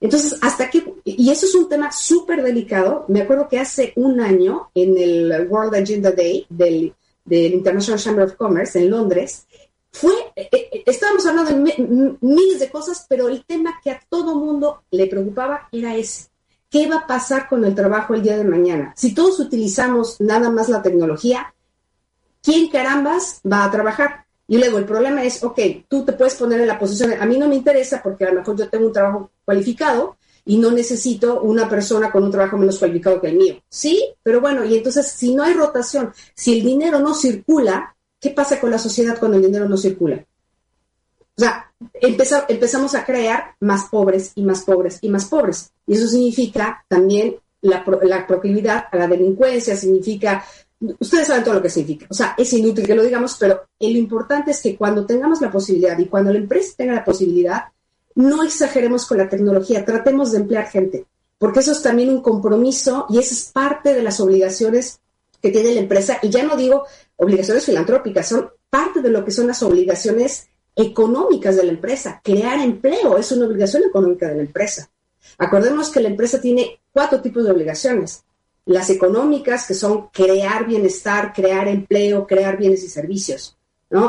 [0.00, 4.20] Entonces, hasta que, y eso es un tema súper delicado, me acuerdo que hace un
[4.20, 6.94] año en el World Agenda Day del
[7.24, 9.46] del International Chamber of Commerce en Londres,
[9.92, 14.34] fue, eh, eh, estábamos hablando de miles de cosas, pero el tema que a todo
[14.34, 16.28] mundo le preocupaba era ese.
[16.70, 18.94] ¿Qué va a pasar con el trabajo el día de mañana?
[18.96, 21.54] Si todos utilizamos nada más la tecnología,
[22.42, 24.24] ¿quién carambas va a trabajar?
[24.48, 25.58] Y luego el problema es, ok,
[25.88, 28.40] tú te puedes poner en la posición, a mí no me interesa porque a lo
[28.40, 32.78] mejor yo tengo un trabajo cualificado, y no necesito una persona con un trabajo menos
[32.78, 33.62] cualificado que el mío.
[33.68, 38.30] Sí, pero bueno, y entonces si no hay rotación, si el dinero no circula, ¿qué
[38.30, 40.24] pasa con la sociedad cuando el dinero no circula?
[41.34, 45.72] O sea, empezamos a crear más pobres y más pobres y más pobres.
[45.86, 50.44] Y eso significa también la, la proclividad a la delincuencia, significa
[50.98, 52.06] ustedes saben todo lo que significa.
[52.10, 55.50] O sea, es inútil que lo digamos, pero lo importante es que cuando tengamos la
[55.50, 57.64] posibilidad y cuando la empresa tenga la posibilidad,
[58.14, 61.06] no exageremos con la tecnología, tratemos de emplear gente,
[61.38, 65.00] porque eso es también un compromiso y esa es parte de las obligaciones
[65.40, 66.18] que tiene la empresa.
[66.22, 66.84] Y ya no digo
[67.16, 72.20] obligaciones filantrópicas, son parte de lo que son las obligaciones económicas de la empresa.
[72.22, 74.88] Crear empleo es una obligación económica de la empresa.
[75.38, 78.24] Acordemos que la empresa tiene cuatro tipos de obligaciones.
[78.64, 83.56] Las económicas, que son crear bienestar, crear empleo, crear bienes y servicios.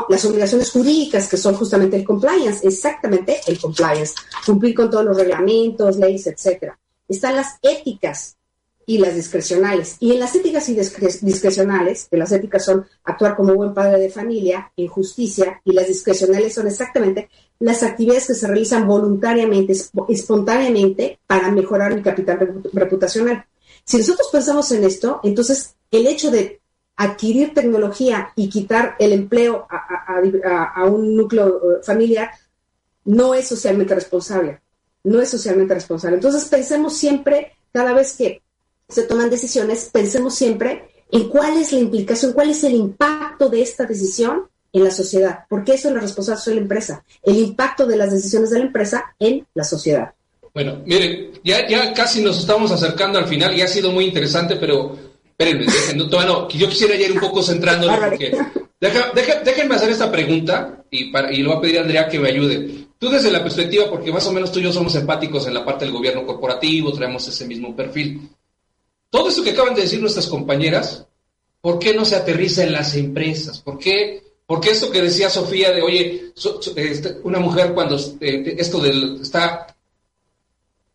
[0.08, 4.14] Las obligaciones jurídicas, que son justamente el compliance, exactamente el compliance,
[4.46, 6.78] cumplir con todos los reglamentos, leyes, etcétera.
[7.06, 8.36] Están las éticas
[8.86, 9.96] y las discrecionales.
[10.00, 14.10] Y en las éticas y discrecionales, que las éticas son actuar como buen padre de
[14.10, 17.28] familia, en justicia, y las discrecionales son exactamente
[17.58, 19.74] las actividades que se realizan voluntariamente,
[20.08, 23.44] espontáneamente, para mejorar mi capital reputacional.
[23.84, 26.60] Si nosotros pensamos en esto, entonces el hecho de
[26.96, 32.30] adquirir tecnología y quitar el empleo a, un núcleo eh, familiar
[33.04, 34.60] no es socialmente responsable.
[35.02, 36.16] No es socialmente responsable.
[36.16, 38.42] Entonces pensemos siempre, cada vez que
[38.88, 43.62] se toman decisiones, pensemos siempre en cuál es la implicación, cuál es el impacto de
[43.62, 47.86] esta decisión en la sociedad, porque eso es la responsabilidad de la empresa, el impacto
[47.86, 50.12] de las decisiones de la empresa en la sociedad.
[50.52, 54.56] Bueno, miren, ya, ya casi nos estamos acercando al final y ha sido muy interesante,
[54.56, 54.96] pero
[55.36, 55.66] Espérenme,
[56.54, 58.36] yo quisiera ir un poco centrando porque
[59.44, 62.28] déjenme hacer esta pregunta y, para, y le voy a pedir a Andrea que me
[62.28, 62.86] ayude.
[62.98, 65.64] Tú desde la perspectiva, porque más o menos tú y yo somos empáticos en la
[65.64, 68.28] parte del gobierno corporativo, traemos ese mismo perfil.
[69.10, 71.06] Todo esto que acaban de decir nuestras compañeras,
[71.60, 73.60] ¿por qué no se aterriza en las empresas?
[73.60, 76.32] ¿Por qué Porque esto que decía Sofía de, oye,
[76.76, 79.73] este, una mujer cuando eh, esto del, está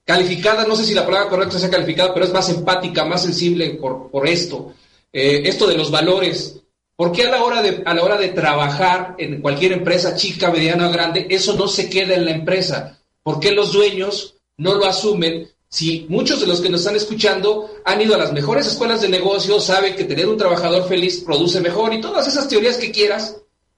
[0.09, 3.77] calificada, no sé si la palabra correcta sea calificada, pero es más empática, más sensible
[3.79, 4.73] por, esto.
[5.13, 6.55] Eh, esto de los valores.
[6.95, 10.49] ¿Por qué a la, hora de, a la hora de trabajar en cualquier empresa, chica,
[10.49, 12.97] mediana o grande, eso no se queda en la empresa?
[13.21, 17.69] ¿Por qué los dueños no lo asumen si muchos de los que nos están escuchando
[17.85, 21.61] han ido a las mejores escuelas de negocio, saben que tener un trabajador feliz produce
[21.61, 23.35] mejor y todas esas teorías que quieras,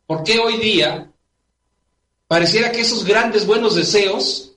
[0.07, 1.11] ¿por qué hoy día
[2.29, 4.50] pareciera que esos grandes buenos deseos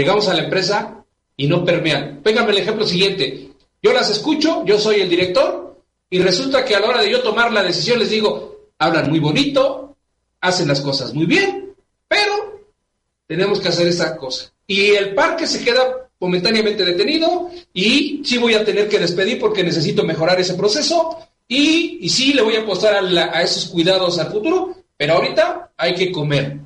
[0.00, 1.04] llegamos a la empresa
[1.36, 2.20] y no permean?
[2.22, 3.50] Péngame el ejemplo siguiente.
[3.82, 5.80] Yo las escucho, yo soy el director
[6.10, 9.20] y resulta que a la hora de yo tomar la decisión les digo, hablan muy
[9.20, 9.96] bonito,
[10.40, 11.74] hacen las cosas muy bien,
[12.08, 12.62] pero
[13.26, 14.52] tenemos que hacer esa cosa.
[14.66, 19.62] Y el parque se queda momentáneamente detenido y sí voy a tener que despedir porque
[19.62, 24.30] necesito mejorar ese proceso y, y sí le voy a apostar a, esos cuidados al
[24.30, 26.58] futuro, pero ahorita hay que comer.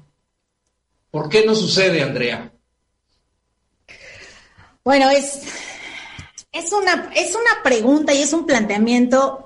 [1.11, 2.53] ¿Por qué no sucede, Andrea?
[4.89, 5.43] Bueno, es,
[6.51, 9.45] es, una, es una pregunta y es un planteamiento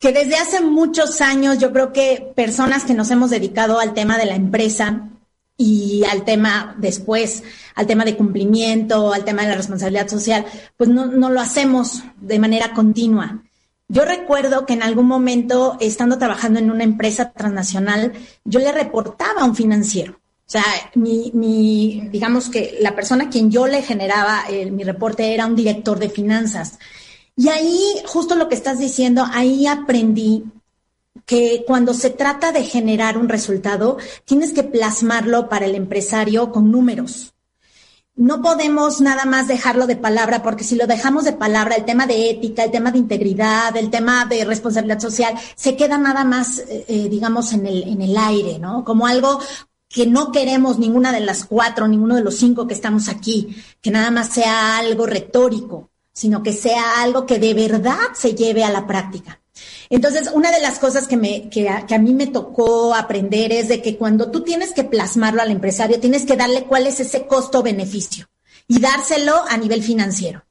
[0.00, 4.18] que desde hace muchos años yo creo que personas que nos hemos dedicado al tema
[4.18, 5.10] de la empresa
[5.56, 7.44] y al tema después,
[7.76, 10.44] al tema de cumplimiento, al tema de la responsabilidad social,
[10.76, 13.44] pues no, no lo hacemos de manera continua.
[13.86, 18.14] Yo recuerdo que en algún momento, estando trabajando en una empresa transnacional,
[18.44, 20.19] yo le reportaba a un financiero.
[20.50, 20.64] O sea,
[20.96, 26.00] mi, digamos que la persona a quien yo le generaba mi reporte era un director
[26.00, 26.80] de finanzas.
[27.36, 30.42] Y ahí, justo lo que estás diciendo, ahí aprendí
[31.24, 36.72] que cuando se trata de generar un resultado, tienes que plasmarlo para el empresario con
[36.72, 37.32] números.
[38.16, 42.08] No podemos nada más dejarlo de palabra, porque si lo dejamos de palabra, el tema
[42.08, 46.58] de ética, el tema de integridad, el tema de responsabilidad social, se queda nada más,
[46.58, 48.84] eh, eh, digamos, en el, en el aire, ¿no?
[48.84, 49.38] Como algo
[49.90, 53.90] que no queremos ninguna de las cuatro, ninguno de los cinco que estamos aquí, que
[53.90, 58.70] nada más sea algo retórico, sino que sea algo que de verdad se lleve a
[58.70, 59.40] la práctica.
[59.90, 63.52] Entonces, una de las cosas que, me, que, a, que a mí me tocó aprender
[63.52, 67.00] es de que cuando tú tienes que plasmarlo al empresario, tienes que darle cuál es
[67.00, 68.28] ese costo-beneficio
[68.68, 70.44] y dárselo a nivel financiero.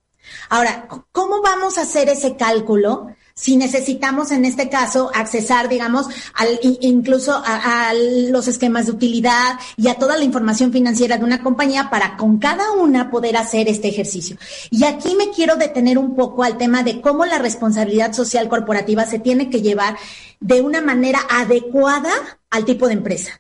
[0.50, 6.60] Ahora, ¿cómo vamos a hacer ese cálculo si necesitamos en este caso accesar, digamos, al,
[6.82, 7.94] incluso a,
[8.30, 12.38] los esquemas de utilidad y a toda la información financiera de una compañía para con
[12.38, 14.36] cada una poder hacer este ejercicio.
[14.72, 19.06] Y aquí me quiero detener un poco al tema de cómo la responsabilidad social corporativa
[19.06, 19.96] se tiene que llevar
[20.42, 22.12] de una manera adecuada
[22.50, 23.40] al tipo de empresa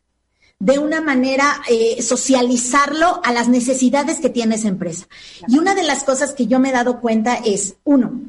[0.61, 5.07] de una manera eh, socializarlo a las necesidades que tiene esa empresa.
[5.47, 8.23] Y una de las cosas que yo me he dado cuenta es, uno,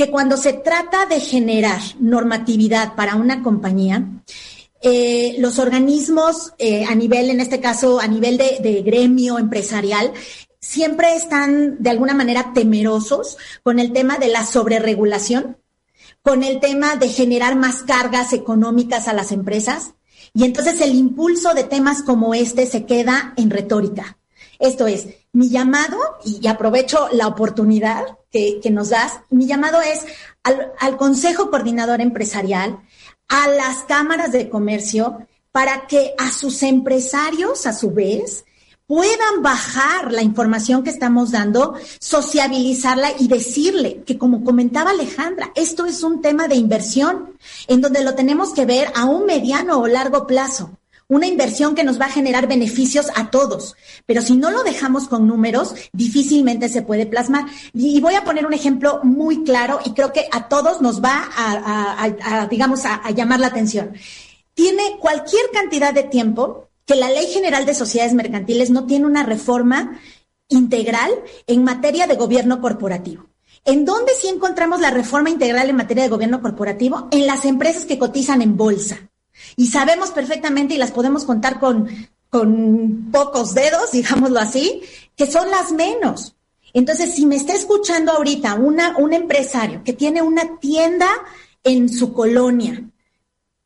[0.00, 4.08] que cuando se trata de generar normatividad para una compañía,
[4.80, 10.14] eh, los organismos eh, a nivel, en este caso, a nivel de, gremio empresarial,
[10.58, 15.58] siempre están de alguna manera temerosos con el tema de la sobreregulación,
[16.22, 19.92] con el tema de generar más cargas económicas a las empresas.
[20.32, 24.16] Y entonces el impulso de temas como este se queda en retórica.
[24.58, 30.04] Esto es, mi llamado, y aprovecho la oportunidad que, nos das, mi llamado es
[30.42, 32.80] al, Consejo Coordinador Empresarial,
[33.28, 38.44] a las cámaras de comercio, para que a sus empresarios, a su vez,
[38.86, 45.86] puedan bajar la información que estamos dando, sociabilizarla y decirle que, como comentaba Alejandra, esto
[45.86, 47.36] es un tema de inversión
[47.68, 50.79] en donde lo tenemos que ver a un mediano o largo plazo
[51.10, 53.76] una inversión que nos va a generar beneficios a todos.
[54.06, 57.46] Pero si no lo dejamos con números, difícilmente se puede plasmar.
[57.74, 61.28] Y voy a poner un ejemplo muy claro y creo que a todos nos va
[61.36, 63.92] a, digamos, a, llamar la atención.
[64.54, 69.24] Tiene cualquier cantidad de tiempo que la Ley General de Sociedades Mercantiles no tiene una
[69.24, 70.00] reforma
[70.48, 71.10] integral
[71.48, 73.26] en materia de gobierno corporativo.
[73.64, 77.08] ¿En dónde sí encontramos la reforma integral en materia de gobierno corporativo?
[77.10, 79.09] En las empresas que cotizan en bolsa.
[79.56, 81.88] Y sabemos perfectamente y las podemos contar con,
[82.28, 84.82] con pocos dedos, digámoslo así,
[85.16, 86.36] que son las menos.
[86.72, 91.08] Entonces, si me está escuchando ahorita una, un empresario que tiene una tienda
[91.64, 92.84] en su colonia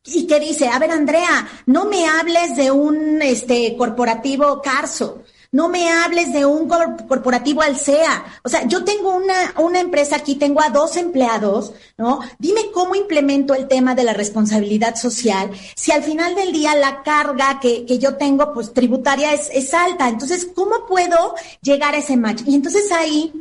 [0.05, 5.23] y que dice, a ver, Andrea, no me hables de un este, corporativo Carso,
[5.55, 8.25] no me hables de un corporativo Alsea.
[8.43, 12.19] O sea, yo tengo una, una empresa aquí, tengo a dos empleados, ¿no?
[12.39, 17.03] Dime cómo implemento el tema de la responsabilidad social si al final del día la
[17.03, 20.09] carga que, que yo tengo, pues tributaria es, alta.
[20.09, 22.41] Entonces, ¿cómo puedo llegar a ese match?
[22.45, 23.31] Y entonces ahí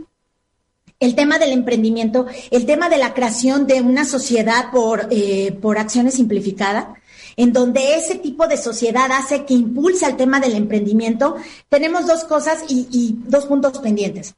[1.00, 5.78] el tema del emprendimiento, el tema de la creación de una sociedad por, eh, por
[5.78, 6.94] acciones simplificada,
[7.36, 11.36] en donde ese tipo de sociedad hace que impulse el tema del emprendimiento,
[11.68, 14.34] tenemos dos cosas y, dos puntos pendientes.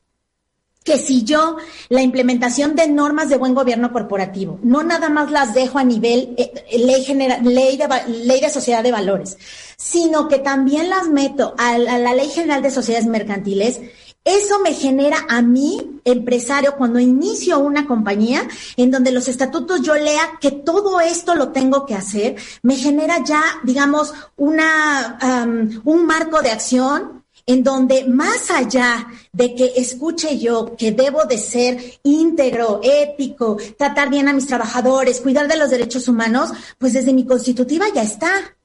[0.84, 1.56] Que si yo
[1.88, 6.34] la implementación de normas de buen gobierno corporativo, no nada más las dejo a nivel
[6.36, 7.04] eh, ley,
[7.42, 7.88] ley, de,
[8.24, 9.36] ley de sociedad de valores,
[9.76, 13.80] sino que también las meto a la ley general de sociedades mercantiles,
[14.26, 18.46] eso me genera a mí, empresario, cuando inicio una compañía
[18.76, 23.22] en donde los estatutos yo lea que todo esto lo tengo que hacer, me genera
[23.24, 25.46] ya, digamos, una,
[25.84, 31.38] un marco de acción en donde más allá de que escuche yo que debo de
[31.38, 37.12] ser íntegro, ético, tratar bien a mis trabajadores, cuidar de los derechos humanos, pues desde
[37.12, 38.55] mi constitutiva ya está.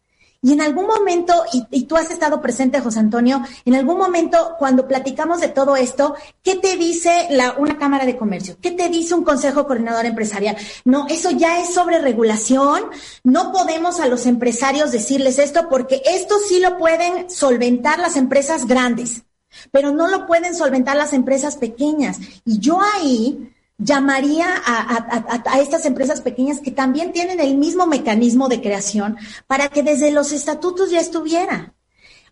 [0.43, 4.88] Y en algún momento, y, tú has estado presente, José Antonio, en algún momento cuando
[4.88, 8.57] platicamos de todo esto, ¿qué te dice la, una Cámara de Comercio?
[8.59, 10.57] ¿Qué te dice un Consejo Coordinador Empresarial?
[10.84, 12.85] No, eso ya es sobre regulación.
[13.23, 18.65] No podemos a los empresarios decirles esto porque esto sí lo pueden solventar las empresas
[18.65, 19.22] grandes,
[19.69, 22.18] pero no lo pueden solventar las empresas pequeñas.
[22.45, 23.53] Y yo ahí
[23.84, 29.18] llamaría a, estas empresas pequeñas que también tienen el mismo mecanismo de creación
[29.48, 31.74] para que desde los estatutos ya estuviera.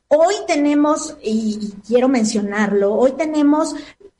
[0.08, 3.76] Hoy tenemos, y quiero mencionarlo, hoy tenemos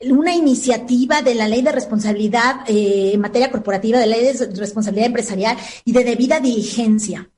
[0.08, 4.46] una iniciativa de la ley de responsabilidad eh, en materia corporativa, de la ley de
[4.56, 7.28] responsabilidad empresarial y de debida diligencia.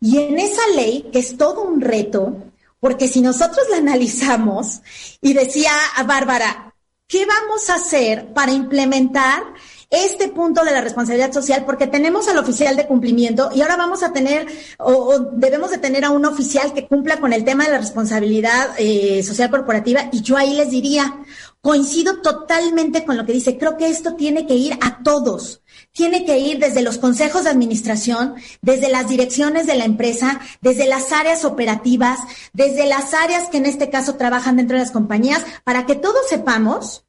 [0.00, 2.36] Y en esa ley, que es todo un reto,
[2.80, 4.82] porque si nosotros la analizamos,
[5.20, 6.65] y decía a Bárbara,
[7.08, 9.42] ¿qué vamos a hacer para implementar
[9.90, 11.64] este punto de la responsabilidad social?
[11.64, 14.46] Porque tenemos al oficial de cumplimiento y ahora vamos a tener
[14.78, 18.70] o, debemos de tener a un oficial que cumpla con el tema de la responsabilidad
[18.78, 21.20] eh, social corporativa y yo ahí les diría,
[21.60, 25.62] coincido totalmente con lo que dice, creo que esto tiene que ir a todos.
[25.92, 30.86] Tiene que ir desde los consejos de administración, desde las direcciones de la empresa, desde
[30.86, 32.18] las áreas operativas,
[32.52, 36.28] desde las áreas que en este caso trabajan dentro de las compañías, para que todos
[36.28, 37.05] sepamos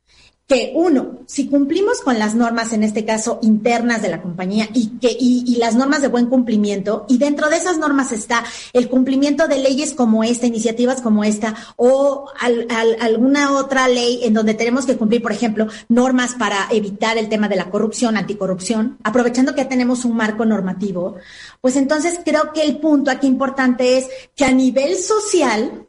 [0.47, 4.97] que uno, si cumplimos con las normas, en este caso internas de la compañía, y
[4.99, 9.49] que y, las normas de buen cumplimiento, y dentro de esas normas está el cumplimiento
[9.49, 14.95] de leyes como esta, iniciativas como esta, o alguna otra ley en donde tenemos que
[14.95, 19.69] cumplir, por ejemplo, normas para evitar el tema de la corrupción, anticorrupción, aprovechando que ya
[19.69, 21.15] tenemos un marco normativo,
[21.59, 25.87] pues entonces creo que el punto aquí importante es que a nivel social,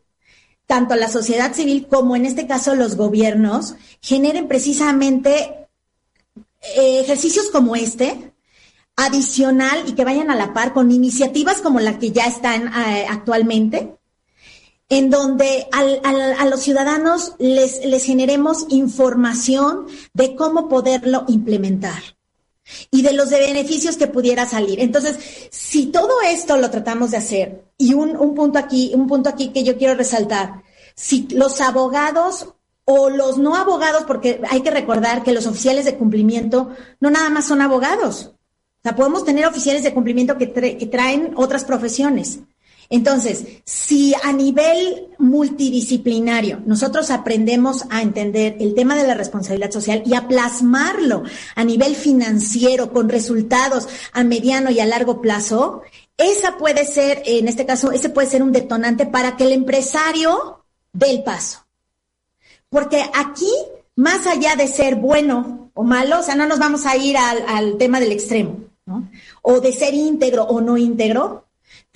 [0.69, 5.67] tanto la sociedad civil como en este caso los gobiernos generen precisamente
[6.77, 8.35] eh, ejercicios como este,
[8.95, 13.07] adicional y que vayan a la par con iniciativas como la que ya están eh,
[13.09, 13.97] actualmente,
[14.91, 22.18] en donde a los ciudadanos les, les generemos información de cómo poderlo implementar
[22.91, 24.81] y de los beneficios que pudiera salir.
[24.81, 25.19] Entonces,
[25.51, 29.49] si todo esto lo tratamos de hacer, y un, un, punto aquí, un punto aquí
[29.49, 30.63] que yo quiero resaltar,
[30.95, 32.49] si los abogados
[32.85, 36.71] o los no abogados, porque hay que recordar que los oficiales de cumplimiento
[37.01, 38.33] no nada más son abogados.
[38.79, 42.41] O sea, podemos tener oficiales de cumplimiento que, que traen otras profesiones.
[42.91, 50.03] Entonces, si a nivel multidisciplinario nosotros aprendemos a entender el tema de la responsabilidad social
[50.07, 51.25] y a plasmarlo
[51.55, 55.83] a nivel financiero con resultados a mediano y a largo plazo,
[56.17, 60.65] esa puede ser, en este caso, ese puede ser un detonante para que el empresario
[60.93, 61.67] dé el paso.
[62.71, 63.53] Porque aquí,
[63.97, 67.45] más allá de ser bueno o malo, o sea, no nos vamos a ir al,
[67.47, 69.11] al tema del extremo, ¿no?
[69.43, 71.48] O de ser íntegro o no íntegro,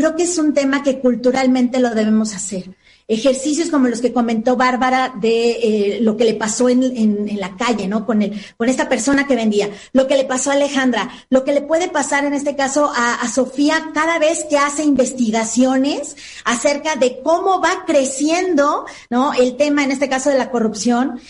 [0.03, 2.77] Creo que es un tema que culturalmente lo debemos hacer.
[3.07, 7.87] Ejercicios como los que comentó Bárbara de eh, lo que le pasó en, la calle,
[7.87, 8.05] ¿no?
[8.05, 8.33] Con, el,
[8.66, 12.24] esta persona que vendía, lo que le pasó a Alejandra, lo que le puede pasar
[12.24, 17.85] en este caso a, a Sofía cada vez que hace investigaciones acerca de cómo va
[17.87, 19.35] creciendo, ¿no?
[19.35, 21.20] El tema, en este caso, de la corrupción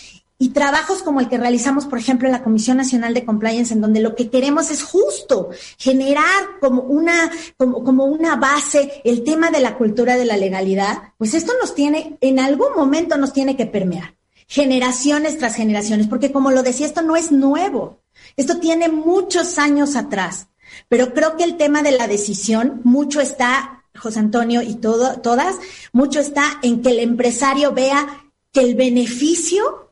[0.43, 3.79] y trabajos como el que realizamos, por ejemplo, en la Comisión Nacional de Compliance, en
[3.79, 9.51] donde lo que queremos es justo generar como una, como, como una base el tema
[9.51, 13.55] de la cultura de la legalidad, pues esto nos tiene, en algún momento nos tiene
[13.55, 18.01] que permear, generaciones tras generaciones, porque como lo decía, esto no es nuevo,
[18.35, 20.47] esto tiene muchos años atrás,
[20.89, 25.55] pero creo que el tema de la decisión, mucho está, José Antonio y todo, todas,
[25.93, 29.83] mucho está en que el empresario vea que el beneficio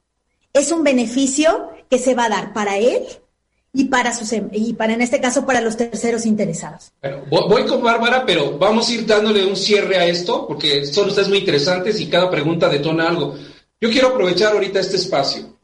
[0.53, 3.01] es un beneficio que se va a dar para él
[3.73, 6.91] y para sus em, y para en este caso para los terceros interesados.
[7.01, 11.07] Bueno, voy con Bárbara, pero vamos a ir dándole un cierre a esto porque son
[11.07, 13.35] ustedes muy interesantes y cada pregunta detona algo.
[13.79, 15.57] Yo quiero aprovechar ahorita este espacio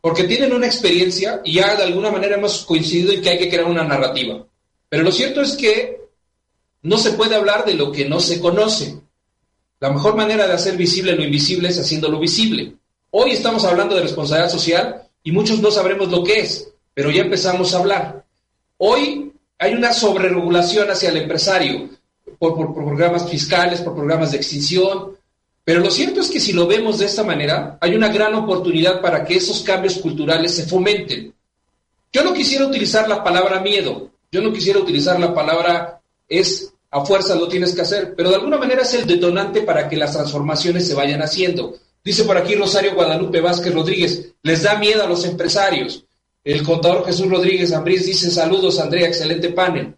[0.00, 3.48] porque tienen una experiencia y ya de alguna manera hemos coincidido en que hay que
[3.48, 4.44] crear una narrativa.
[4.88, 6.00] Pero lo cierto es que
[6.82, 9.00] no se puede hablar de lo que no se conoce.
[9.80, 12.76] La mejor manera de hacer visible lo invisible es haciéndolo visible.
[13.14, 17.20] Hoy estamos hablando de responsabilidad social y muchos no sabremos lo que es, pero ya
[17.20, 18.24] empezamos a hablar.
[18.78, 21.90] Hoy hay una sobreregulación hacia el empresario
[22.38, 25.14] por, por, programas fiscales, por programas de extinción,
[25.62, 29.02] pero lo cierto es que si lo vemos de esta manera, hay una gran oportunidad
[29.02, 31.34] para que esos cambios culturales se fomenten.
[32.10, 37.04] Yo no quisiera utilizar la palabra miedo, yo no quisiera utilizar la palabra es a
[37.04, 40.12] fuerza lo tienes que hacer, pero de alguna manera es el detonante para que las
[40.12, 41.74] transformaciones se vayan haciendo.
[42.04, 46.04] Dice por aquí Rosario Guadalupe Vázquez Rodríguez, les da miedo a los empresarios.
[46.42, 49.94] El contador Jesús Rodríguez Ambrís dice saludos Andrea, excelente panel.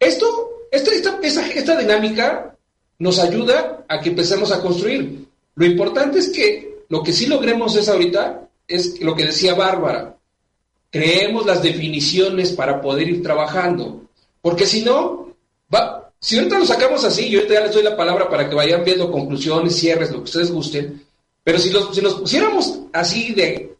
[0.00, 0.90] Esto, esta,
[1.22, 2.56] esta, esta dinámica
[2.98, 5.26] nos ayuda a que empecemos a construir.
[5.54, 10.16] Lo importante es que lo que sí logremos es ahorita, es lo que decía Bárbara,
[10.90, 14.02] creemos las definiciones para poder ir trabajando,
[14.40, 15.21] porque si no,
[16.22, 18.84] si ahorita lo sacamos así, yo ahorita ya les doy la palabra para que vayan
[18.84, 21.04] viendo conclusiones, cierres, lo que ustedes gusten,
[21.42, 23.74] pero si, los, si nos pusiéramos así de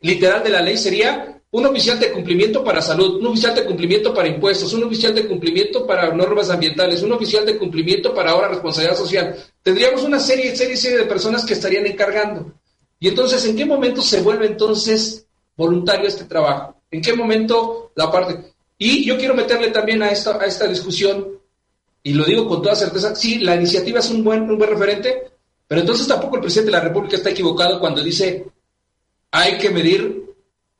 [0.00, 4.12] literal de la ley, sería un oficial de cumplimiento para salud, un oficial de cumplimiento
[4.12, 8.48] para impuestos, un oficial de cumplimiento para normas ambientales, un oficial de cumplimiento para ahora
[8.48, 9.36] responsabilidad social.
[9.62, 12.52] Tendríamos una serie, serie, serie de personas que estarían encargando.
[12.98, 15.24] Y entonces, ¿en qué momento se vuelve entonces
[15.56, 16.82] voluntario este trabajo?
[16.90, 18.51] ¿En qué momento la parte?
[18.84, 21.38] Y yo quiero meterle también a esta, a esta discusión,
[22.02, 25.30] y lo digo con toda certeza, sí, la iniciativa es un buen, un buen referente,
[25.68, 28.44] pero entonces tampoco el presidente de la República está equivocado cuando dice
[29.30, 30.24] hay que medir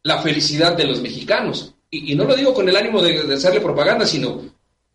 [0.02, 1.76] la felicidad de los mexicanos.
[1.90, 4.50] Y, no lo digo con el ánimo de, hacerle propaganda, sino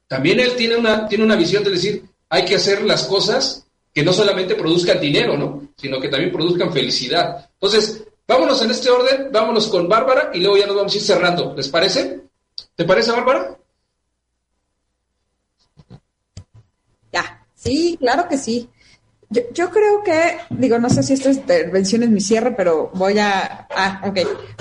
[0.10, 4.04] también él tiene una, tiene una visión de decir, hay que hacer las cosas que
[4.04, 5.70] no solamente produzcan dinero, ¿no?
[5.78, 7.50] Sino que también produzcan felicidad.
[7.54, 11.04] Entonces, vámonos en este orden, vámonos con Bárbara y luego ya nos vamos a ir
[11.04, 11.54] cerrando.
[11.56, 12.27] ¿Les parece?
[12.76, 13.58] ¿Te parece, Bárbara?
[17.12, 18.70] Ya, sí, claro que sí.
[19.30, 23.68] Yo, creo que, digo, no sé si esta intervención es mi cierre, pero voy a,
[23.76, 24.20] ah, ok,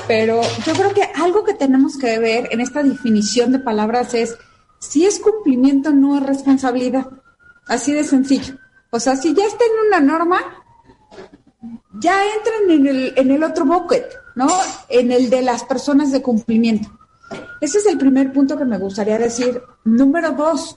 [0.08, 4.36] pero yo creo que algo que tenemos que ver en esta definición de palabras es
[4.80, 7.06] si es cumplimiento no es responsabilidad,
[7.68, 8.56] así de sencillo.
[8.90, 10.40] O sea, si ya está en una norma,
[12.00, 14.04] ya entran en el, en el otro bucket,
[14.34, 14.48] ¿no?
[14.88, 16.88] En el de las personas de cumplimiento.
[17.60, 19.60] Ese es el primer punto que me gustaría decir.
[19.84, 20.76] Número dos,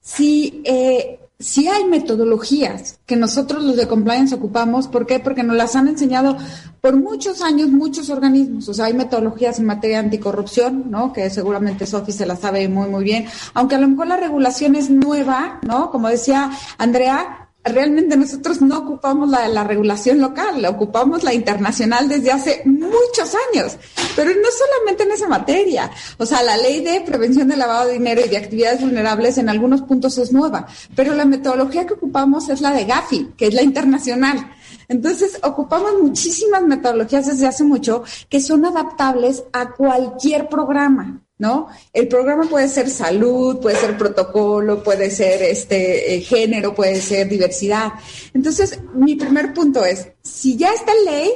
[0.00, 5.20] si eh, si hay metodologías que nosotros los de compliance ocupamos, ¿por qué?
[5.20, 6.36] Porque nos las han enseñado
[6.80, 11.12] por muchos años muchos organismos, o sea, hay metodologías en materia de anticorrupción, ¿no?
[11.12, 14.74] Que seguramente Sofi se la sabe muy, muy bien, aunque a lo mejor la regulación
[14.74, 15.92] es nueva, ¿no?
[15.92, 22.08] Como decía Andrea, realmente nosotros no ocupamos la, la regulación local, la ocupamos la internacional
[22.08, 23.76] desde hace muchos años,
[24.16, 25.90] pero no solamente en esa materia.
[26.18, 29.48] O sea, la ley de prevención del lavado de dinero y de actividades vulnerables en
[29.48, 33.54] algunos puntos es nueva, pero la metodología que ocupamos es la de Gafi, que es
[33.54, 34.52] la internacional.
[34.88, 41.22] Entonces, ocupamos muchísimas metodologías desde hace mucho que son adaptables a cualquier programa.
[41.38, 41.68] ¿No?
[41.92, 47.28] El programa puede ser salud, puede ser protocolo, puede ser este eh, género, puede ser
[47.28, 47.92] diversidad.
[48.34, 51.30] Entonces, mi primer punto es, si ya está ley,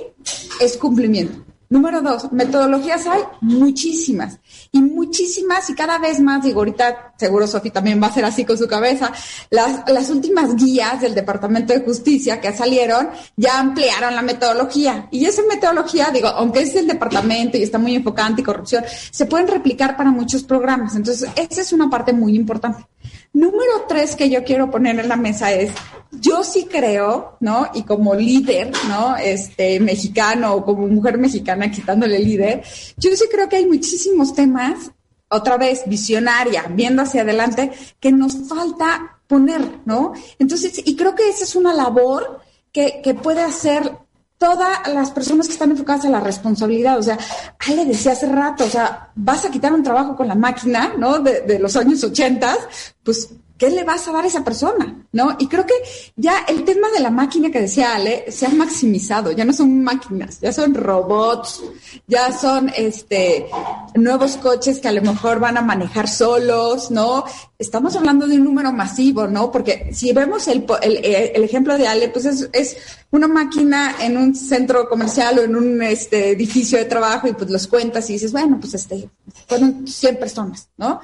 [0.61, 1.42] es cumplimiento.
[1.73, 4.39] Número dos, metodologías hay muchísimas
[4.73, 8.45] y muchísimas y cada vez más, digo, ahorita seguro Sofi también va a ser así
[8.45, 9.11] con su cabeza,
[9.49, 13.09] las, las últimas guías del Departamento de Justicia que salieron
[13.39, 17.95] ya ampliaron la metodología y esa metodología, digo, aunque es el departamento y está muy
[17.95, 20.95] enfocada en anticorrupción, se pueden replicar para muchos programas.
[20.95, 22.85] Entonces, esa es una parte muy importante.
[23.33, 25.73] Número tres que yo quiero poner en la mesa es,
[26.11, 27.71] yo sí creo, ¿no?
[27.73, 29.17] Y como líder, ¿no?
[29.17, 32.63] Este, mexicano o como mujer mexicana quitándole líder,
[32.99, 34.91] yo sí creo que hay muchísimos temas,
[35.29, 40.13] otra vez, visionaria, viendo hacia adelante, que nos falta poner, ¿no?
[40.39, 42.41] Entonces, y creo que esa es una labor
[42.71, 43.97] que, que puede hacer
[44.43, 46.99] todas las personas que están enfocadas a la responsabilidad.
[46.99, 47.17] O sea,
[47.61, 51.21] Ale decía hace rato, o sea, vas a quitar un trabajo con la máquina, ¿no?
[51.21, 52.57] De, de los años 80,
[53.05, 55.07] pues ¿qué le vas a dar a esa persona?
[55.13, 55.37] ¿No?
[55.39, 55.75] Y creo que
[56.17, 59.83] ya el tema de la máquina que decía Ale se ha maximizado, ya no son
[59.83, 61.63] máquinas, ya son robots,
[62.07, 63.47] ya son este
[63.95, 67.25] nuevos coches que a lo mejor van a manejar solos, ¿no?
[67.59, 69.51] Estamos hablando de un número masivo, ¿no?
[69.51, 72.77] Porque si vemos el, el, ejemplo de Ale, pues es, es,
[73.11, 77.51] una máquina en un centro comercial o en un este, edificio de trabajo y pues
[77.51, 79.11] los cuentas y dices, bueno, pues este,
[79.47, 81.01] fueron 100 personas, ¿no?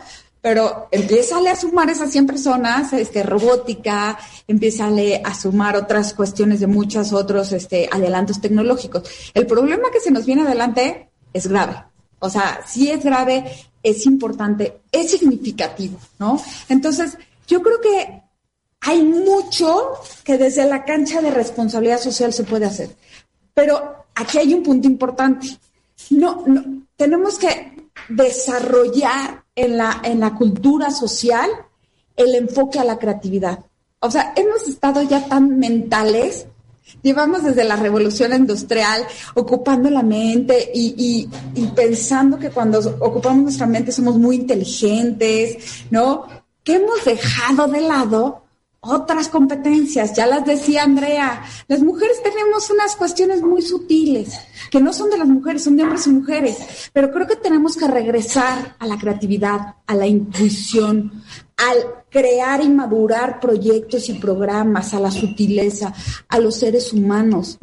[0.48, 4.88] Pero empieza a sumar esas 100 personas, este, robótica, empieza
[5.22, 9.02] a sumar otras cuestiones de muchos otros este, adelantos tecnológicos.
[9.34, 11.84] El problema que se nos viene adelante es grave.
[12.18, 13.44] O sea, sí es grave,
[13.82, 16.42] es importante, es significativo, ¿no?
[16.70, 18.22] Entonces, yo creo que
[18.80, 22.96] hay mucho que desde la cancha de responsabilidad social se puede hacer.
[23.52, 25.58] Pero aquí hay un punto importante.
[26.08, 26.64] No, no
[26.96, 31.50] tenemos que desarrollar en la, en la cultura social
[32.16, 33.60] el enfoque a la creatividad.
[34.00, 36.46] O sea, hemos estado ya tan mentales,
[37.02, 39.02] llevamos desde la revolución industrial
[39.34, 45.84] ocupando la mente y, y, y pensando que cuando ocupamos nuestra mente somos muy inteligentes,
[45.90, 46.26] ¿no?
[46.62, 48.42] Que hemos dejado de lado
[48.80, 54.38] otras competencias, ya las decía Andrea, las mujeres tenemos unas cuestiones muy sutiles,
[54.70, 57.76] que no son de las mujeres, son de hombres y mujeres, pero creo que tenemos
[57.76, 61.24] que regresar a la creatividad, a la intuición,
[61.56, 65.92] al crear y madurar proyectos y programas, a la sutileza,
[66.28, 67.58] a los seres humanos,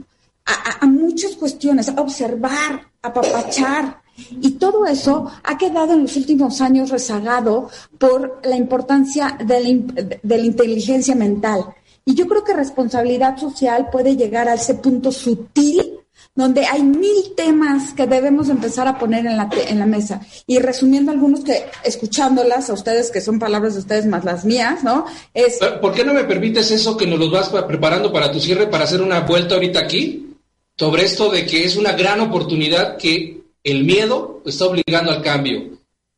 [0.46, 4.02] a, muchas cuestiones, a observar, a papachar,
[4.42, 10.38] y todo eso ha quedado en los últimos años rezagado por la importancia de la,
[10.38, 11.66] inteligencia mental.
[12.06, 16.00] Y yo creo que responsabilidad social puede llegar a ese punto sutil
[16.34, 20.22] donde hay mil temas que debemos empezar a poner en la, en la mesa.
[20.46, 24.84] Y resumiendo algunos que, escuchándolas a ustedes, que son palabras de ustedes más las mías,
[24.84, 25.06] ¿no?
[25.34, 25.60] Es...
[25.82, 28.84] ¿Por qué no me permites eso que nos los vas preparando para tu cierre, para
[28.84, 30.36] hacer una vuelta ahorita aquí?
[30.78, 35.72] Sobre esto de que es una gran oportunidad que el miedo está obligando al cambio.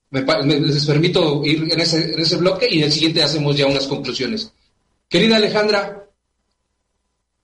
[0.10, 3.66] Me, les permito ir en ese, en ese bloque y en el siguiente hacemos ya
[3.68, 4.52] unas conclusiones.
[5.10, 6.08] Querida Alejandra,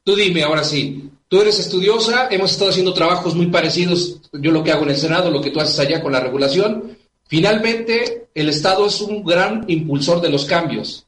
[0.03, 4.63] tú dime ahora sí, tú eres estudiosa, hemos estado haciendo trabajos muy parecidos, yo lo
[4.63, 6.97] que hago en el Senado, lo que tú haces allá con la regulación.
[7.25, 11.07] Finalmente, el Estado es un gran impulsor de los cambios.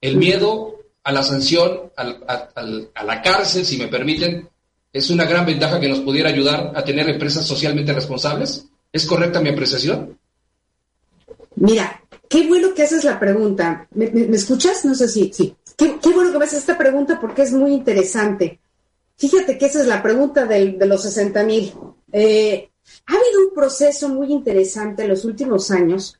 [0.00, 4.48] El miedo a la sanción, a la cárcel, si me permiten,
[4.96, 8.66] es una gran ventaja que nos pudiera ayudar a tener empresas socialmente responsables.
[8.90, 10.18] ¿Es correcta mi apreciación?
[11.56, 13.86] Mira, qué bueno que haces la pregunta.
[13.90, 14.86] ¿Me, escuchas?
[14.86, 15.54] No sé si, sí.
[15.76, 18.58] Qué, bueno que me haces esta pregunta porque es muy interesante.
[19.18, 21.74] Fíjate que esa es la pregunta de los 60 mil.
[22.12, 22.70] Eh,
[23.06, 26.18] ha habido un proceso muy interesante en los últimos años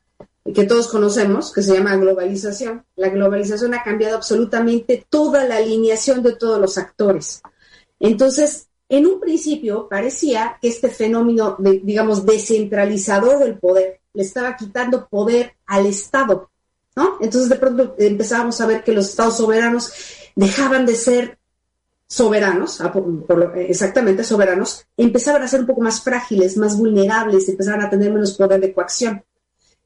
[0.55, 2.85] que todos conocemos, que se llama globalización.
[2.97, 7.43] La globalización ha cambiado absolutamente toda la alineación de todos los actores.
[8.01, 14.56] Entonces, en un principio parecía que este fenómeno, de, digamos, descentralizador del poder le estaba
[14.56, 16.51] quitando poder al Estado,
[16.94, 17.18] ¿no?
[17.20, 19.93] Entonces de pronto empezábamos a ver que los Estados soberanos
[20.35, 21.39] dejaban de ser
[22.06, 22.93] soberanos, ah,
[23.56, 28.36] exactamente soberanos, empezaban a ser un poco más frágiles, más vulnerables, empezaban a tener menos
[28.36, 29.24] poder de coacción.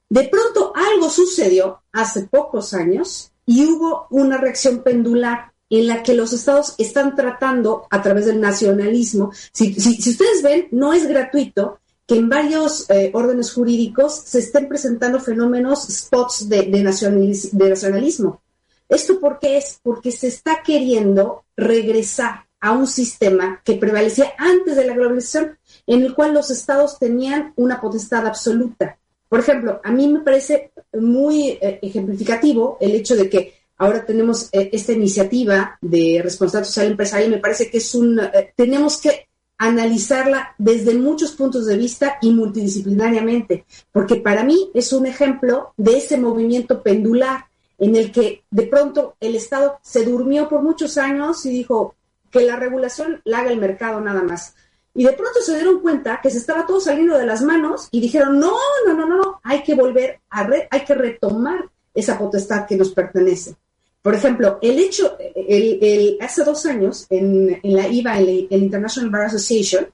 [0.08, 6.14] De pronto algo sucedió hace pocos años y hubo una reacción pendular en la que
[6.14, 9.32] los estados están tratando a través del nacionalismo.
[9.52, 15.20] Si, ustedes ven, no es gratuito que en varios eh, órdenes jurídicos se estén presentando
[15.20, 18.42] fenómenos, spots de, de, nacionalismo.
[18.88, 19.78] ¿Esto por qué es?
[19.80, 25.56] Porque se está queriendo regresar a un sistema que prevalecía antes de la globalización,
[25.86, 28.98] en el cual los estados tenían una potestad absoluta.
[29.28, 34.50] Por ejemplo, a mí me parece muy eh, ejemplificativo el hecho de que Ahora tenemos
[34.52, 39.00] eh, esta iniciativa de responsabilidad social empresarial y me parece que es un, eh, tenemos
[39.00, 39.26] que
[39.56, 45.96] analizarla desde muchos puntos de vista y multidisciplinariamente, porque para mí es un ejemplo de
[45.96, 47.46] ese movimiento pendular
[47.78, 51.94] en el que de pronto el Estado se durmió por muchos años y dijo
[52.30, 54.56] que la regulación la haga el mercado nada más.
[54.92, 58.02] Y de pronto se dieron cuenta que se estaba todo saliendo de las manos y
[58.02, 58.52] dijeron, no,
[58.86, 63.56] no, no, no, hay que volver a, hay que retomar esa potestad que nos pertenece.
[64.02, 69.22] Por ejemplo, el hecho, el, hace dos años en, la IVA, en el International Bar
[69.26, 69.86] Association,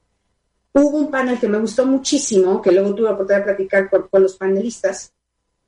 [0.73, 4.23] hubo un panel que me gustó muchísimo, que luego tuve la oportunidad de platicar con,
[4.23, 5.13] los panelistas,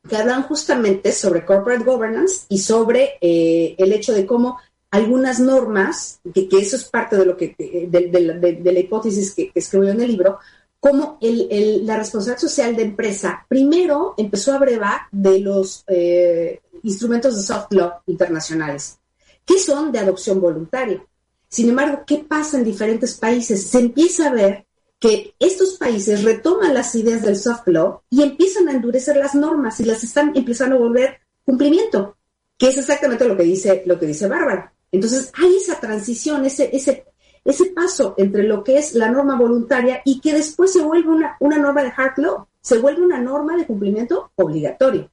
[0.08, 4.58] que hablan justamente sobre corporate governance y sobre eh, el hecho de cómo
[4.90, 9.90] algunas normas, que, eso es parte de lo que de, la hipótesis que, que, escribió
[9.90, 10.38] en el libro,
[10.80, 17.42] cómo la responsabilidad social de empresa primero empezó a brevar de los eh, instrumentos de
[17.42, 18.98] soft law internacionales,
[19.44, 21.04] que son de adopción voluntaria.
[21.48, 23.68] Sin embargo, ¿qué pasa en diferentes países?
[23.68, 24.66] Se empieza a ver
[24.98, 29.78] que estos países retoman las ideas del soft law y empiezan a endurecer las normas
[29.80, 32.16] y las están empezando a volver cumplimiento,
[32.58, 34.72] que es exactamente lo que dice, lo que dice Bárbara.
[34.90, 37.04] Entonces, hay esa transición, ese, ese,
[37.44, 41.36] ese paso entre lo que es la norma voluntaria y que después se vuelve una,
[41.40, 45.10] una norma de hard law, se vuelve una norma de cumplimiento obligatorio.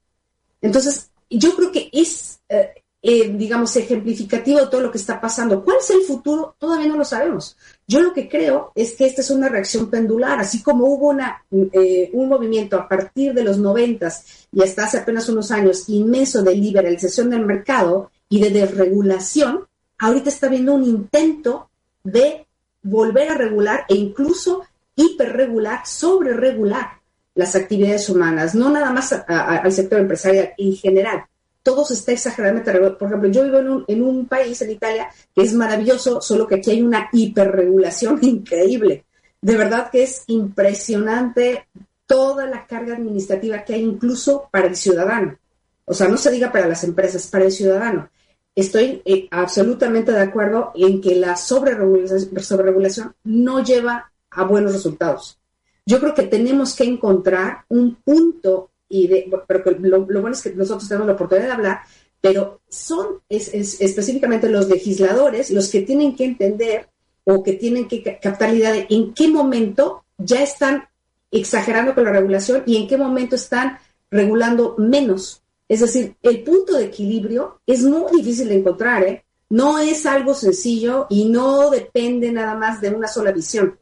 [0.61, 5.63] Entonces, yo creo que es, eh, eh, digamos, ejemplificativo de todo lo que está pasando.
[5.63, 6.55] ¿Cuál es el futuro?
[6.57, 7.55] Todavía no lo sabemos.
[7.87, 11.43] Yo lo que creo es que esta es una reacción pendular, así como hubo una,
[11.51, 16.41] eh, un movimiento a partir de los noventas y hasta hace apenas unos años inmenso
[16.41, 19.67] de liberalización del mercado y de desregulación,
[19.99, 21.69] ahorita está habiendo un intento
[22.03, 22.47] de
[22.81, 24.63] volver a regular e incluso
[24.95, 26.94] hiperregular, sobre regular
[27.35, 31.25] las actividades humanas, no nada más al sector empresarial en general.
[31.61, 32.97] Todo se está exageradamente regulado.
[32.97, 36.47] Por ejemplo, yo vivo en un, en un país, en Italia, que es maravilloso, solo
[36.47, 39.05] que aquí hay una hiperregulación increíble.
[39.41, 41.67] De verdad que es impresionante
[42.05, 45.37] toda la carga administrativa que hay incluso para el ciudadano.
[45.85, 48.09] O sea, no se diga para las empresas, para el ciudadano.
[48.55, 55.37] Estoy eh, absolutamente de acuerdo en que la sobreregulación, sobreregulación no lleva a buenos resultados.
[55.85, 60.51] Yo creo que tenemos que encontrar un punto, y de, pero lo, bueno es que
[60.51, 61.79] nosotros tenemos la oportunidad de hablar,
[62.19, 66.89] pero son específicamente los legisladores los que tienen que entender
[67.23, 70.85] o que tienen que captar la idea de en qué momento ya están
[71.29, 73.77] exagerando con la regulación y en qué momento están
[74.09, 75.43] regulando menos.
[75.67, 79.25] Es decir, el punto de equilibrio es muy difícil de encontrar, ¿eh?
[79.49, 83.77] No es algo sencillo y no depende nada más de una sola visión.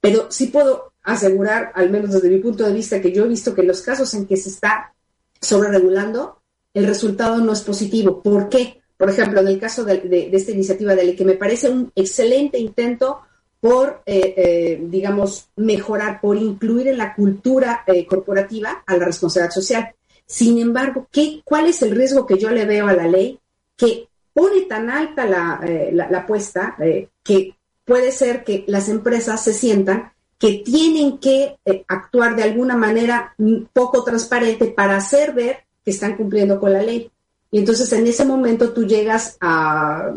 [0.00, 3.54] Pero sí puedo asegurar, al menos desde mi punto de vista, que yo he visto
[3.54, 4.92] que los casos en que se está
[5.40, 6.40] sobreregulando,
[6.74, 8.22] el resultado no es positivo.
[8.22, 8.82] ¿Por qué?
[8.96, 12.58] Por ejemplo, en el caso de, esta iniciativa de ley, que me parece un excelente
[12.58, 13.20] intento
[13.60, 19.54] por, eh, eh, digamos, mejorar, por incluir en la cultura eh, corporativa a la responsabilidad
[19.54, 19.94] social.
[20.26, 23.38] Sin embargo, ¿qué, ¿cuál es el riesgo que yo le veo a la ley
[23.76, 25.60] que pone tan alta la,
[25.92, 26.76] la apuesta
[27.22, 27.54] que
[27.84, 33.34] puede ser que las empresas se sientan que tienen que eh, actuar de alguna manera
[33.72, 37.10] poco transparente para hacer ver que están cumpliendo con la ley.
[37.50, 40.12] Y entonces en ese momento tú llegas a,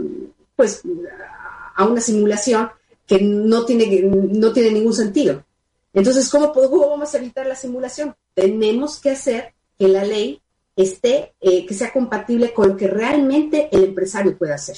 [0.55, 0.81] pues,
[1.75, 2.69] a una simulación
[3.07, 5.43] que no tiene, no tiene ningún sentido.
[5.93, 8.15] Entonces, ¿cómo, vamos a evitar la simulación?
[8.33, 10.41] Tenemos que hacer que la ley
[10.75, 14.77] esté, eh, que sea compatible con lo que realmente el empresario puede hacer,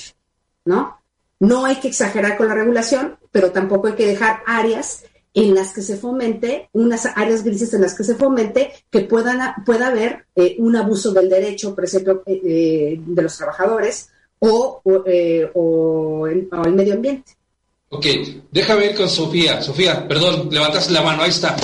[0.65, 0.97] ¿no?
[1.39, 5.73] No hay que exagerar con la regulación, pero tampoco hay que dejar áreas en las
[5.73, 10.25] que se fomente, unas áreas grises en las que se fomente que puedan, pueda haber
[10.35, 14.09] eh, un abuso del derecho, por ejemplo, eh, eh, de los trabajadores
[14.39, 17.33] o, o, el, medio ambiente.
[17.89, 18.05] Ok,
[18.51, 19.61] déjame ver con Sofía.
[19.61, 21.55] Sofía, perdón, levantaste la mano, ahí está.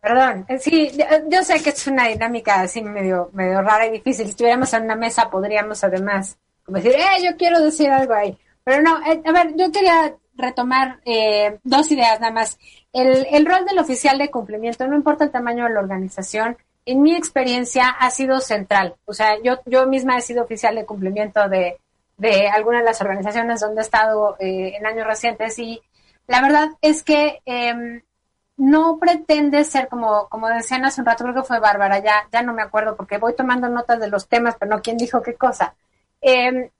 [0.00, 0.90] Perdón, sí,
[1.30, 4.26] yo sé que es una dinámica así medio, medio rara y difícil.
[4.26, 8.36] Si estuviéramos en una mesa podríamos además como decir, eh, yo quiero decir algo ahí.
[8.64, 12.58] Pero no, eh, a ver, yo quería retomar eh, dos ideas nada más.
[12.92, 16.56] El, el rol del oficial de cumplimiento, no importa el tamaño de la organización,
[16.86, 18.96] en mi experiencia ha sido central.
[19.06, 21.78] O sea, yo, yo misma he sido oficial de cumplimiento de,
[22.16, 25.80] de algunas de las organizaciones donde he estado eh, en años recientes y
[26.26, 28.02] la verdad es que eh,
[28.56, 32.42] no pretende ser como, como decían hace un rato, creo que fue Bárbara, ya, ya
[32.42, 35.34] no me acuerdo porque voy tomando notas de los temas, pero no quién dijo qué
[35.34, 35.74] cosa.
[36.20, 36.70] Em,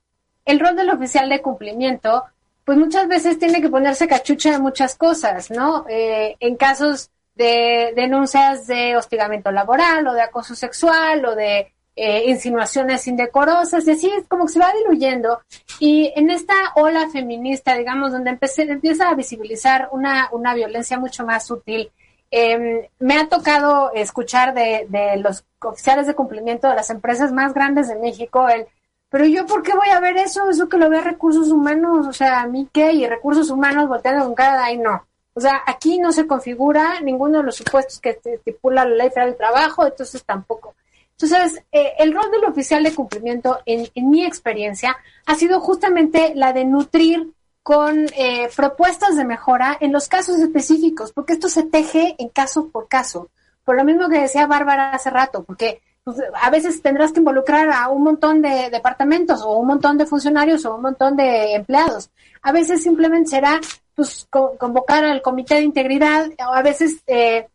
[0.45, 2.25] el rol del oficial de cumplimiento,
[2.65, 5.85] pues muchas veces tiene que ponerse cachucha de muchas cosas, ¿no?
[5.89, 12.25] Eh, en casos de denuncias de hostigamiento laboral o de acoso sexual o de eh,
[12.27, 15.41] insinuaciones indecorosas, y así es como que se va diluyendo.
[15.79, 21.25] Y en esta ola feminista, digamos, donde empecé, empieza a visibilizar una, una violencia mucho
[21.25, 21.93] más sutil,
[22.31, 27.55] em, me ha tocado escuchar de, de los oficiales de cumplimiento de las empresas más
[27.55, 28.67] grandes de México el
[29.15, 30.51] pero yo, ¿por qué voy a ver eso?
[30.51, 32.95] Eso que lo vea recursos humanos, o sea, ¿a mí qué?
[32.95, 35.07] Y recursos humanos volteando con cara de ahí, no.
[35.35, 39.29] O sea, aquí no se configura ninguno de los supuestos que estipula la ley federal
[39.29, 40.75] del trabajo, entonces tampoco.
[41.13, 44.97] Entonces, eh, el rol del oficial de cumplimiento, en, en, mi experiencia,
[45.27, 47.31] ha sido justamente la de nutrir
[47.63, 52.69] con eh, propuestas de mejora en los casos específicos, porque esto se teje en caso
[52.69, 53.29] por caso.
[53.65, 57.71] Por lo mismo que decía Bárbara hace rato, porque pues, a veces tendrás que involucrar
[57.71, 62.11] a un montón de departamentos o un montón de funcionarios o un montón de empleados.
[62.43, 63.61] A veces simplemente será
[63.95, 67.49] pues convocar al comité de integridad o a veces eh,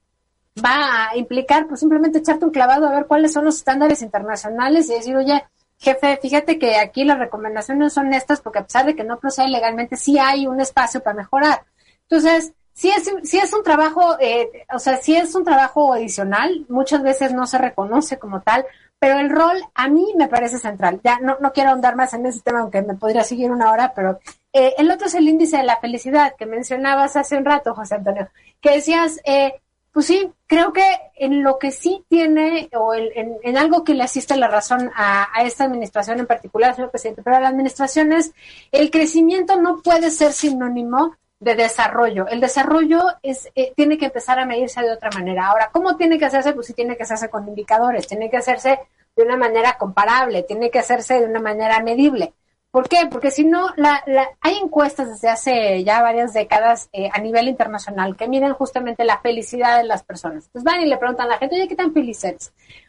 [0.66, 4.90] va a implicar pues simplemente echarte un clavado a ver cuáles son los estándares internacionales
[4.90, 5.44] y decir, oye,
[5.78, 9.50] jefe, fíjate que aquí las recomendaciones son estas porque a pesar de que no procede
[9.50, 11.66] legalmente, sí hay un espacio para mejorar.
[12.10, 16.66] Entonces, sí es, sí es un trabajo, eh, o sea, sí es un trabajo adicional,
[16.70, 18.66] muchas veces no se reconoce como tal,
[19.00, 21.02] pero el rol a mí me parece central.
[21.04, 23.92] Ya no, no quiero ahondar más en ese tema, aunque me podría seguir una hora,
[23.94, 24.20] pero
[24.54, 27.96] eh, el otro es el índice de la felicidad que mencionabas hace un rato, José
[27.96, 28.30] Antonio,
[28.62, 29.60] que decías, eh,
[29.92, 30.86] pues sí, creo que
[31.18, 35.66] en lo que sí tiene, o en, algo que le asiste la razón a, esta
[35.66, 38.32] administración en particular, señor presidente, pero la administración es,
[38.72, 42.28] el crecimiento no puede ser sinónimo de desarrollo.
[42.28, 45.48] El desarrollo es, eh, tiene que empezar a medirse de otra manera.
[45.48, 46.54] Ahora, ¿cómo tiene que hacerse?
[46.54, 48.80] Pues sí tiene que hacerse con indicadores, tiene que hacerse
[49.16, 52.34] de una manera comparable, tiene que hacerse de una manera medible.
[52.72, 53.08] ¿Por qué?
[53.10, 54.04] Porque si no, la,
[54.42, 59.20] hay encuestas desde hace ya varias décadas eh, a nivel internacional que miden justamente la
[59.22, 60.46] felicidad de las personas.
[60.46, 62.22] Entonces van y le preguntan a la gente, oye, ¿qué tan feliz?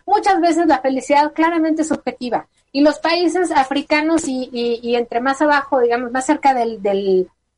[0.05, 2.47] Muchas veces la felicidad claramente es subjetiva.
[2.73, 6.83] Y los países africanos y, y, entre más abajo, digamos, más cerca del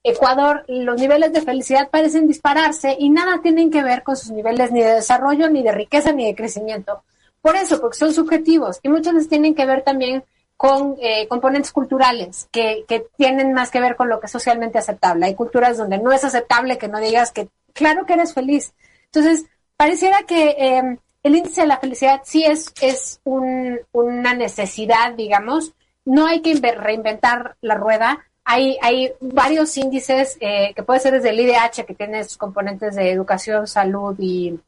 [0.04, 4.72] Ecuador, los niveles de felicidad parecen dispararse y nada tienen que ver con sus niveles
[4.72, 7.04] ni de desarrollo, ni de riqueza, ni de crecimiento.
[7.40, 10.24] Por eso, porque son subjetivos y muchas veces tienen que ver también
[10.56, 14.78] con eh, componentes culturales que, que, tienen más que ver con lo que es socialmente
[14.78, 15.26] aceptable.
[15.26, 18.72] Hay culturas donde no es aceptable que no digas que, claro que eres feliz.
[19.06, 19.44] Entonces,
[19.76, 25.72] pareciera que em, el índice de la felicidad sí es, es un, una necesidad, digamos.
[26.04, 28.24] No hay que reinventar la rueda.
[28.44, 32.96] Hay, hay varios índices eh, que puede ser desde el IDH, que tiene sus componentes
[32.96, 34.58] de educación, salud y,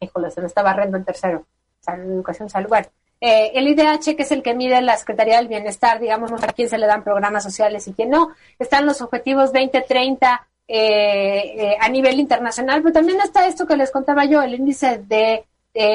[0.00, 1.46] híjole, se me está barriendo el tercero,
[1.80, 2.68] salud, educación, salud.
[2.68, 2.88] Bueno,
[3.26, 6.68] eh, el IDH, que es el que mide la Secretaría del Bienestar, digamos, a quién
[6.68, 8.34] se le dan programas sociales y quién no.
[8.58, 13.90] Están los objetivos 2030 eh, eh, a nivel internacional, pero también está esto que les
[13.90, 15.44] contaba yo, el índice de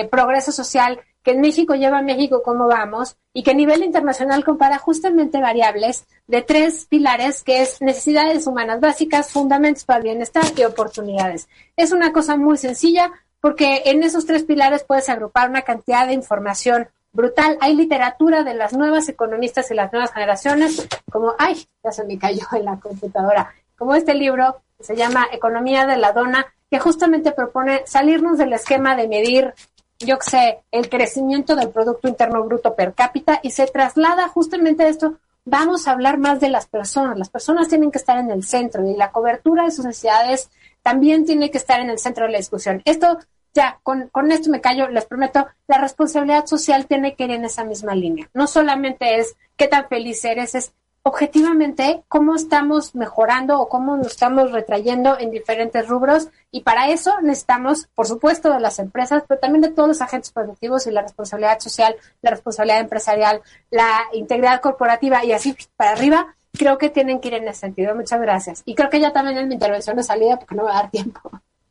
[0.10, 4.44] progreso social que en México lleva a México cómo vamos y que a nivel internacional
[4.44, 10.44] compara justamente variables de tres pilares que es necesidades humanas básicas, fundamentos para el bienestar
[10.56, 11.50] y oportunidades.
[11.76, 16.14] Es una cosa muy sencilla porque en esos tres pilares puedes agrupar una cantidad de
[16.14, 17.58] información brutal.
[17.62, 22.18] Hay literatura de las nuevas economistas y las nuevas generaciones, como, ay, ya se me
[22.18, 26.80] cayó en la computadora, como este libro que se llama Economía de la Dona, que
[26.80, 29.54] justamente propone salirnos del esquema de medir,
[30.00, 34.88] yo sé, el crecimiento del Producto Interno Bruto per cápita y se traslada justamente a
[34.88, 35.16] esto.
[35.46, 37.18] Vamos a hablar más de las personas.
[37.18, 40.50] Las personas tienen que estar en el centro y la cobertura de sus necesidades
[40.84, 42.82] también tiene que estar en el centro de la discusión.
[42.86, 43.20] Esto
[43.54, 47.46] ya, con, con, esto me callo, les prometo, la responsabilidad social tiene que ir en
[47.46, 48.30] esa misma línea.
[48.34, 50.74] No solamente es qué tan feliz eres, es
[51.10, 57.14] objetivamente cómo estamos mejorando o cómo nos estamos retrayendo en diferentes rubros y para eso
[57.22, 61.02] necesitamos, por supuesto, de las empresas, pero también de todos los agentes productivos y la
[61.02, 63.42] responsabilidad social, la responsabilidad empresarial,
[63.72, 66.36] la integridad corporativa y así para arriba.
[66.54, 67.96] Creo que tienen que ir en ese sentido.
[67.96, 68.62] Muchas gracias.
[68.66, 70.92] Y creo que ya también en mi intervención de salida porque no va a dar
[70.92, 71.22] tiempo.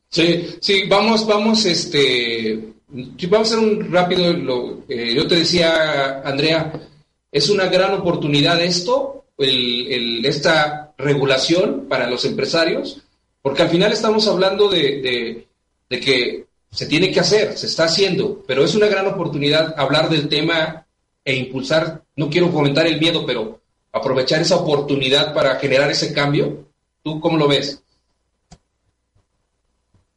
[0.09, 6.21] Sí, sí, vamos, vamos, este, vamos a hacer un rápido, lo, eh, yo te decía,
[6.25, 6.73] Andrea,
[7.31, 13.01] es una gran oportunidad esto, el, esta regulación para los empresarios,
[13.41, 15.47] porque al final estamos hablando de,
[15.89, 20.09] de que se tiene que hacer, se está haciendo, pero es una gran oportunidad hablar
[20.09, 20.85] del tema
[21.25, 23.59] e impulsar, no quiero fomentar el miedo, pero
[23.91, 26.65] aprovechar esa oportunidad para generar ese cambio.
[27.01, 27.81] ¿Tú cómo lo ves?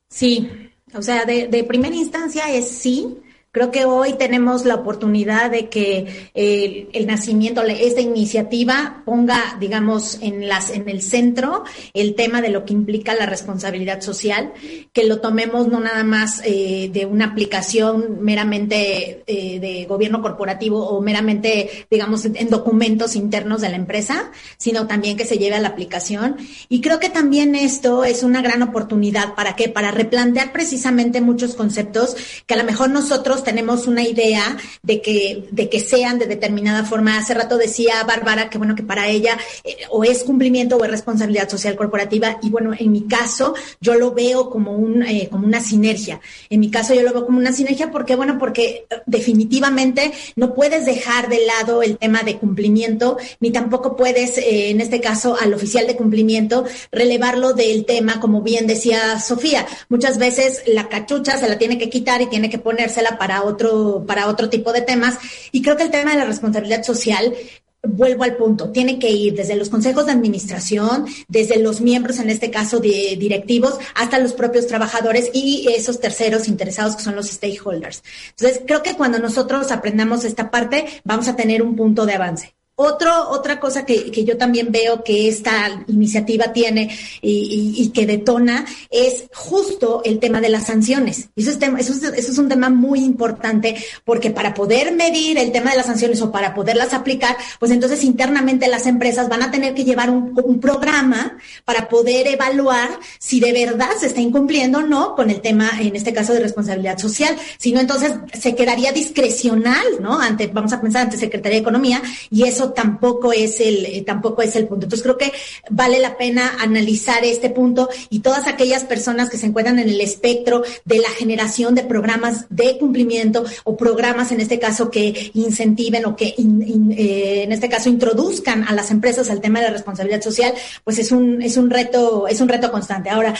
[0.08, 0.50] Sí,
[0.94, 3.18] o sea, de, de primera instancia es sí,
[3.54, 10.16] Creo que hoy tenemos la oportunidad de que eh, el nacimiento, esta iniciativa ponga, digamos,
[10.22, 11.62] en, las, en el centro
[11.92, 14.54] el tema de lo que implica la responsabilidad social,
[14.94, 20.88] que lo tomemos no nada más eh, de una aplicación meramente eh, de gobierno corporativo
[20.88, 25.60] o meramente, digamos, en documentos internos de la empresa, sino también que se lleve a
[25.60, 26.38] la aplicación.
[26.70, 29.68] Y creo que también esto es una gran oportunidad para qué?
[29.68, 32.16] Para replantear precisamente muchos conceptos
[32.46, 36.84] que a lo mejor nosotros tenemos una idea de que, de que sean de determinada
[36.84, 37.18] forma.
[37.18, 40.90] Hace rato decía Bárbara que bueno, que para ella eh, o es cumplimiento o es
[40.90, 42.38] responsabilidad social corporativa.
[42.42, 46.20] Y bueno, en mi caso, yo lo veo como un, eh, como una sinergia.
[46.50, 50.54] En mi caso, yo lo veo como una sinergia porque, bueno, porque eh, definitivamente no
[50.54, 55.54] puedes dejar de lado el tema de cumplimiento, ni tampoco puedes, en este caso, al
[55.54, 59.66] oficial de cumplimiento, relevarlo del tema, como bien decía Sofía.
[59.88, 64.04] Muchas veces la cachucha se la tiene que quitar y tiene que ponérsela para otro,
[64.06, 65.16] para otro tipo de temas.
[65.52, 67.34] Y creo que el tema de la responsabilidad social
[67.82, 72.30] vuelvo al punto, tiene que ir desde los consejos de administración, desde los miembros, en
[72.30, 77.26] este caso de directivos, hasta los propios trabajadores y esos terceros interesados que son los
[77.28, 78.02] stakeholders.
[78.30, 82.54] Entonces, creo que cuando nosotros aprendamos esta parte, vamos a tener un punto de avance.
[82.82, 86.90] Otro, otra cosa que, que yo también veo que esta iniciativa tiene
[87.20, 91.28] y, que detona es justo el tema de las sanciones.
[91.36, 95.52] Eso es, eso, es, eso es un tema muy importante porque para poder medir el
[95.52, 99.52] tema de las sanciones o para poderlas aplicar, pues entonces internamente las empresas van a
[99.52, 102.88] tener que llevar un, un programa para poder evaluar
[103.20, 106.40] si de verdad se está incumpliendo o no con el tema, en este caso, de
[106.40, 107.36] responsabilidad social.
[107.58, 110.18] Si no, entonces se quedaría discrecional, ¿no?
[110.18, 114.42] Ante, vamos a pensar, ante Secretaría de Economía y eso tampoco es el, eh, tampoco
[114.42, 114.86] es el punto.
[114.86, 115.32] Entonces creo que
[115.70, 120.00] vale la pena analizar este punto y todas aquellas personas que se encuentran en el
[120.00, 126.06] espectro de la generación de programas de cumplimiento o programas en este caso que incentiven
[126.06, 130.52] o que eh, en este caso introduzcan a las empresas al tema de responsabilidad social,
[130.84, 133.10] pues es un, es un reto, es un reto constante.
[133.10, 133.34] Ahora,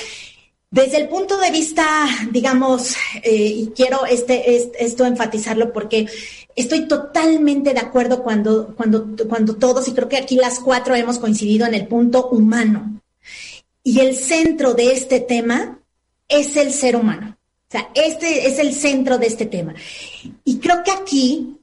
[0.73, 6.07] desde el punto de vista, digamos, eh, y quiero este, esto enfatizarlo porque
[6.57, 11.19] estoy totalmente de acuerdo cuando, cuando, cuando todos, y creo que aquí las cuatro hemos
[11.19, 13.03] coincidido en el punto humano.
[13.85, 15.79] Y el centro de este tema
[16.27, 17.37] es el ser humano.
[17.69, 19.75] O sea, este es el centro de este tema.
[20.43, 21.59] Y creo que aquí,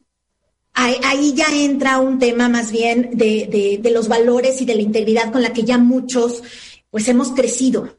[0.74, 4.84] ahí, ya entra un tema más bien de, de, de los valores y de la
[4.84, 6.44] integridad con la que ya muchos,
[6.92, 7.98] pues hemos crecido.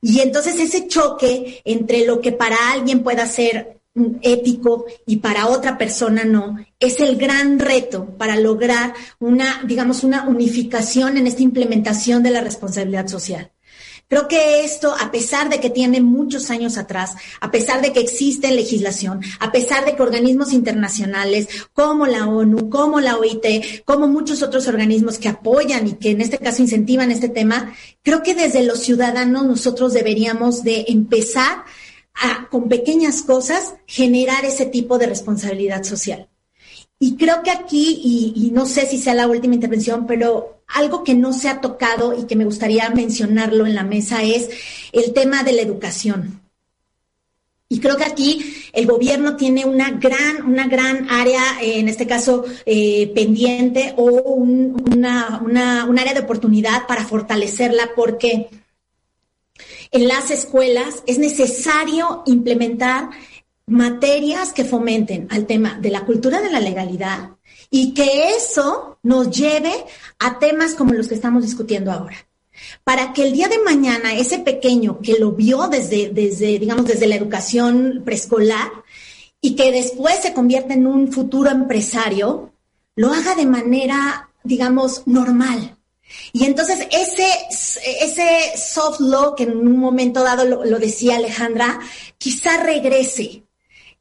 [0.00, 3.76] Y entonces ese choque entre lo que para alguien pueda ser
[4.22, 10.28] ético y para otra persona no, es el gran reto para lograr una, digamos, una
[10.28, 13.52] unificación en esta implementación de la responsabilidad social.
[14.08, 17.98] Creo que esto, a pesar de que tiene muchos años atrás, a pesar de que
[17.98, 24.06] existe legislación, a pesar de que organismos internacionales como la ONU, como la OIT, como
[24.06, 28.36] muchos otros organismos que apoyan y que en este caso incentivan este tema, creo que
[28.36, 31.64] desde los ciudadanos nosotros deberíamos de empezar
[32.50, 36.28] con pequeñas cosas, generar ese tipo de responsabilidad social.
[36.98, 38.00] Y creo que aquí,
[38.34, 42.18] y, no sé si sea la última intervención, pero algo que no se ha tocado
[42.18, 44.48] y que me gustaría mencionarlo en la mesa es
[44.92, 46.40] el tema de la educación.
[47.68, 52.44] Y creo que aquí el gobierno tiene una gran, una gran área, en este caso,
[52.64, 58.48] eh, pendiente o una, una, un área de oportunidad para fortalecerla porque
[59.90, 63.10] en las escuelas es necesario implementar
[63.66, 67.30] materias que fomenten al tema de la cultura de la legalidad
[67.70, 69.72] y que eso nos lleve
[70.18, 72.16] a temas como los que estamos discutiendo ahora.
[72.84, 77.06] Para que el día de mañana ese pequeño que lo vio desde, desde digamos, desde
[77.06, 78.70] la educación preescolar
[79.40, 82.52] y que después se convierte en un futuro empresario,
[82.94, 85.76] lo haga de manera, digamos, normal.
[86.32, 87.28] Y entonces ese,
[88.00, 91.80] ese soft law que en un momento dado lo, decía Alejandra,
[92.18, 93.42] quizá regrese.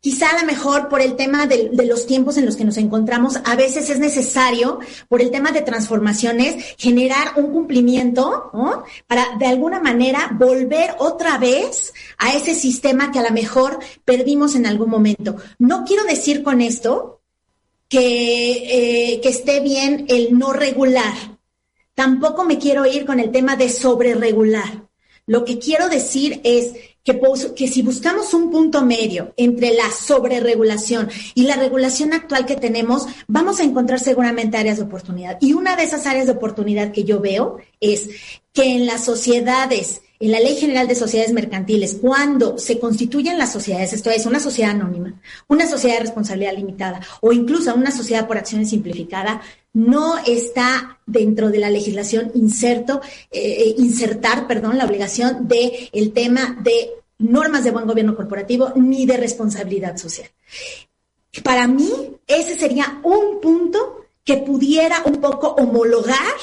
[0.05, 3.37] Quizá a lo mejor por el tema de, los tiempos en los que nos encontramos,
[3.43, 4.77] a veces es necesario,
[5.09, 8.83] por el tema de transformaciones, generar un cumplimiento, ¿no?
[9.07, 14.53] Para de alguna manera volver otra vez a ese sistema que a lo mejor perdimos
[14.53, 15.37] en algún momento.
[15.57, 17.21] No quiero decir con esto
[17.89, 21.15] que, eh, esté bien el no regular,
[21.95, 24.83] Tampoco me quiero ir con el tema de sobreregular.
[25.25, 26.73] Lo que quiero decir es
[27.05, 27.21] que,
[27.55, 33.05] que, si buscamos un punto medio entre la sobreregulación y la regulación actual que tenemos,
[33.27, 35.37] vamos a encontrar seguramente áreas de oportunidad.
[35.39, 38.09] Y una de esas áreas de oportunidad que yo veo es
[38.51, 43.51] que en las sociedades en la Ley General de Sociedades Mercantiles, cuando se constituyen las
[43.51, 48.27] sociedades, esto es una sociedad anónima, una sociedad de responsabilidad limitada o incluso una sociedad
[48.27, 49.41] por acciones simplificada,
[49.73, 56.13] no está dentro de la legislación inserto, eh, eh, insertar, perdón, la obligación de el
[56.13, 60.29] tema de normas de buen gobierno corporativo ni de responsabilidad social.
[61.43, 61.91] Para mí,
[62.27, 66.33] ese sería un punto que pudiera un poco homologar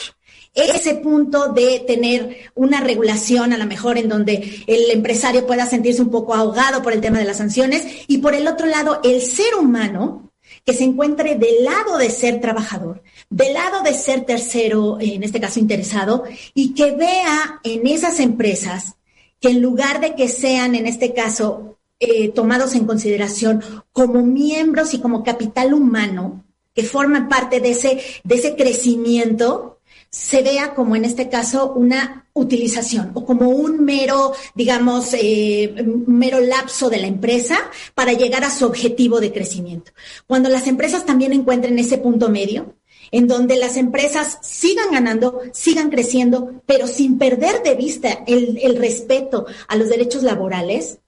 [0.54, 6.02] ese punto de tener una regulación a lo mejor en donde el empresario pueda sentirse
[6.02, 7.86] un poco ahogado por el tema de las sanciones.
[8.06, 10.30] Y por el otro lado el ser humano
[10.64, 15.40] que se encuentre del lado de ser trabajador, del lado de ser tercero, en este
[15.40, 16.24] caso interesado,
[16.54, 18.96] y que vea en esas empresas
[19.40, 23.62] que en lugar de que sean, en este caso, eh, tomados en consideración
[23.92, 29.71] como miembros y como capital humano, que forman parte de ese, de ese crecimiento,
[30.12, 35.74] se vea como en este caso una utilización o como un mero, digamos, eh,
[36.06, 37.58] mero lapso de la empresa
[37.94, 39.92] para llegar a su objetivo de crecimiento.
[40.26, 42.74] Cuando las empresas también encuentren ese punto medio,
[43.10, 48.76] en donde las empresas sigan ganando, sigan creciendo, pero sin perder de vista el, el
[48.76, 50.98] respeto a los derechos laborales,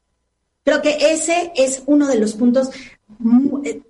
[0.65, 2.71] creo que ese es uno de los puntos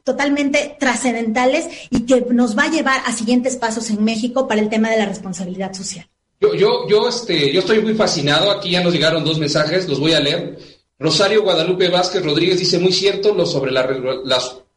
[0.02, 4.68] totalmente trascendentales y que nos va a llevar a siguientes pasos en México para el
[4.68, 6.06] tema de la responsabilidad social.
[6.40, 8.50] Yo, yo, este, yo estoy muy fascinado.
[8.50, 10.58] Aquí ya nos llegaron dos mensajes, los voy a leer.
[10.98, 13.88] Rosario Guadalupe Vázquez Rodríguez dice muy cierto lo sobre la,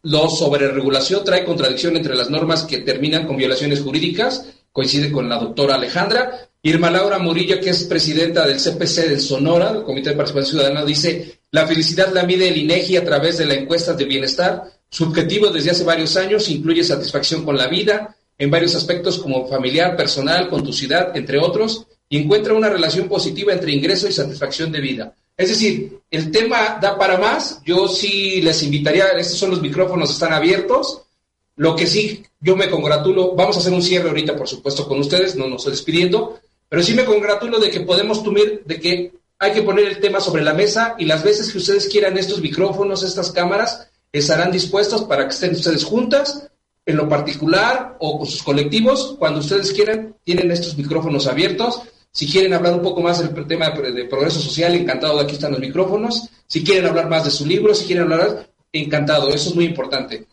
[0.03, 4.45] lo sobre regulación trae contradicción entre las normas que terminan con violaciones jurídicas.
[4.71, 6.49] Coincide con la doctora Alejandra.
[6.68, 10.84] Irma Laura Murillo, que es presidenta del CPC de Sonora, del Comité de Participación Ciudadana,
[10.84, 14.64] dice la felicidad la mide el INEGI a través de la encuesta de bienestar.
[14.89, 19.48] Su objetivo desde hace varios años incluye satisfacción con la vida en varios aspectos como
[19.48, 24.11] familiar, personal, con tu ciudad, entre otros, y encuentra una relación positiva entre ingreso y
[24.11, 25.15] satisfacción de vida.
[25.38, 27.61] Es decir, el tema da para más.
[27.65, 31.02] Yo sí les invitaría, estos son los micrófonos, están abiertos.
[31.56, 34.99] Lo que sí, yo me congratulo, vamos a hacer un cierre ahorita, por supuesto, con
[34.99, 36.39] ustedes, no nos estoy despidiendo,
[36.69, 40.19] pero sí me congratulo de que podemos tumir, de que hay que poner el tema
[40.19, 45.03] sobre la mesa y las veces que ustedes quieran estos micrófonos, estas cámaras, estarán dispuestos
[45.03, 46.49] para que estén ustedes juntas,
[46.85, 51.81] en lo particular o con sus colectivos, cuando ustedes quieran, tienen estos micrófonos abiertos.
[52.11, 55.60] Si quieren hablar un poco más del tema de progreso social, encantado, aquí están los
[55.60, 56.30] micrófonos.
[56.48, 60.26] Si quieren hablar más de su libro, si quieren hablar, encantado, eso es muy importante.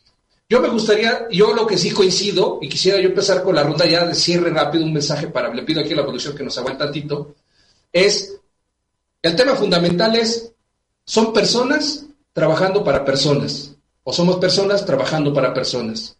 [0.48, 3.86] Yo me gustaría, yo lo que sí coincido, y quisiera yo empezar con la ronda
[3.86, 6.58] ya de cierre rápido, un mensaje para, le pido aquí a la producción que nos
[6.58, 7.34] aguante tantito,
[7.92, 8.36] es
[9.22, 10.52] el tema fundamental es,
[11.06, 12.04] son personas
[12.34, 16.16] trabajando para personas, o somos personas trabajando para personas.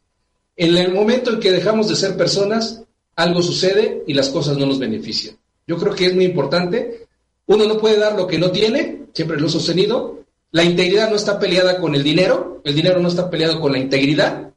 [0.57, 2.83] En el momento en que dejamos de ser personas,
[3.17, 5.37] algo sucede y las cosas no nos benefician.
[5.67, 7.07] Yo creo que es muy importante.
[7.47, 10.24] Uno no puede dar lo que no tiene, siempre lo he sostenido.
[10.55, 13.79] La integridad no está peleada con el dinero, el dinero no está peleado con la
[13.79, 14.53] integridad.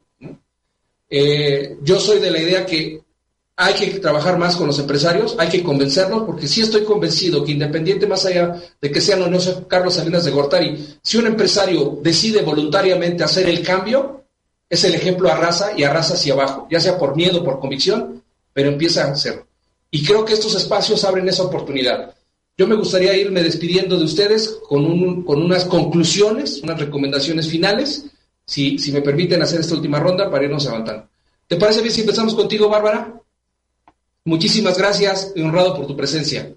[1.10, 3.02] Eh, yo soy de la idea que
[3.56, 7.50] hay que trabajar más con los empresarios, hay que convencerlos, porque sí estoy convencido que
[7.50, 11.98] independiente más allá de que sean o no Carlos Salinas de Gortari, si un empresario
[12.00, 14.22] decide voluntariamente hacer el cambio,
[14.70, 18.22] es el ejemplo a raza y arrasa hacia abajo, ya sea por miedo, por convicción,
[18.52, 19.48] pero empieza a hacerlo.
[19.90, 22.14] Y creo que estos espacios abren esa oportunidad.
[22.58, 28.06] Yo me gustaría irme despidiendo de ustedes con, un, con unas conclusiones, unas recomendaciones finales,
[28.44, 31.08] si, si me permiten hacer esta última ronda para irnos avanzando.
[31.46, 33.14] ¿Te parece bien si empezamos contigo, Bárbara?
[34.24, 36.52] Muchísimas gracias y honrado por tu presencia.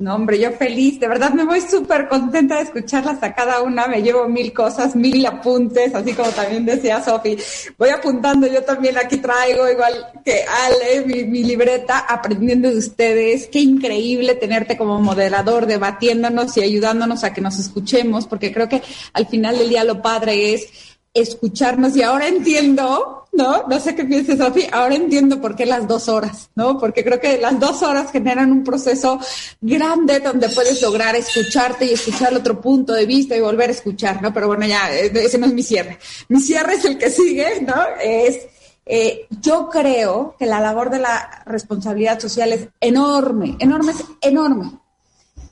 [0.00, 3.88] No, hombre, yo feliz, de verdad me voy súper contenta de escucharlas a cada una,
[3.88, 7.36] me llevo mil cosas, mil apuntes, así como también decía Sofi.
[7.76, 13.48] Voy apuntando, yo también aquí traigo, igual que Ale, mi, mi, libreta, aprendiendo de ustedes.
[13.48, 18.80] Qué increíble tenerte como moderador, debatiéndonos y ayudándonos a que nos escuchemos, porque creo que
[19.14, 23.66] al final del día lo padre es escucharnos y ahora entiendo, ¿no?
[23.66, 26.78] No sé qué pienses, Sofi, ahora entiendo por qué las dos horas, ¿no?
[26.78, 29.18] Porque creo que las dos horas generan un proceso
[29.60, 34.22] grande donde puedes lograr escucharte y escuchar otro punto de vista y volver a escuchar,
[34.22, 34.32] ¿no?
[34.32, 35.98] Pero bueno, ya, eh, ese no es mi cierre.
[36.28, 37.74] Mi cierre es el que sigue, ¿no?
[38.02, 38.46] Es,
[38.86, 44.72] eh, yo creo que la labor de la responsabilidad social es enorme, enorme, es enorme.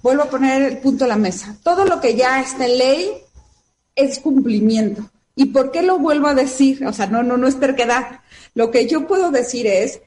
[0.03, 1.57] Vuelvo a poner el punto a la mesa.
[1.63, 3.11] Todo lo que ya está en ley
[3.95, 6.85] es cumplimiento ¿Y por qué lo vuelvo a decir?
[6.87, 8.21] O sea, no, no, no es terquedad.
[8.55, 10.01] Lo que yo puedo decir es,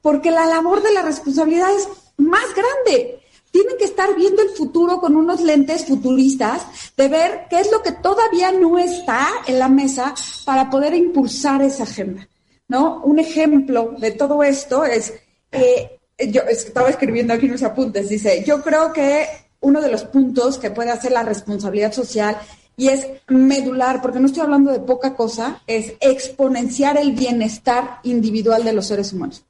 [0.00, 3.20] porque la labor de la responsabilidad es más grande.
[3.50, 6.62] Tienen que estar viendo el futuro con unos lentes futuristas
[6.96, 10.14] de ver qué es lo que todavía no está en la mesa
[10.44, 12.28] para poder impulsar esa agenda.
[12.68, 13.02] ¿no?
[13.02, 15.12] Un ejemplo de todo esto es,
[15.50, 15.98] eh,
[16.28, 19.26] yo estaba escribiendo aquí unos apuntes, dice, yo creo que
[19.60, 22.38] uno de los puntos que puede hacer la responsabilidad social
[22.76, 28.64] y es medular, porque no estoy hablando de poca cosa, es exponenciar el bienestar individual
[28.64, 29.44] de los seres humanos.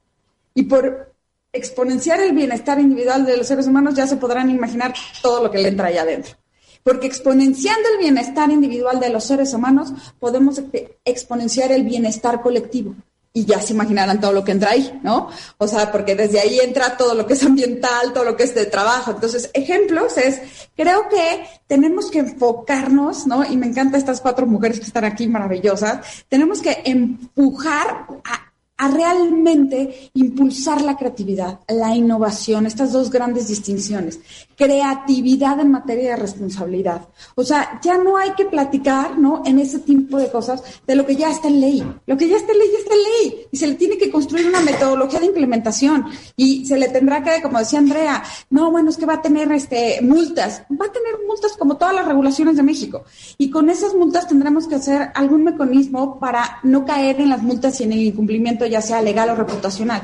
[0.53, 1.13] Y por
[1.51, 5.59] exponenciar el bienestar individual de los seres humanos ya se podrán imaginar todo lo que
[5.59, 6.35] le entra allá adentro.
[6.83, 10.61] Porque exponenciando el bienestar individual de los seres humanos, podemos
[11.03, 12.95] exponenciar el bienestar colectivo
[13.35, 15.27] y ya se imaginarán todo lo que entra ahí, ¿no?
[15.57, 18.55] O sea, porque desde ahí entra todo lo que es ambiental, todo lo que es
[18.55, 19.11] de trabajo.
[19.11, 20.39] Entonces, ejemplos es,
[20.73, 23.43] creo que tenemos que enfocarnos, ¿no?
[23.43, 25.99] Y me encantan estas cuatro mujeres que están aquí maravillosas,
[26.29, 28.45] tenemos que empujar a
[28.77, 34.19] a realmente impulsar la creatividad, la innovación, estas dos grandes distinciones.
[34.55, 37.07] Creatividad en materia de responsabilidad.
[37.35, 39.43] O sea, ya no hay que platicar, ¿no?
[39.45, 41.83] En ese tipo de cosas de lo que ya está en ley.
[42.05, 43.47] Lo que ya está en ley ya está en ley.
[43.51, 46.05] Y se le tiene que construir una metodología de implementación.
[46.35, 49.51] Y se le tendrá que, como decía Andrea, no, bueno, es que va a tener
[49.51, 50.63] este, multas.
[50.71, 53.03] Va a tener multas como todas las regulaciones de México.
[53.37, 57.79] Y con esas multas tendremos que hacer algún mecanismo para no caer en las multas
[57.79, 60.01] y en el incumplimiento ya sea legal o reputacional.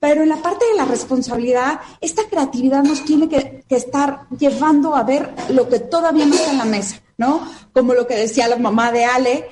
[0.00, 3.93] Pero en la parte de la responsabilidad, esta creatividad nos tiene que, estar
[4.38, 7.00] llevando a ver lo que todavía no está en la mesa.
[7.16, 7.48] ¿no?
[7.72, 9.48] Como lo que decía la mamá de Ale,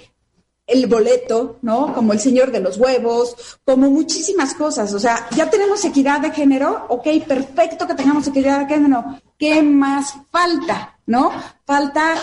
[0.67, 1.93] el boleto, ¿no?
[1.93, 4.93] Como el señor de los huevos, como muchísimas cosas.
[4.95, 9.05] O sea, ya tenemos equidad de género, ok, perfecto que tengamos equidad de género.
[9.39, 11.31] ¿Qué más falta, no?
[11.67, 12.15] Falta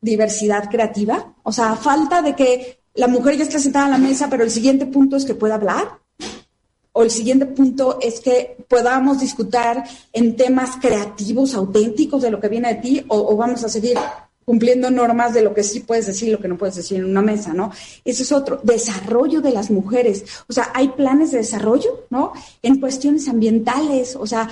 [0.00, 4.28] diversidad creativa, o sea, falta de que la mujer ya esté sentada a la mesa,
[4.30, 6.00] pero el siguiente punto es que pueda hablar,
[7.00, 9.82] o el siguiente punto es que podamos discutir
[10.12, 13.96] en temas creativos, auténticos de lo que viene de ti, o, vamos a seguir
[14.44, 17.06] cumpliendo normas de lo que sí puedes decir y lo que no puedes decir en
[17.06, 17.70] una mesa, ¿no?
[18.04, 20.24] Ese es otro, desarrollo de las mujeres.
[20.46, 22.32] O sea, hay planes de desarrollo, ¿no?
[22.62, 24.48] En cuestiones ambientales, o sea,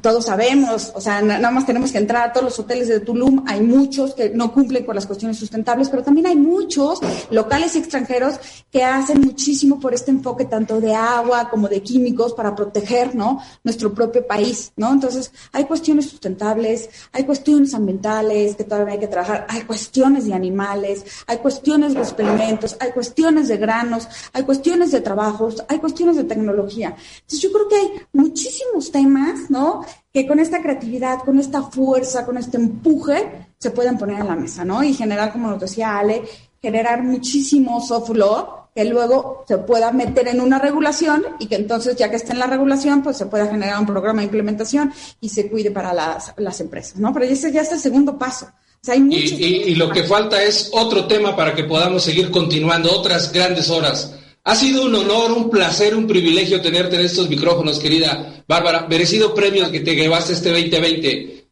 [0.00, 3.44] todos sabemos, o sea, nada más tenemos que entrar a todos los hoteles de Tulum,
[3.46, 7.00] hay muchos que no cumplen con las cuestiones sustentables, pero también hay muchos
[7.30, 8.40] locales extranjeros
[8.70, 13.40] que hacen muchísimo por este enfoque tanto de agua como de químicos para proteger, ¿no?
[13.64, 14.92] Nuestro propio país, ¿no?
[14.92, 20.34] Entonces, hay cuestiones sustentables, hay cuestiones ambientales que todavía hay que trabajar, hay cuestiones de
[20.34, 26.16] animales, hay cuestiones de experimentos, hay cuestiones de granos, hay cuestiones de trabajos, hay cuestiones
[26.16, 26.96] de tecnología.
[27.14, 29.81] Entonces, yo creo que hay muchísimos temas, ¿no?
[30.12, 34.36] Que con esta creatividad, con esta fuerza, con este empuje, se pueden poner en la
[34.36, 34.82] mesa, ¿no?
[34.82, 36.22] Y generar, como nos decía Ale,
[36.60, 41.94] generar muchísimo soft law que luego se pueda meter en una regulación y que entonces,
[41.96, 45.28] ya que esté en la regulación, pues se pueda generar un programa de implementación y
[45.28, 47.12] se cuide para las, las empresas, ¿no?
[47.12, 48.48] Pero ese ya es el segundo paso.
[48.92, 53.68] y, y lo que falta es otro tema para que podamos seguir continuando otras grandes
[53.68, 54.14] horas
[54.44, 58.86] ha sido un honor, un placer, un privilegio tenerte en estos micrófonos, querida Bárbara.
[58.88, 61.46] Merecido premio que te llevaste este 2020.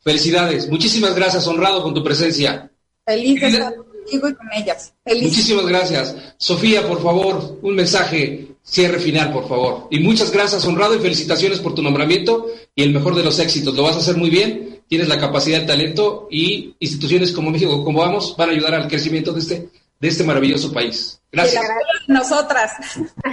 [0.00, 0.68] Felicidades.
[0.68, 2.70] Muchísimas gracias, honrado con tu presencia.
[3.06, 4.92] Feliz de estar contigo y con ellas.
[5.06, 6.14] Muchísimas gracias.
[6.36, 9.88] Sofía, por favor, un mensaje, cierre final, por favor.
[9.90, 13.74] Y muchas gracias, honrado, y felicitaciones por tu nombramiento y el mejor de los éxitos.
[13.74, 17.82] Lo vas a hacer muy bien, tienes la capacidad, el talento y instituciones como México,
[17.82, 21.20] como vamos, van a ayudar al crecimiento de este, de este maravilloso país.
[21.32, 21.64] Gracias.
[22.06, 22.72] Nosotras.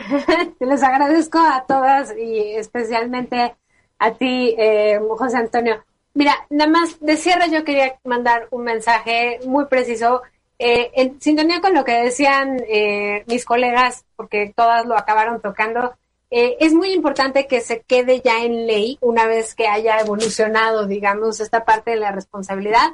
[0.59, 3.55] Les agradezco a todas y especialmente
[3.99, 5.83] a ti, eh, José Antonio.
[6.13, 10.23] Mira, nada más de cierre yo quería mandar un mensaje muy preciso.
[10.57, 15.93] Eh, en sintonía con lo que decían eh, mis colegas, porque todas lo acabaron tocando,
[16.33, 21.41] es muy importante que se quede ya en ley una vez que haya evolucionado, digamos,
[21.41, 22.89] esta parte de la responsabilidad,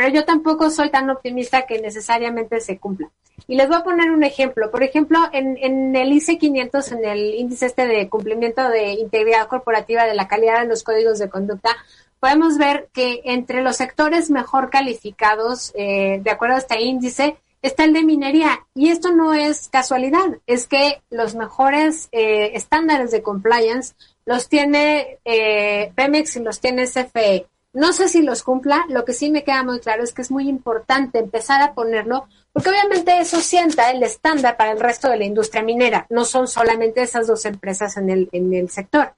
[0.00, 3.10] pero yo tampoco soy tan optimista que necesariamente se cumpla.
[3.46, 4.70] Y les voy a poner un ejemplo.
[4.70, 10.04] Por ejemplo, en, el ICE 500, en el índice este de cumplimiento de integridad corporativa
[10.04, 11.76] de la calidad de los códigos de conducta,
[12.18, 17.84] podemos ver que entre los sectores mejor calificados, eh, de acuerdo a este índice, está
[17.84, 18.64] el de minería.
[18.74, 23.94] Y esto no es casualidad, es que los mejores eh, estándares de compliance
[24.24, 27.50] los tiene eh, Pemex y los tiene CFE.
[27.72, 30.30] No sé si los cumpla, lo que sí me queda muy claro es que es
[30.30, 35.18] muy importante empezar a ponerlo, porque obviamente eso sienta el estándar para el resto de
[35.18, 39.14] la industria minera, no son solamente esas dos empresas en el, en el sector.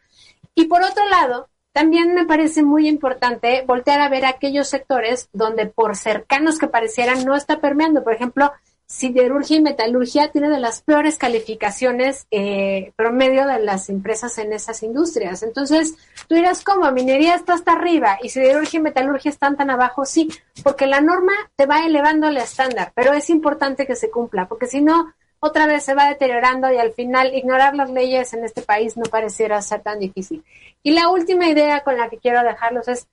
[0.55, 5.67] Y por otro lado, también me parece muy importante voltear a ver aquellos sectores donde
[5.67, 8.05] por cercanos que parecieran no está permeando.
[8.05, 8.53] Por ejemplo,
[8.93, 14.83] siderurgia y metalurgia tiene de las peores calificaciones eh, promedio de las empresas en esas
[14.83, 15.43] industrias.
[15.43, 15.95] Entonces,
[16.29, 16.93] tú dirás, ¿cómo?
[16.93, 20.05] Minería está hasta arriba y siderurgia y metalurgia están tan abajo.
[20.05, 20.29] Sí,
[20.63, 24.67] porque la norma te va elevando el estándar, pero es importante que se cumpla, porque
[24.67, 28.61] si no, otra vez se va deteriorando y al final ignorar las leyes en este
[28.61, 30.45] país no pareciera ser tan difícil.
[30.83, 33.09] Y la última idea con la que quiero dejarlos es,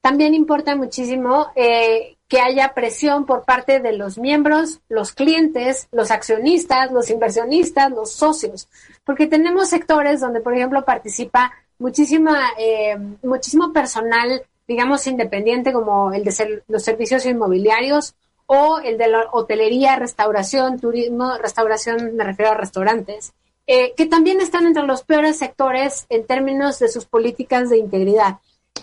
[0.00, 6.10] también importa muchísimo eh, que haya presión por parte de los miembros, los clientes, los
[6.10, 8.68] accionistas, los inversionistas, los socios,
[9.04, 16.24] porque tenemos sectores donde, por ejemplo, participa muchísima, eh, muchísimo personal, digamos, independiente, como el
[16.24, 18.14] de los servicios inmobiliarios
[18.46, 23.32] o el de la hotelería, restauración, turismo, restauración, me refiero a restaurantes,
[23.68, 28.38] eh, que también están entre los peores sectores en términos de sus políticas de integridad.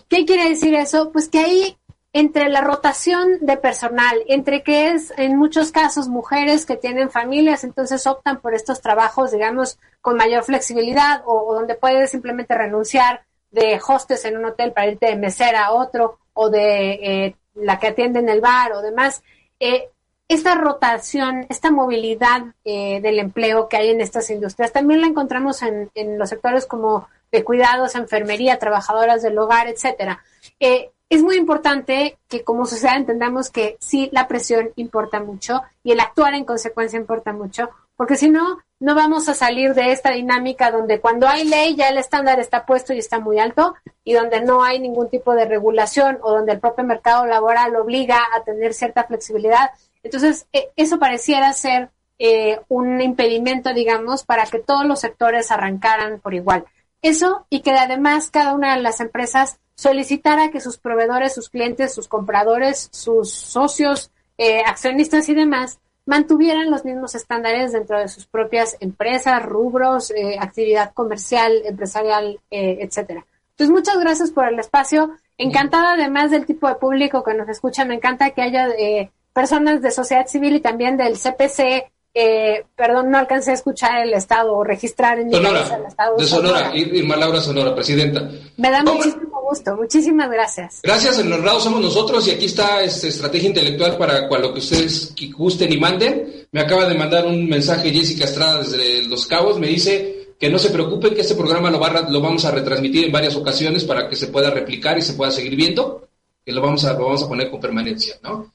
[0.09, 1.11] ¿Qué quiere decir eso?
[1.11, 1.77] Pues que ahí
[2.13, 7.63] entre la rotación de personal, entre que es en muchos casos mujeres que tienen familias,
[7.63, 13.79] entonces optan por estos trabajos, digamos, con mayor flexibilidad o, donde puedes simplemente renunciar de
[13.87, 17.87] hostes en un hotel para irte de mesera a otro o de eh, la que
[17.87, 19.23] atiende en el bar o demás.
[19.59, 19.89] Eh,
[20.27, 25.61] esta rotación, esta movilidad eh, del empleo que hay en estas industrias, también la encontramos
[25.61, 30.23] en, los sectores como de cuidados, enfermería, trabajadoras del hogar, etcétera.
[30.59, 35.91] Eh, es muy importante que como sociedad entendamos que sí, la presión importa mucho y
[35.91, 40.11] el actuar en consecuencia importa mucho, porque si no, no vamos a salir de esta
[40.11, 44.13] dinámica donde cuando hay ley ya el estándar está puesto y está muy alto y
[44.13, 48.43] donde no hay ningún tipo de regulación o donde el propio mercado laboral obliga a
[48.43, 49.71] tener cierta flexibilidad.
[50.03, 56.19] Entonces, e, eso pareciera ser eh, un impedimento, digamos, para que todos los sectores arrancaran
[56.19, 56.65] por igual.
[57.01, 61.93] Eso y que además cada una de las empresas solicitara que sus proveedores, sus clientes,
[61.93, 68.25] sus compradores, sus socios, eh, accionistas y demás mantuvieran los mismos estándares dentro de sus
[68.25, 73.25] propias empresas, rubros, eh, actividad comercial, empresarial, eh, etcétera.
[73.51, 75.11] Entonces, muchas gracias por el espacio.
[75.37, 79.81] Encantada además del tipo de público que nos escucha, me encanta que haya eh, personas
[79.81, 81.91] de sociedad civil y también del CPC.
[82.15, 86.17] Eh, perdón, no alcancé a escuchar el estado o registrar en mi Sonora, el estado
[86.17, 88.29] de Sonora, Irma Laura Sonora, presidenta.
[88.57, 90.81] Me da muchísimo gusto, muchísimas gracias.
[90.83, 95.15] Gracias, el honrado somos nosotros y aquí está este, Estrategia Intelectual para lo que ustedes
[95.35, 96.47] gusten y manden.
[96.51, 100.59] Me acaba de mandar un mensaje Jessica Estrada desde Los Cabos, me dice que no
[100.59, 104.07] se preocupen que este programa lo, va, lo vamos a retransmitir en varias ocasiones para
[104.07, 106.07] que se pueda replicar y se pueda seguir viendo,
[106.45, 108.53] que lo vamos a, lo vamos a poner con permanencia, ¿no?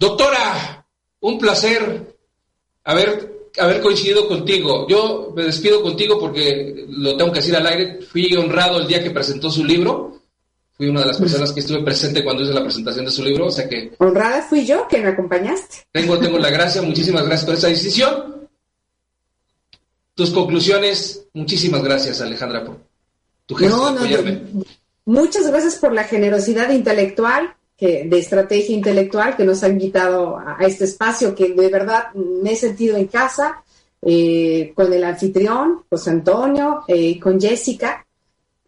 [0.00, 0.84] Doctora,
[1.20, 2.17] un placer
[2.88, 4.86] haber, haber coincidido contigo.
[4.88, 8.00] Yo me despido contigo porque lo tengo que decir al aire.
[8.02, 10.22] Fui honrado el día que presentó su libro.
[10.72, 13.46] Fui una de las personas que estuve presente cuando hice la presentación de su libro,
[13.46, 13.92] o sea que...
[13.98, 15.78] Honrada fui yo que me acompañaste.
[15.90, 18.48] Tengo, tengo la gracia, muchísimas gracias por esa decisión.
[20.14, 22.76] Tus conclusiones, muchísimas gracias Alejandra por
[23.46, 24.64] tu gesto no, no, no,
[25.04, 30.56] Muchas gracias por la generosidad intelectual que, de estrategia intelectual que nos ha invitado a,
[30.58, 33.62] a, este espacio, que de verdad me he sentido en casa
[34.02, 38.04] eh, con el anfitrión, José Antonio, eh, con Jessica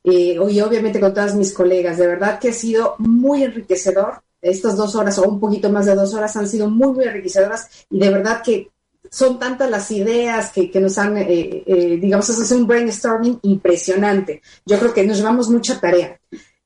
[0.05, 1.99] eh, y obviamente con todas mis colegas.
[1.99, 4.23] De verdad que ha sido muy enriquecedor.
[4.41, 7.69] Estas dos horas o un poquito más de dos horas han sido muy, muy enriquecedoras
[7.91, 8.71] y de verdad que
[9.11, 14.41] son tantas las ideas que, que nos han, eh, eh, digamos, es un brainstorming impresionante.
[14.65, 16.19] Yo creo que nos llevamos mucha tarea.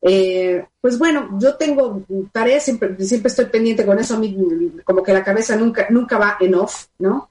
[0.07, 4.37] Eh, pues bueno, yo tengo tareas, siempre, siempre estoy pendiente con eso, a mí
[4.85, 7.31] como que la cabeza nunca, nunca va en off, ¿no?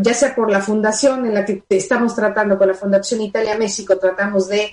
[0.00, 4.48] Ya sea por la fundación en la que estamos tratando, con la Fundación Italia-México, tratamos
[4.48, 4.70] de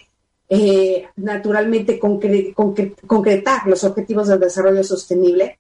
[0.50, 5.60] eh, naturalmente concre concre concretar los objetivos del desarrollo sostenible.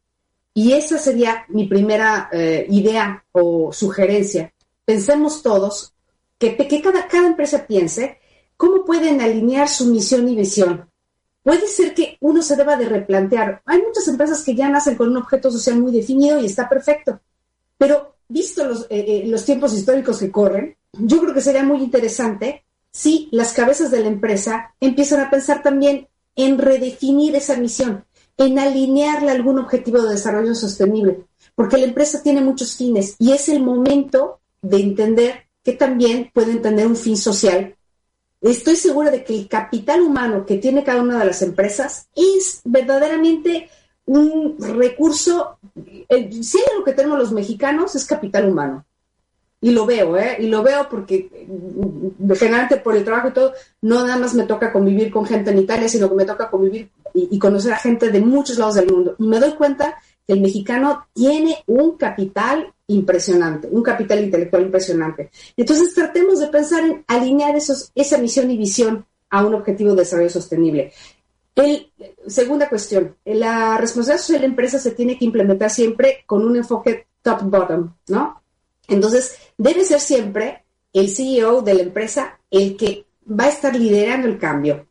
[0.54, 4.52] Y esa sería mi primera eh, idea o sugerencia.
[4.84, 5.94] Pensemos todos
[6.38, 8.18] que, que cada, cada empresa piense
[8.58, 10.90] cómo pueden alinear su misión y visión
[11.48, 13.62] puede ser que uno se deba de replantear.
[13.64, 17.22] Hay muchas empresas que ya nacen con un objeto social muy definido y está perfecto,
[17.78, 22.66] pero visto los, eh, los tiempos históricos que corren, yo creo que sería muy interesante
[22.92, 28.04] si las cabezas de la empresa empiezan a pensar también en redefinir esa misión,
[28.36, 33.48] en alinearle algún objetivo de desarrollo sostenible, porque la empresa tiene muchos fines y es
[33.48, 37.77] el momento de entender que también pueden tener un fin social
[38.42, 42.62] estoy segura de que el capital humano que tiene cada una de las empresas es
[42.66, 43.70] verdaderamente
[44.06, 48.86] un recurso, eh, si hay algo que tenemos los mexicanos es capital humano.
[49.60, 50.38] Y lo veo, ¿eh?
[50.40, 54.44] Y lo veo porque mm, generalmente por el trabajo y todo, no nada más me
[54.44, 57.80] toca convivir con gente en Italia, sino que me toca convivir y, y conocer a
[57.80, 59.16] gente de muchos lados del mundo.
[59.18, 59.96] Y me doy cuenta
[60.26, 65.30] que el mexicano tiene un capital impresionante, un capital intelectual impresionante.
[65.56, 70.30] Entonces tratemos de pensar en alinear esa misión y visión a un objetivo de desarrollo
[70.30, 70.94] sostenible.
[71.56, 71.92] El,
[72.28, 76.56] segunda cuestión, la responsabilidad social de la empresa se tiene que implementar siempre con un
[76.56, 78.42] enfoque top-bottom, ¿no?
[78.88, 84.28] Entonces, debe ser siempre el CEO de la empresa el que va a estar liderando
[84.28, 84.88] el cambio.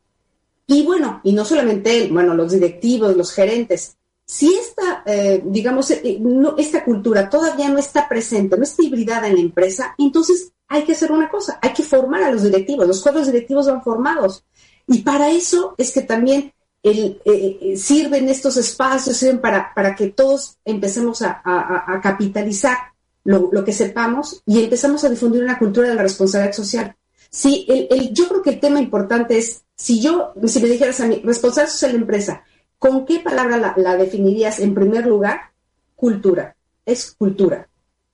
[0.66, 5.88] Y bueno, y no solamente él, bueno, los directivos, los gerentes, si esta, eh, digamos,
[5.92, 10.52] eh, no, esta cultura todavía no está presente, no está hibridada en la empresa, entonces
[10.66, 13.84] hay que hacer una cosa, hay que formar a los directivos, los cuadros directivos van
[13.84, 14.44] formados.
[14.88, 20.08] Y para eso es que también el, eh, sirven estos espacios, sirven para, para que
[20.08, 22.78] todos empecemos a, a, a capitalizar
[23.22, 26.96] lo, lo, que sepamos y empezamos a difundir una cultura de la responsabilidad social.
[27.30, 31.00] Si el, el, yo creo que el tema importante es, si yo, si me dijeras
[31.00, 32.44] a mí, responsabilidad social de empresa,
[32.78, 35.52] ¿Con qué palabra la, definirías en primer lugar?
[35.94, 36.56] Cultura.
[36.84, 37.68] Es cultura.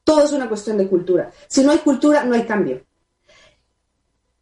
[0.05, 1.30] Todo es una cuestión de cultura.
[1.48, 2.82] Si no hay cultura, no hay cambio.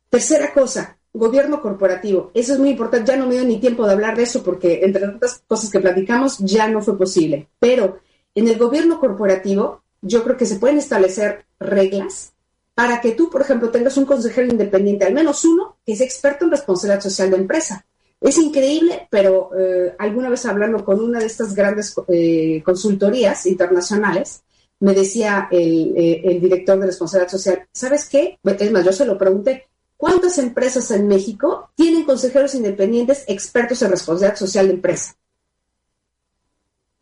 [0.08, 2.30] Tercera cosa, gobierno corporativo.
[2.34, 3.12] Eso es muy importante.
[3.12, 5.80] Ya no me dio ni tiempo de hablar de eso porque entre otras cosas que
[5.80, 7.48] platicamos ya no fue posible.
[7.58, 8.00] Pero
[8.34, 12.32] en el gobierno corporativo yo creo que se pueden establecer reglas
[12.74, 16.44] para que tú, por ejemplo, tengas un consejero independiente, al menos uno, que es experto
[16.44, 17.84] en responsabilidad social de empresa.
[18.20, 24.42] Es increíble, pero eh, alguna vez hablando con una de estas grandes eh, consultorías internacionales,
[24.80, 28.38] me decía el, eh, el director de responsabilidad social, ¿sabes qué?
[28.42, 33.90] Es más, yo se lo pregunté, ¿cuántas empresas en México tienen consejeros independientes expertos en
[33.90, 35.16] responsabilidad social de empresa?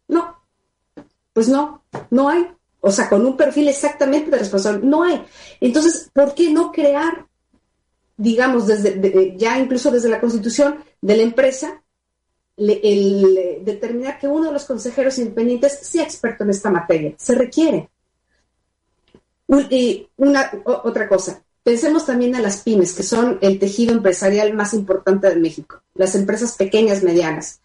[0.09, 0.43] No,
[1.33, 2.49] pues no, no hay.
[2.81, 5.25] O sea, con un perfil exactamente de responsable, no hay.
[5.61, 7.28] Entonces, ¿por qué no crear,
[8.19, 11.83] digamos, desde ya incluso desde la constitución de la empresa,
[12.59, 17.15] el, determinar que uno de los consejeros independientes sea experto en esta materia?
[17.17, 17.89] Se requiere.
[19.71, 24.75] Y una, otra cosa, pensemos también en las pymes, que son el tejido empresarial más
[24.75, 27.61] importante de México, las empresas pequeñas, medianas.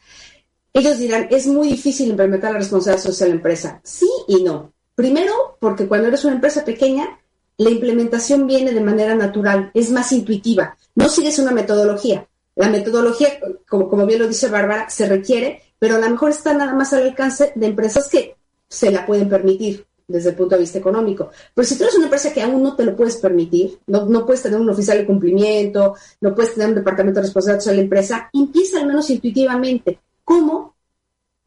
[0.72, 3.82] Ellos dirán, es muy difícil implementar la responsabilidad social en la empresa.
[3.84, 4.72] Sí y no.
[4.96, 7.20] Primero, porque cuando eres una empresa pequeña,
[7.58, 10.78] la implementación viene de manera natural, es más intuitiva.
[10.96, 12.28] No sigues una metodología.
[12.56, 13.30] La metodología,
[13.68, 17.04] como, bien lo dice Bárbara, se requiere, pero a lo mejor está nada más al
[17.04, 18.36] alcance de empresas que
[18.70, 21.30] se la pueden permitir desde el punto de vista económico.
[21.54, 24.44] Pero si tú eres una empresa que aún no te lo puedes permitir, no, puedes
[24.44, 28.30] tener un oficial de cumplimiento, no puedes tener un departamento de responsabilidad de la empresa,
[28.34, 30.00] empieza al menos intuitivamente.
[30.24, 30.76] ¿Cómo?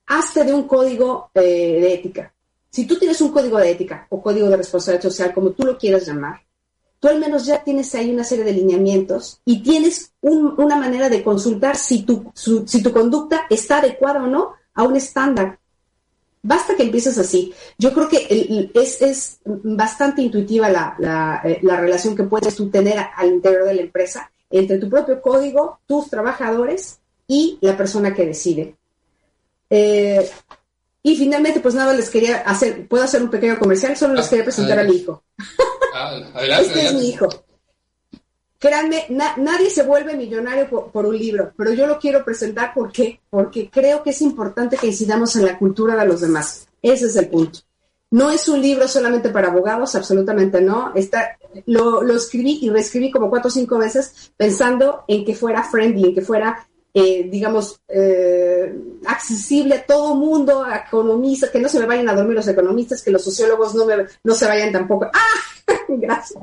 [0.06, 2.32] Hazte de un código eh, de ética.
[2.76, 5.78] Si tú tienes un código de ética o código de responsabilidad social, como tú lo
[5.78, 6.42] quieras llamar,
[7.00, 11.24] tú al menos ya tienes ahí una serie de lineamientos y tienes una manera de
[11.24, 12.30] consultar si tu,
[12.92, 15.58] conducta está adecuada o no a un estándar.
[16.42, 17.54] Basta que empieces así.
[17.78, 23.64] Yo creo que es, bastante intuitiva la, eh, la, relación que puedes tener al interior
[23.64, 28.76] de la empresa entre tu propio código, tus trabajadores y la persona que decide.
[29.70, 30.28] Eh,
[31.06, 34.28] y finalmente, pues nada, les quería hacer, puedo hacer un pequeño comercial, solo les ah,
[34.28, 35.22] quería presentar a mi hijo.
[35.94, 36.20] Ah,
[36.60, 37.28] este es mi hijo.
[38.58, 43.70] Créanme, nadie se vuelve millonario por, un libro, pero yo lo quiero presentar porque, porque
[43.70, 46.66] creo que es importante que incidamos en la cultura de los demás.
[46.82, 47.60] Ese es el punto.
[48.10, 50.90] No es un libro solamente para abogados, absolutamente no.
[50.96, 55.62] Está, lo, lo escribí y reescribí como cuatro o cinco veces pensando en que fuera
[55.62, 56.66] friendly, en que fuera
[56.98, 58.74] eh, digamos, eh,
[59.04, 63.02] accesible a todo mundo, a economistas, que no se me vayan a dormir los economistas,
[63.02, 65.04] que los sociólogos no, me, no se vayan tampoco.
[65.12, 65.74] ¡Ah!
[65.88, 66.42] Gracias.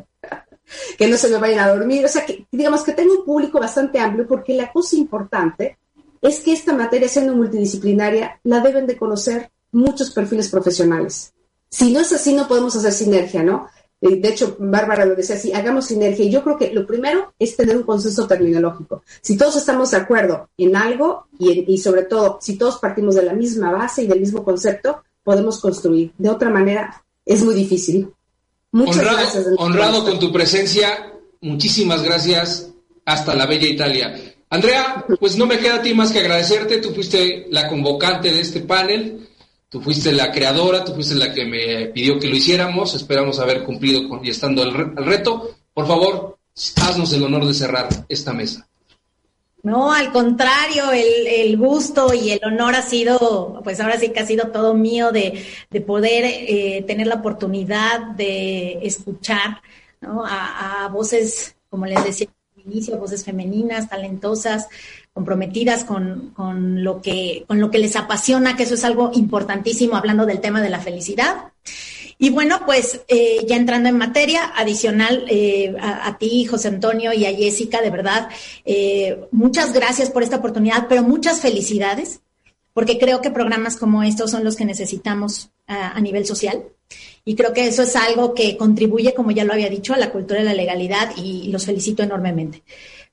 [0.95, 2.05] que no se me vayan a dormir.
[2.05, 5.79] O sea, que digamos que tengo un público bastante amplio porque la cosa importante
[6.21, 11.33] es que esta materia, siendo multidisciplinaria, la deben de conocer muchos perfiles profesionales.
[11.67, 13.69] Si no es así, no podemos hacer sinergia, ¿no?
[14.03, 16.25] Eh, de hecho, Bárbara lo decía así, hagamos sinergia.
[16.25, 19.01] Y yo creo que lo primero es tener un consenso terminológico.
[19.21, 23.31] Si todos estamos de acuerdo en algo y, sobre todo si todos partimos de la
[23.31, 26.11] misma base y del mismo concepto, podemos construir.
[26.17, 28.09] De otra manera, es muy difícil.
[28.73, 29.45] Muchas honrado, gracias.
[29.57, 31.13] Honrado con tu presencia.
[31.39, 32.71] Muchísimas gracias.
[33.05, 34.13] Hasta la bella Italia.
[34.49, 36.79] Andrea, pues no me queda a ti más que agradecerte.
[36.79, 39.29] Tú fuiste la convocante de este panel.
[39.73, 42.93] Tú fuiste la creadora, tú fuiste la que me pidió que lo hiciéramos.
[42.93, 45.55] Esperamos haber cumplido con, y estando al, reto.
[45.73, 46.37] Por favor,
[46.79, 48.67] haznos el honor de cerrar esta mesa.
[49.63, 54.27] No, al contrario, el, gusto y el honor ha sido, pues ahora sí que ha
[54.27, 55.43] sido todo mío de,
[55.87, 59.59] poder eh, tener la oportunidad de escuchar
[60.03, 64.67] a, a, voces, como les decía al inicio, voces femeninas, talentosas,
[65.13, 69.95] comprometidas con, con, lo que, con lo que les apasiona, que eso es algo importantísimo
[69.95, 71.53] hablando del tema de la felicidad.
[72.17, 77.25] Y bueno, pues eh, ya entrando en materia, adicional eh, a, ti, José Antonio, y
[77.25, 78.29] a Jessica, de verdad,
[78.65, 82.21] eh, muchas gracias por esta oportunidad, pero muchas felicidades,
[82.73, 86.63] porque creo que programas como estos son los que necesitamos a nivel social.
[87.25, 90.11] Y creo que eso es algo que contribuye, como ya lo había dicho, a la
[90.11, 92.63] cultura de la legalidad y los felicito enormemente.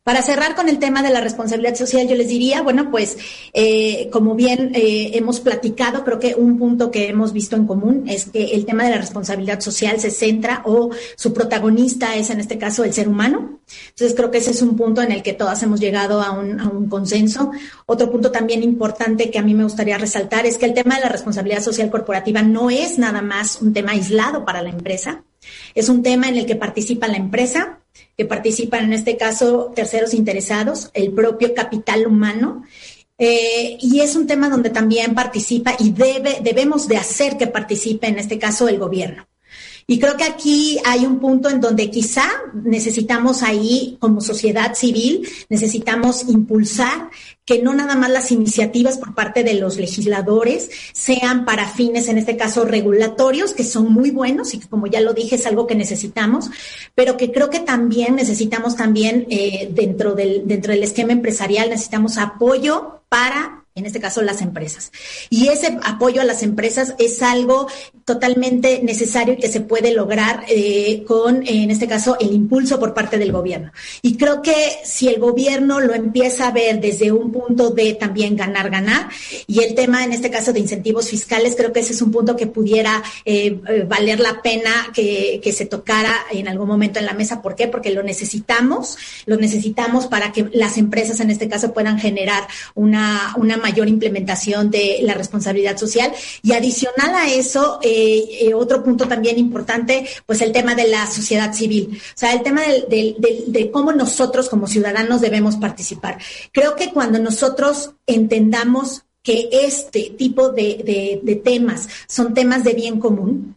[0.02, 3.18] Para cerrar con el tema de la responsabilidad social, yo les diría, bueno, pues
[3.52, 8.04] eh, como bien eh, hemos platicado, creo que un punto que hemos visto en común
[8.08, 12.40] es que el tema de la responsabilidad social se centra o su protagonista es en
[12.40, 13.60] este caso el ser humano.
[13.90, 16.58] Entonces creo que ese es un punto en el que todas hemos llegado a un,
[16.60, 17.50] a un consenso.
[17.84, 21.02] Otro punto también importante que a mí me gustaría resaltar es que el tema de
[21.02, 25.24] la responsabilidad social corporativa no es nada más un tema aislado para la empresa,
[25.74, 27.79] es un tema en el que participa la empresa,
[28.20, 32.64] que participan en este caso terceros interesados, el propio capital humano.
[33.16, 38.08] Eh, y es un tema donde también participa y debe, debemos de hacer que participe
[38.08, 39.26] en este caso el gobierno.
[39.86, 45.28] Y creo que aquí hay un punto en donde quizá necesitamos ahí, como sociedad civil,
[45.48, 47.10] necesitamos impulsar
[47.44, 52.18] que no nada más las iniciativas por parte de los legisladores sean para fines, en
[52.18, 55.66] este caso, regulatorios, que son muy buenos y que, como ya lo dije, es algo
[55.66, 56.48] que necesitamos,
[56.94, 62.18] pero que creo que también necesitamos también eh, dentro, del, dentro del esquema empresarial, necesitamos
[62.18, 64.90] apoyo para en este caso las empresas.
[65.30, 67.68] Y ese apoyo a las empresas es algo
[68.04, 72.94] totalmente necesario y que se puede lograr eh, con, en este caso, el impulso por
[72.94, 73.70] parte del gobierno.
[74.02, 78.36] Y creo que si el gobierno lo empieza a ver desde un punto de también
[78.36, 79.08] ganar, ganar,
[79.46, 82.34] y el tema, en este caso, de incentivos fiscales, creo que ese es un punto
[82.34, 87.06] que pudiera eh, eh, valer la pena que, que se tocara en algún momento en
[87.06, 87.40] la mesa.
[87.40, 87.68] ¿Por qué?
[87.68, 93.34] Porque lo necesitamos, lo necesitamos para que las empresas, en este caso, puedan generar una,
[93.36, 96.12] una mayor implementación de la responsabilidad social.
[96.42, 101.06] Y adicional a eso, eh, eh, otro punto también importante, pues el tema de la
[101.10, 102.00] sociedad civil.
[102.00, 106.18] O sea, el tema de cómo nosotros como ciudadanos debemos participar.
[106.52, 112.98] Creo que cuando nosotros entendamos que este tipo de, de, temas son temas de bien
[112.98, 113.56] común,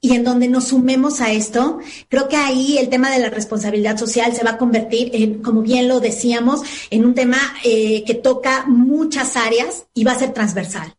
[0.00, 1.78] y en donde nos sumemos a esto,
[2.08, 5.62] creo que ahí el tema de la responsabilidad social se va a convertir en, como
[5.62, 10.32] bien lo decíamos, en un tema eh, que toca muchas áreas y va a ser
[10.32, 10.97] transversal.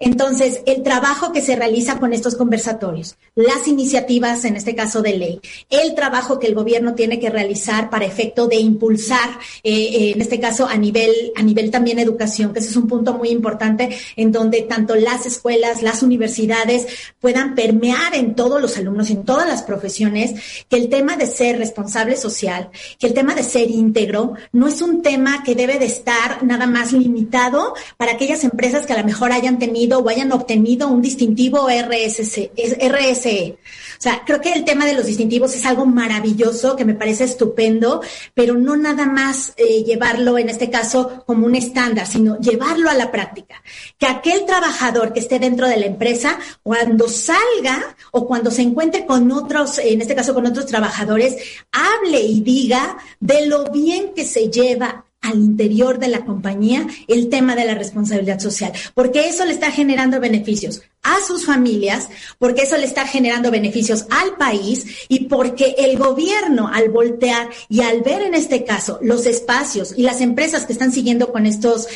[0.00, 5.18] Entonces, el trabajo que se realiza con estos conversatorios, las iniciativas, en este caso de
[5.18, 9.28] ley, el trabajo que el gobierno tiene que realizar para efecto de impulsar,
[9.64, 12.86] eh, eh, en este caso a nivel, a nivel también educación, que ese es un
[12.86, 16.86] punto muy importante en donde tanto las escuelas, las universidades
[17.18, 21.58] puedan permear en todos los alumnos, en todas las profesiones, que el tema de ser
[21.58, 22.70] responsable social,
[23.00, 26.68] que el tema de ser íntegro, no es un tema que debe de estar nada
[26.68, 31.00] más limitado para aquellas empresas que a lo mejor hayan tenido o hayan obtenido un
[31.00, 33.56] distintivo RSC, RSE.
[33.98, 37.24] O sea, creo que el tema de los distintivos es algo maravilloso, que me parece
[37.24, 38.00] estupendo,
[38.34, 42.94] pero no nada más eh, llevarlo, en este caso, como un estándar, sino llevarlo a
[42.94, 43.62] la práctica.
[43.98, 49.06] Que aquel trabajador que esté dentro de la empresa, cuando salga o cuando se encuentre
[49.06, 51.36] con otros, en este caso con otros trabajadores,
[51.72, 57.28] hable y diga de lo bien que se lleva al interior de la compañía el
[57.28, 62.62] tema de la responsabilidad social, porque eso le está generando beneficios a sus familias, porque
[62.62, 68.02] eso le está generando beneficios al país y porque el gobierno al voltear y al
[68.02, 71.88] ver en este caso los espacios y las empresas que están siguiendo con estos,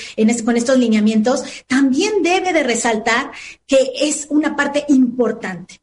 [0.45, 3.33] con estos lineamientos, también debe de resaltar
[3.67, 5.81] que es una parte importante.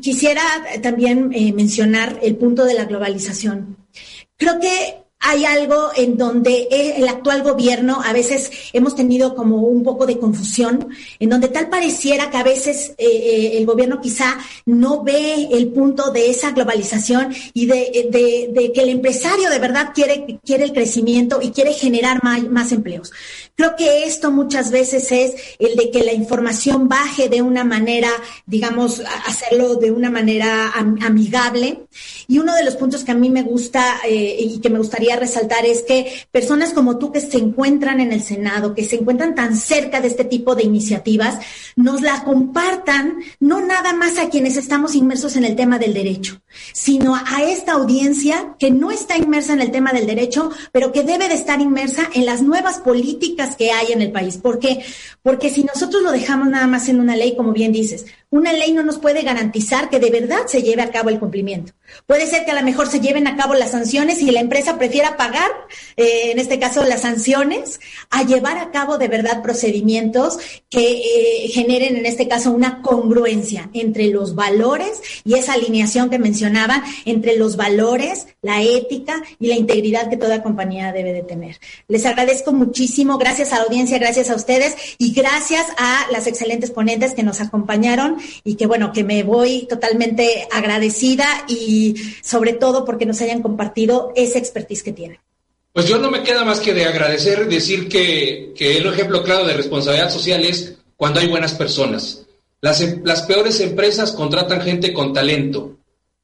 [0.00, 0.42] quisiera
[0.82, 3.76] también eh, mencionar el punto de la globalización.
[4.36, 9.82] Creo que hay algo en donde el actual gobierno a veces hemos tenido como un
[9.82, 14.36] poco de confusión, en donde tal pareciera que a veces eh, eh, el gobierno quizá
[14.66, 20.38] no ve el punto de esa globalización y de, que el empresario de verdad quiere,
[20.44, 23.10] quiere el crecimiento y quiere generar más, empleos.
[23.56, 28.10] Creo que esto muchas veces es el de que la información baje de una manera,
[28.46, 31.86] digamos, hacerlo de una manera amigable.
[32.26, 35.14] Y uno de los puntos que a mí me gusta eh, y que me gustaría
[35.14, 39.36] resaltar es que personas como tú que se encuentran en el Senado, que se encuentran
[39.36, 41.38] tan cerca de este tipo de iniciativas,
[41.76, 46.40] nos la compartan no nada más a quienes estamos inmersos en el tema del derecho,
[46.72, 51.02] sino a esta audiencia que no está inmersa en el tema del derecho, pero que
[51.02, 54.36] debe de estar inmersa en las nuevas políticas que hay en el país.
[54.36, 54.84] ¿Por qué?
[55.22, 58.72] Porque si nosotros lo dejamos nada más en una ley, como bien dices, una ley
[58.72, 61.72] no nos puede garantizar que de verdad se lleve a cabo el cumplimiento.
[62.04, 64.76] Puede ser que a lo mejor se lleven a cabo las sanciones y la empresa
[64.76, 65.48] prefiera pagar,
[65.96, 67.78] eh, en este caso las sanciones,
[68.10, 70.38] a llevar a cabo de verdad procedimientos
[70.68, 76.18] que eh, generen, en este caso, una congruencia entre los valores y esa alineación que
[76.18, 81.60] mencionaba entre los valores, la ética y la integridad que toda compañía debe de tener.
[81.86, 86.72] Les agradezco muchísimo, gracias a la audiencia, gracias a ustedes y gracias a las excelentes
[86.72, 92.84] ponentes que nos acompañaron y que bueno, que me voy totalmente agradecida y sobre todo
[92.84, 95.18] porque nos hayan compartido esa expertise que tienen.
[95.72, 99.44] Pues yo no me queda más que de agradecer, decir que, que el ejemplo claro
[99.44, 102.24] de responsabilidad social es cuando hay buenas personas.
[102.60, 105.76] Las, las peores empresas contratan gente con talento,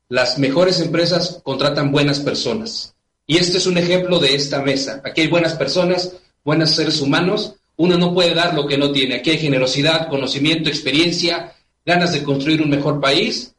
[0.08, 2.94] las mejores empresas contratan buenas personas.
[3.26, 5.00] Y este es un ejemplo de esta mesa.
[5.04, 7.54] Aquí hay buenas personas, buenos seres humanos.
[7.76, 9.16] Uno no puede dar lo que no tiene.
[9.16, 11.52] Aquí hay generosidad, conocimiento, experiencia,
[11.84, 13.54] ganas de construir un mejor país.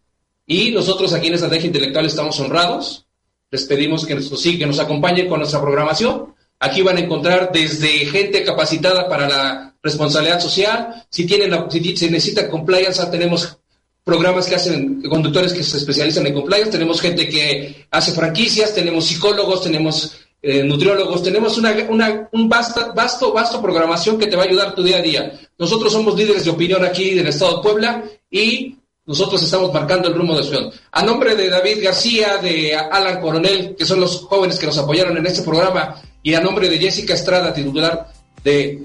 [0.46, 3.06] Y nosotros aquí en Estrategia Intelectual estamos honrados.
[3.50, 6.34] Les pedimos que nos, que nos acompañen con nuestra programación.
[6.60, 11.06] Aquí van a encontrar desde gente capacitada para la responsabilidad social.
[11.10, 13.58] Si tienen si, se necesita compliance, tenemos
[14.04, 19.06] programas que hacen conductores que se especializan en compliance, tenemos gente que hace franquicias, tenemos
[19.06, 24.44] psicólogos, tenemos eh, nutriólogos, tenemos una, una un vasto, vasto, vasto programación que te va
[24.44, 25.40] a ayudar tu día a día.
[25.58, 30.08] Nosotros somos líderes de opinión aquí en el Estado de Puebla y nosotros estamos marcando
[30.08, 30.74] el rumbo de ciudad.
[30.92, 35.18] A nombre de David García, de Alan Coronel, que son los jóvenes que nos apoyaron
[35.18, 38.12] en este programa, y a nombre de Jessica Estrada, titular
[38.44, 38.82] de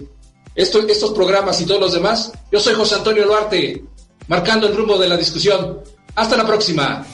[0.55, 2.33] estos programas y todos los demás.
[2.51, 3.83] Yo soy José Antonio Luarte,
[4.29, 5.81] marcando el rumbo de la discusión.
[6.15, 7.07] Hasta la próxima.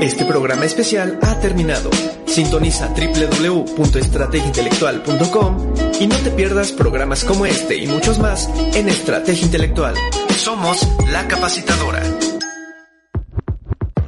[0.00, 1.90] Este programa especial ha terminado.
[2.26, 9.94] Sintoniza www.estrategiaintelectual.com y no te pierdas programas como este y muchos más en Estrategia Intelectual.
[10.36, 12.02] Somos la capacitadora.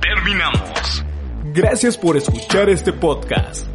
[0.01, 1.05] Terminamos.
[1.55, 3.67] Gracias por escuchar este podcast.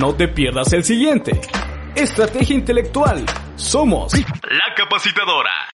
[0.00, 1.38] No te pierdas el siguiente.
[1.94, 3.26] Estrategia Intelectual.
[3.56, 5.68] Somos la capacitadora.